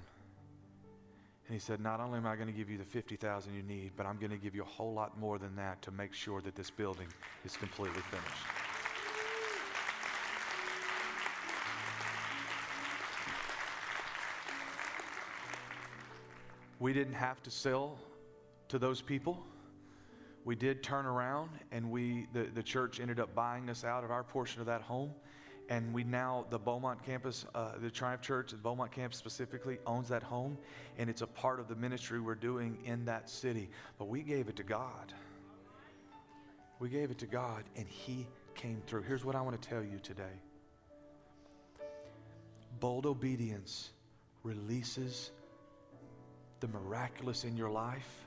And 1.47 1.55
he 1.55 1.59
said, 1.59 1.80
Not 1.80 2.01
only 2.01 2.18
am 2.18 2.26
I 2.26 2.37
going 2.37 2.49
to 2.49 2.53
give 2.53 2.70
you 2.70 2.78
the 2.78 2.85
50,000 2.85 3.55
you 3.55 3.62
need, 3.62 3.93
but 3.97 4.07
I'm 4.07 4.18
going 4.18 4.30
to 4.30 4.37
give 4.37 4.55
you 4.55 4.62
a 4.62 4.66
whole 4.66 4.93
lot 4.93 5.18
more 5.18 5.39
than 5.39 5.57
that 5.57 5.80
to 5.82 5.91
make 5.91 6.12
sure 6.12 6.41
that 6.43 6.55
this 6.55 6.70
building 6.70 7.09
is 7.45 7.57
completely 7.57 8.03
finished. 8.03 8.45
We 16.78 16.93
didn't 16.93 17.14
have 17.14 17.43
to 17.45 17.51
sell 17.51 17.99
to 18.68 18.78
those 18.78 19.01
people. 19.01 19.43
We 20.45 20.55
did 20.55 20.82
turn 20.82 21.07
around 21.07 21.49
and 21.72 21.91
we 21.91 22.26
the, 22.35 22.43
the 22.55 22.62
church 22.62 23.01
ended 23.01 23.18
up 23.18 23.35
buying 23.35 23.70
us 23.70 23.85
out 23.85 24.05
of 24.05 24.11
our 24.11 24.22
portion 24.22 24.61
of 24.61 24.66
that 24.66 24.82
home. 24.82 25.11
And 25.69 25.95
we 25.95 26.05
now, 26.05 26.47
the 26.51 26.59
Beaumont 26.59 27.03
campus, 27.05 27.47
uh, 27.55 27.73
the 27.81 27.91
Triumph 27.91 28.21
Church, 28.21 28.51
the 28.51 28.57
Beaumont 28.59 28.93
campus 28.93 29.19
specifically, 29.19 29.79
owns 29.87 30.09
that 30.09 30.23
home. 30.23 30.59
And 30.99 31.09
it's 31.09 31.23
a 31.23 31.27
part 31.27 31.59
of 31.59 31.69
the 31.69 31.75
ministry 31.75 32.21
we're 32.21 32.35
doing 32.35 32.79
in 32.85 33.05
that 33.07 33.31
city. 33.31 33.71
But 33.99 34.09
we 34.09 34.23
gave 34.23 34.49
it 34.49 34.57
to 34.57 34.62
God. 34.62 35.15
We 36.79 36.89
gave 36.89 37.11
it 37.11 37.19
to 37.19 37.27
God, 37.27 37.65
and 37.77 37.89
He 37.89 38.27
came 38.55 38.83
through. 38.87 39.03
Here's 39.03 39.25
what 39.25 39.35
I 39.35 39.41
want 39.41 39.61
to 39.61 39.69
tell 39.69 39.83
you 39.83 39.99
today 40.03 40.41
bold 42.81 43.07
obedience 43.07 43.91
releases 44.43 45.31
the 46.61 46.69
miraculous 46.69 47.45
in 47.45 47.57
your 47.57 47.71
life, 47.71 48.27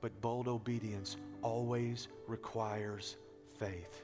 but 0.00 0.20
bold 0.20 0.48
obedience 0.48 1.16
always 1.40 2.08
requires 2.26 3.16
faith. 3.58 4.02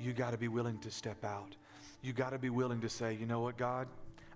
You 0.00 0.12
got 0.12 0.32
to 0.32 0.38
be 0.38 0.48
willing 0.48 0.78
to 0.80 0.90
step 0.90 1.24
out. 1.24 1.56
You 2.02 2.12
got 2.12 2.30
to 2.30 2.38
be 2.38 2.50
willing 2.50 2.80
to 2.80 2.88
say, 2.88 3.14
you 3.14 3.26
know 3.26 3.40
what, 3.40 3.56
God? 3.56 3.88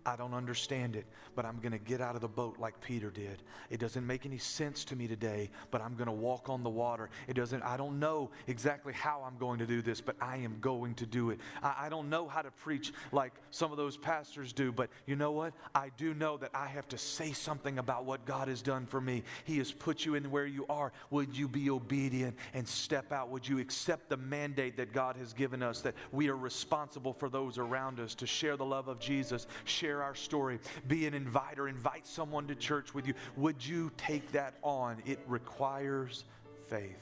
I 0.05 0.17
don't 0.17 0.35
understand 0.35 0.97
it, 0.97 1.07
but 1.37 1.45
I'm 1.45 1.59
going 1.59 1.73
to 1.73 1.79
get 1.79 2.01
out 2.01 2.15
of 2.15 2.21
the 2.21 2.29
boat 2.29 2.59
like 2.59 2.81
Peter 2.81 3.11
did. 3.11 3.43
It 3.71 3.79
doesn't 3.79 4.07
make 4.07 4.27
any 4.27 4.39
sense 4.39 4.85
to 4.87 4.97
me 4.97 5.07
today, 5.07 5.51
but 5.71 5.81
I'm 5.81 5.95
going 5.95 6.07
to 6.07 6.13
walk 6.13 6.49
on 6.49 6.63
the 6.63 6.71
water. 6.71 7.09
It 7.29 7.35
doesn't, 7.35 7.63
I 7.63 7.77
don't 7.77 8.01
know 8.01 8.31
exactly 8.49 8.93
how 8.93 9.23
I'm 9.25 9.39
going 9.39 9.59
to 9.61 9.67
do 9.67 9.81
this, 9.81 10.01
but 10.01 10.17
I 10.21 10.39
am 10.39 10.57
going 10.61 10.95
to 10.95 11.07
do 11.07 11.31
it. 11.31 11.39
I, 11.63 11.75
I 11.83 11.89
don't 11.89 12.11
know 12.11 12.27
how 12.27 12.43
to 12.43 12.51
preach 12.51 12.93
like 13.13 13.33
some 13.51 13.71
of 13.71 13.77
those 13.77 13.97
pastors 13.97 14.53
do, 14.53 14.73
but 14.73 14.91
you 15.07 15.15
know 15.15 15.31
what? 15.31 15.53
I 15.75 15.91
do 15.97 16.15
know 16.15 16.37
that 16.39 16.51
I 16.55 16.67
have 16.67 16.89
to 16.89 16.99
say 16.99 17.33
something 17.33 17.79
about 17.79 18.05
what 18.05 18.25
God 18.25 18.49
has 18.49 18.63
done 18.63 18.87
for 18.87 19.01
me. 19.01 19.23
He 19.45 19.59
has 19.59 19.71
put 19.71 20.05
you 20.05 20.17
in 20.17 20.31
where 20.31 20.47
you 20.47 20.67
are. 20.69 20.93
Would 21.11 21.37
you 21.37 21.47
be 21.47 21.71
obedient 21.71 22.37
and 22.55 22.67
step 22.67 23.13
out? 23.13 23.29
Would 23.31 23.47
you 23.47 23.59
accept 23.61 24.09
the 24.09 24.17
mandate 24.17 24.77
that 24.79 24.93
God 24.93 25.17
has 25.17 25.33
given 25.33 25.63
us 25.63 25.81
that 25.83 25.95
we 26.11 26.29
are 26.29 26.37
responsible 26.37 27.13
for 27.13 27.29
those 27.29 27.59
around 27.59 28.01
us 28.01 28.15
to 28.17 28.27
share 28.27 28.57
the 28.57 28.65
love 28.65 28.89
of 28.89 28.99
Jesus, 28.99 29.47
share 29.65 29.92
share 29.93 30.03
our 30.03 30.15
story, 30.15 30.59
be 30.89 31.07
an 31.07 31.13
inviter, 31.13 31.69
invite 31.69 32.07
someone 32.07 32.47
to 32.47 32.55
church 32.55 32.95
with 32.95 33.07
you. 33.07 33.13
Would 33.37 33.65
you 33.65 33.91
take 33.99 34.33
that 34.33 34.55
on? 34.63 35.03
It 35.05 35.19
requires 35.27 36.25
faith. 36.69 36.97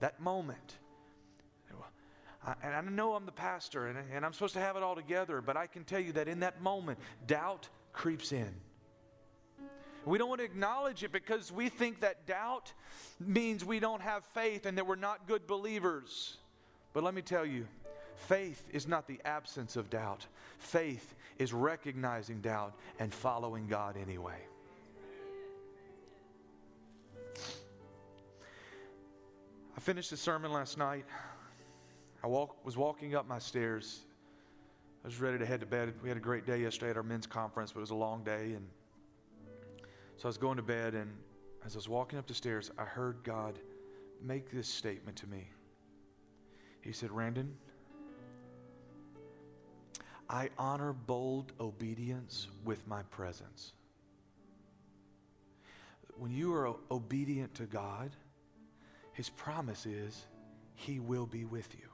That 0.00 0.18
moment, 0.18 0.78
and 2.62 2.74
I 2.74 2.80
know 2.80 3.14
I'm 3.14 3.26
the 3.26 3.32
pastor 3.32 3.88
and, 3.88 3.98
and 4.14 4.24
I'm 4.24 4.32
supposed 4.32 4.54
to 4.54 4.60
have 4.60 4.76
it 4.76 4.82
all 4.82 4.94
together, 4.94 5.42
but 5.42 5.58
I 5.58 5.66
can 5.66 5.84
tell 5.84 6.00
you 6.00 6.12
that 6.12 6.26
in 6.26 6.40
that 6.40 6.62
moment, 6.62 6.98
doubt 7.26 7.68
creeps 7.92 8.32
in. 8.32 8.50
We 10.06 10.16
don't 10.16 10.28
want 10.28 10.40
to 10.40 10.44
acknowledge 10.44 11.04
it 11.04 11.12
because 11.12 11.52
we 11.52 11.68
think 11.68 12.00
that 12.00 12.26
doubt 12.26 12.72
means 13.20 13.62
we 13.62 13.78
don't 13.78 14.02
have 14.02 14.24
faith 14.34 14.64
and 14.64 14.78
that 14.78 14.86
we're 14.86 14.96
not 14.96 15.26
good 15.26 15.46
believers. 15.46 16.38
But 16.94 17.04
let 17.04 17.14
me 17.14 17.22
tell 17.22 17.44
you, 17.44 17.66
faith 18.16 18.62
is 18.72 18.86
not 18.88 19.06
the 19.06 19.20
absence 19.24 19.76
of 19.76 19.90
doubt. 19.90 20.26
Faith 20.58 21.14
is 21.38 21.52
recognizing 21.52 22.40
doubt 22.40 22.74
and 22.98 23.12
following 23.12 23.66
God 23.66 23.96
anyway. 23.96 24.38
I 29.76 29.80
finished 29.80 30.10
the 30.10 30.16
sermon 30.16 30.52
last 30.52 30.78
night. 30.78 31.04
I 32.22 32.26
walk, 32.26 32.64
was 32.64 32.76
walking 32.76 33.14
up 33.14 33.28
my 33.28 33.38
stairs. 33.38 34.06
I 35.04 35.08
was 35.08 35.20
ready 35.20 35.38
to 35.38 35.44
head 35.44 35.60
to 35.60 35.66
bed. 35.66 35.92
We 36.02 36.08
had 36.08 36.16
a 36.16 36.20
great 36.20 36.46
day 36.46 36.62
yesterday 36.62 36.90
at 36.90 36.96
our 36.96 37.02
men's 37.02 37.26
conference, 37.26 37.72
but 37.72 37.80
it 37.80 37.82
was 37.82 37.90
a 37.90 37.96
long 37.96 38.22
day. 38.24 38.52
And 38.54 38.66
so 40.16 40.24
I 40.24 40.28
was 40.28 40.38
going 40.38 40.56
to 40.56 40.62
bed, 40.62 40.94
and 40.94 41.10
as 41.66 41.74
I 41.74 41.78
was 41.78 41.88
walking 41.88 42.18
up 42.18 42.26
the 42.26 42.34
stairs, 42.34 42.70
I 42.78 42.84
heard 42.84 43.18
God 43.24 43.58
make 44.22 44.50
this 44.50 44.68
statement 44.68 45.16
to 45.18 45.26
me. 45.26 45.48
He 46.80 46.92
said, 46.92 47.10
Randon, 47.10 47.54
I 50.28 50.50
honor 50.58 50.92
bold 50.92 51.52
obedience 51.60 52.48
with 52.64 52.86
my 52.86 53.02
presence. 53.04 53.72
When 56.16 56.32
you 56.32 56.54
are 56.54 56.74
obedient 56.90 57.54
to 57.56 57.64
God, 57.64 58.10
His 59.12 59.28
promise 59.30 59.86
is 59.86 60.26
He 60.74 61.00
will 61.00 61.26
be 61.26 61.44
with 61.44 61.74
you 61.74 61.93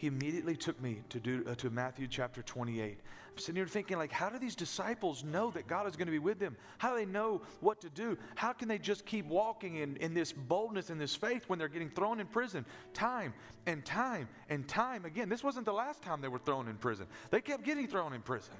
he 0.00 0.06
immediately 0.06 0.56
took 0.56 0.80
me 0.80 1.02
to, 1.10 1.20
do, 1.20 1.44
uh, 1.46 1.54
to 1.56 1.68
Matthew 1.68 2.06
chapter 2.08 2.40
28. 2.40 2.98
I'm 3.32 3.38
sitting 3.38 3.56
here 3.56 3.66
thinking, 3.66 3.98
like, 3.98 4.10
how 4.10 4.30
do 4.30 4.38
these 4.38 4.54
disciples 4.54 5.22
know 5.24 5.50
that 5.50 5.66
God 5.66 5.86
is 5.86 5.94
going 5.94 6.06
to 6.06 6.10
be 6.10 6.18
with 6.18 6.38
them? 6.38 6.56
How 6.78 6.92
do 6.92 6.96
they 6.96 7.04
know 7.04 7.42
what 7.60 7.82
to 7.82 7.90
do? 7.90 8.16
How 8.34 8.54
can 8.54 8.66
they 8.66 8.78
just 8.78 9.04
keep 9.04 9.26
walking 9.26 9.76
in, 9.76 9.98
in 9.98 10.14
this 10.14 10.32
boldness 10.32 10.88
and 10.88 10.98
this 10.98 11.14
faith 11.14 11.44
when 11.48 11.58
they're 11.58 11.68
getting 11.68 11.90
thrown 11.90 12.18
in 12.18 12.26
prison 12.28 12.64
time 12.94 13.34
and 13.66 13.84
time 13.84 14.26
and 14.48 14.66
time 14.66 15.04
again? 15.04 15.28
This 15.28 15.44
wasn't 15.44 15.66
the 15.66 15.74
last 15.74 16.00
time 16.00 16.22
they 16.22 16.28
were 16.28 16.38
thrown 16.38 16.66
in 16.66 16.76
prison, 16.76 17.06
they 17.30 17.42
kept 17.42 17.62
getting 17.62 17.86
thrown 17.86 18.14
in 18.14 18.22
prison. 18.22 18.54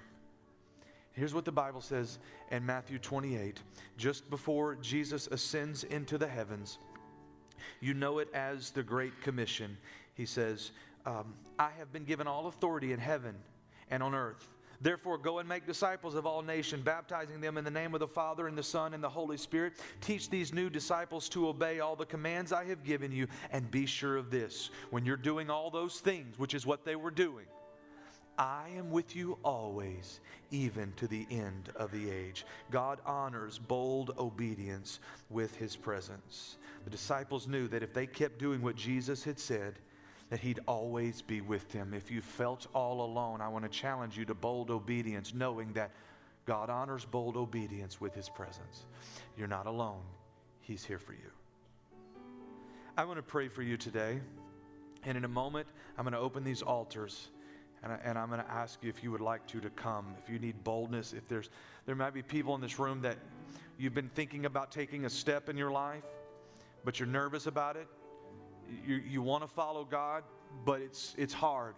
Here's 1.13 1.33
what 1.33 1.47
the 1.47 1.53
Bible 1.53 1.81
says 1.81 2.19
in 2.51 2.67
Matthew 2.67 2.99
28, 2.99 3.63
just 3.97 4.29
before 4.29 4.75
Jesus 4.75 5.27
ascends 5.29 5.85
into 5.85 6.19
the 6.19 6.29
heavens. 6.29 6.77
You 7.81 7.95
know 7.95 8.19
it 8.19 8.29
as 8.35 8.73
the 8.73 8.83
Great 8.83 9.23
Commission. 9.23 9.79
He 10.15 10.27
says, 10.27 10.73
um, 11.07 11.35
I 11.59 11.71
have 11.79 11.93
been 11.93 12.05
given 12.05 12.27
all 12.27 12.47
authority 12.47 12.93
in 12.93 12.99
heaven 12.99 13.35
and 13.91 14.03
on 14.03 14.15
earth. 14.15 14.49
Therefore, 14.83 15.19
go 15.19 15.41
and 15.41 15.49
make 15.49 15.67
disciples 15.67 16.15
of 16.15 16.25
all 16.25 16.41
nations, 16.41 16.83
baptizing 16.83 17.41
them 17.41 17.59
in 17.59 17.65
the 17.65 17.71
name 17.71 17.93
of 17.93 18.01
the 18.01 18.09
Father, 18.09 18.49
and 18.49 18.57
the 18.57 18.63
Son, 18.63 18.95
and 18.95 19.05
the 19.05 19.09
Holy 19.11 19.37
Spirit. 19.37 19.75
Teach 20.01 20.31
these 20.31 20.55
new 20.55 20.71
disciples 20.71 21.29
to 21.31 21.49
obey 21.49 21.81
all 21.81 21.97
the 21.97 22.07
commands 22.07 22.51
I 22.51 22.65
have 22.65 22.83
given 22.83 23.13
you, 23.13 23.27
and 23.53 23.71
be 23.71 23.85
sure 23.85 24.17
of 24.17 24.31
this 24.31 24.71
when 24.89 25.05
you're 25.05 25.19
doing 25.19 25.51
all 25.51 25.71
those 25.71 26.01
things, 26.01 26.39
which 26.39 26.55
is 26.55 26.65
what 26.65 26.87
they 26.87 26.97
were 26.97 27.11
doing, 27.11 27.45
I 28.41 28.71
am 28.75 28.91
with 28.91 29.15
you 29.15 29.37
always, 29.45 30.21
even 30.51 30.95
to 30.97 31.07
the 31.07 31.27
end 31.31 31.69
of 31.77 31.93
the 31.93 32.11
age. 32.11 32.47
God 32.71 33.01
honors 33.05 33.59
bold 33.59 34.15
obedience 34.19 35.01
with 35.29 35.55
his 35.57 35.77
presence. 35.77 36.57
The 36.85 36.91
disciples 36.91 37.47
knew 37.47 37.69
that 37.69 37.83
if 37.83 37.93
they 37.93 38.07
kept 38.07 38.39
doing 38.39 38.63
what 38.63 38.77
Jesus 38.77 39.23
had 39.23 39.39
said, 39.39 39.79
that 40.31 40.39
He'd 40.41 40.61
always 40.67 41.21
be 41.21 41.41
with 41.41 41.69
them. 41.71 41.93
If 41.93 42.11
you 42.11 42.21
felt 42.21 42.69
all 42.73 43.05
alone, 43.05 43.41
I 43.41 43.49
want 43.49 43.65
to 43.65 43.69
challenge 43.69 44.17
you 44.17 44.25
to 44.27 44.35
bold 44.35 44.71
obedience, 44.71 45.35
knowing 45.35 45.73
that 45.75 45.91
God 46.47 46.71
honors 46.71 47.05
bold 47.05 47.37
obedience 47.37 48.01
with 48.01 48.15
His 48.15 48.29
presence. 48.29 48.87
You're 49.37 49.49
not 49.49 49.67
alone, 49.67 50.03
He's 50.61 50.85
here 50.85 50.99
for 50.99 51.13
you. 51.13 51.31
I 52.97 53.05
want 53.05 53.19
to 53.19 53.23
pray 53.23 53.49
for 53.49 53.63
you 53.63 53.77
today. 53.77 54.21
And 55.05 55.17
in 55.17 55.25
a 55.25 55.29
moment, 55.29 55.67
I'm 55.97 56.05
going 56.05 56.13
to 56.13 56.19
open 56.19 56.45
these 56.45 56.63
altars. 56.63 57.29
And, 57.83 57.93
I, 57.93 58.23
am 58.23 58.29
going 58.29 58.41
to 58.41 58.51
ask 58.51 58.83
you 58.83 58.91
if 58.91 59.03
you 59.03 59.11
would 59.11 59.23
like 59.23 59.47
to 59.49 59.61
to 59.61 59.71
come. 59.71 60.15
If 60.23 60.31
you 60.31 60.39
need 60.39 60.63
boldness, 60.63 61.15
if 61.15 61.27
there's 61.27 61.49
there 61.87 61.95
might 61.95 62.13
be 62.13 62.23
people 62.23 62.55
in 62.55 62.61
this 62.61 62.79
room 62.79 63.01
that 63.01 63.17
you've 63.79 63.95
been 63.95 64.11
thinking 64.11 64.45
about 64.45 64.71
taking 64.71 65.07
a 65.07 65.11
step 65.11 65.49
in 65.49 65.57
your 65.57 65.71
life, 65.71 66.05
but 66.85 67.01
you're 67.01 67.09
nervous 67.09 67.47
about 67.47 67.77
it 67.77 67.89
you, 68.87 68.97
you 68.97 69.23
want 69.23 69.43
to 69.43 69.49
follow 69.49 69.85
God, 69.85 70.25
but 70.65 70.81
it's, 70.81 71.15
it's 71.19 71.33
hard. 71.33 71.75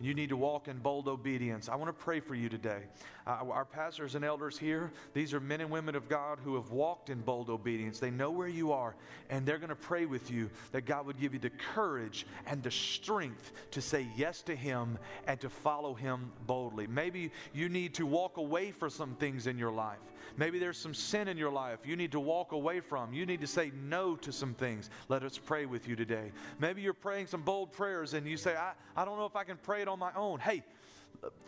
You 0.00 0.14
need 0.14 0.28
to 0.28 0.36
walk 0.36 0.68
in 0.68 0.78
bold 0.78 1.08
obedience. 1.08 1.68
I 1.68 1.74
want 1.74 1.88
to 1.88 2.04
pray 2.04 2.20
for 2.20 2.36
you 2.36 2.48
today. 2.48 2.82
Uh, 3.26 3.44
our 3.50 3.64
pastors 3.64 4.14
and 4.14 4.24
elders 4.24 4.56
here, 4.56 4.92
these 5.12 5.34
are 5.34 5.40
men 5.40 5.60
and 5.60 5.70
women 5.70 5.96
of 5.96 6.08
God 6.08 6.38
who 6.44 6.54
have 6.54 6.70
walked 6.70 7.10
in 7.10 7.20
bold 7.20 7.50
obedience. 7.50 7.98
They 7.98 8.10
know 8.10 8.30
where 8.30 8.48
you 8.48 8.70
are, 8.70 8.94
and 9.28 9.44
they're 9.44 9.58
going 9.58 9.70
to 9.70 9.74
pray 9.74 10.06
with 10.06 10.30
you 10.30 10.50
that 10.70 10.82
God 10.82 11.04
would 11.06 11.20
give 11.20 11.34
you 11.34 11.40
the 11.40 11.50
courage 11.50 12.26
and 12.46 12.62
the 12.62 12.70
strength 12.70 13.52
to 13.72 13.82
say 13.82 14.06
yes 14.16 14.40
to 14.42 14.54
Him 14.54 14.98
and 15.26 15.40
to 15.40 15.50
follow 15.50 15.94
Him 15.94 16.30
boldly. 16.46 16.86
Maybe 16.86 17.32
you 17.52 17.68
need 17.68 17.94
to 17.94 18.06
walk 18.06 18.36
away 18.36 18.70
from 18.70 18.90
some 18.90 19.14
things 19.16 19.48
in 19.48 19.58
your 19.58 19.72
life. 19.72 19.98
Maybe 20.36 20.60
there's 20.60 20.78
some 20.78 20.94
sin 20.94 21.26
in 21.26 21.36
your 21.36 21.50
life 21.50 21.80
you 21.84 21.96
need 21.96 22.12
to 22.12 22.20
walk 22.20 22.52
away 22.52 22.80
from. 22.80 23.12
You 23.12 23.26
need 23.26 23.40
to 23.40 23.46
say 23.46 23.72
no 23.82 24.14
to 24.16 24.30
some 24.30 24.54
things. 24.54 24.90
Let 25.08 25.24
us 25.24 25.36
pray 25.38 25.66
with 25.66 25.88
you 25.88 25.96
today. 25.96 26.30
Maybe 26.60 26.80
you're 26.82 26.92
praying 26.92 27.26
some 27.26 27.42
bold 27.42 27.72
prayers 27.72 28.14
and 28.14 28.26
you 28.26 28.36
say, 28.36 28.54
I, 28.54 28.72
I 28.96 29.04
don't 29.04 29.18
know 29.18 29.26
if 29.26 29.34
I 29.34 29.44
can 29.44 29.56
pray 29.56 29.82
it 29.88 29.92
on 29.92 29.98
my 29.98 30.12
own. 30.14 30.38
Hey, 30.38 30.62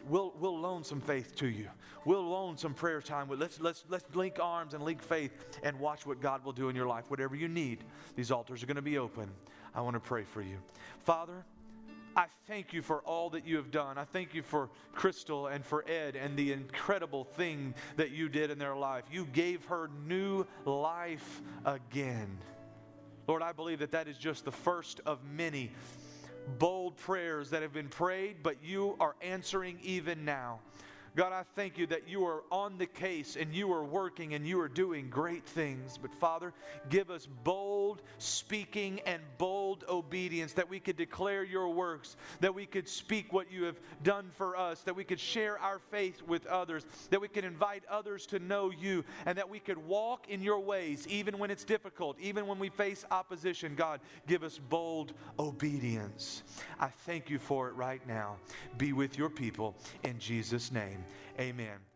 we'll, 0.08 0.32
we'll 0.40 0.58
loan 0.58 0.82
some 0.82 1.00
faith 1.00 1.36
to 1.36 1.48
you. 1.48 1.68
We'll 2.04 2.26
loan 2.26 2.56
some 2.56 2.74
prayer 2.74 3.00
time. 3.00 3.28
Let's, 3.30 3.60
let's, 3.60 3.84
let's 3.88 4.04
link 4.14 4.38
arms 4.40 4.74
and 4.74 4.82
link 4.82 5.02
faith 5.02 5.32
and 5.62 5.78
watch 5.78 6.06
what 6.06 6.20
God 6.20 6.44
will 6.44 6.52
do 6.52 6.68
in 6.68 6.76
your 6.76 6.86
life. 6.86 7.04
Whatever 7.08 7.36
you 7.36 7.48
need, 7.48 7.84
these 8.16 8.30
altars 8.30 8.62
are 8.62 8.66
going 8.66 8.76
to 8.76 8.82
be 8.82 8.98
open. 8.98 9.30
I 9.74 9.82
want 9.82 9.94
to 9.94 10.00
pray 10.00 10.24
for 10.24 10.42
you. 10.42 10.56
Father, 11.04 11.44
I 12.16 12.26
thank 12.48 12.72
you 12.72 12.82
for 12.82 13.00
all 13.02 13.30
that 13.30 13.46
you 13.46 13.56
have 13.56 13.70
done. 13.70 13.96
I 13.96 14.04
thank 14.04 14.34
you 14.34 14.42
for 14.42 14.68
Crystal 14.92 15.46
and 15.46 15.64
for 15.64 15.84
Ed 15.88 16.16
and 16.16 16.36
the 16.36 16.52
incredible 16.52 17.24
thing 17.24 17.74
that 17.96 18.10
you 18.10 18.28
did 18.28 18.50
in 18.50 18.58
their 18.58 18.74
life. 18.74 19.04
You 19.12 19.26
gave 19.26 19.64
her 19.66 19.90
new 20.08 20.44
life 20.64 21.40
again. 21.64 22.38
Lord, 23.28 23.42
I 23.42 23.52
believe 23.52 23.78
that 23.78 23.92
that 23.92 24.08
is 24.08 24.18
just 24.18 24.44
the 24.44 24.50
first 24.50 25.00
of 25.06 25.20
many 25.24 25.70
bold 26.58 26.96
prayers 26.96 27.50
that 27.50 27.62
have 27.62 27.72
been 27.72 27.88
prayed, 27.88 28.36
but 28.42 28.56
you 28.62 28.96
are 29.00 29.14
answering 29.22 29.78
even 29.82 30.24
now. 30.24 30.60
God, 31.16 31.32
I 31.32 31.42
thank 31.56 31.76
you 31.76 31.86
that 31.88 32.08
you 32.08 32.24
are 32.24 32.44
on 32.52 32.78
the 32.78 32.86
case 32.86 33.36
and 33.36 33.52
you 33.52 33.72
are 33.72 33.84
working 33.84 34.34
and 34.34 34.46
you 34.46 34.60
are 34.60 34.68
doing 34.68 35.10
great 35.10 35.44
things. 35.44 35.98
But 36.00 36.14
Father, 36.14 36.52
give 36.88 37.10
us 37.10 37.26
bold 37.26 38.02
speaking 38.18 39.00
and 39.06 39.20
bold 39.36 39.84
obedience 39.88 40.52
that 40.52 40.68
we 40.68 40.78
could 40.78 40.96
declare 40.96 41.42
your 41.42 41.68
works, 41.70 42.16
that 42.40 42.54
we 42.54 42.64
could 42.64 42.88
speak 42.88 43.32
what 43.32 43.50
you 43.50 43.64
have 43.64 43.80
done 44.04 44.30
for 44.36 44.56
us, 44.56 44.82
that 44.82 44.94
we 44.94 45.02
could 45.02 45.18
share 45.18 45.58
our 45.58 45.80
faith 45.90 46.22
with 46.22 46.46
others, 46.46 46.86
that 47.10 47.20
we 47.20 47.28
could 47.28 47.44
invite 47.44 47.82
others 47.90 48.24
to 48.26 48.38
know 48.38 48.70
you, 48.70 49.04
and 49.26 49.36
that 49.36 49.50
we 49.50 49.58
could 49.58 49.78
walk 49.78 50.28
in 50.28 50.40
your 50.42 50.60
ways 50.60 51.08
even 51.08 51.38
when 51.38 51.50
it's 51.50 51.64
difficult, 51.64 52.18
even 52.20 52.46
when 52.46 52.58
we 52.58 52.68
face 52.68 53.04
opposition. 53.10 53.74
God, 53.74 54.00
give 54.28 54.44
us 54.44 54.58
bold 54.58 55.12
obedience. 55.40 56.44
I 56.78 56.88
thank 56.88 57.28
you 57.28 57.40
for 57.40 57.68
it 57.68 57.74
right 57.74 58.06
now. 58.06 58.36
Be 58.78 58.92
with 58.92 59.18
your 59.18 59.28
people 59.28 59.74
in 60.04 60.18
Jesus' 60.20 60.70
name. 61.38 61.50
Amen. 61.60 61.89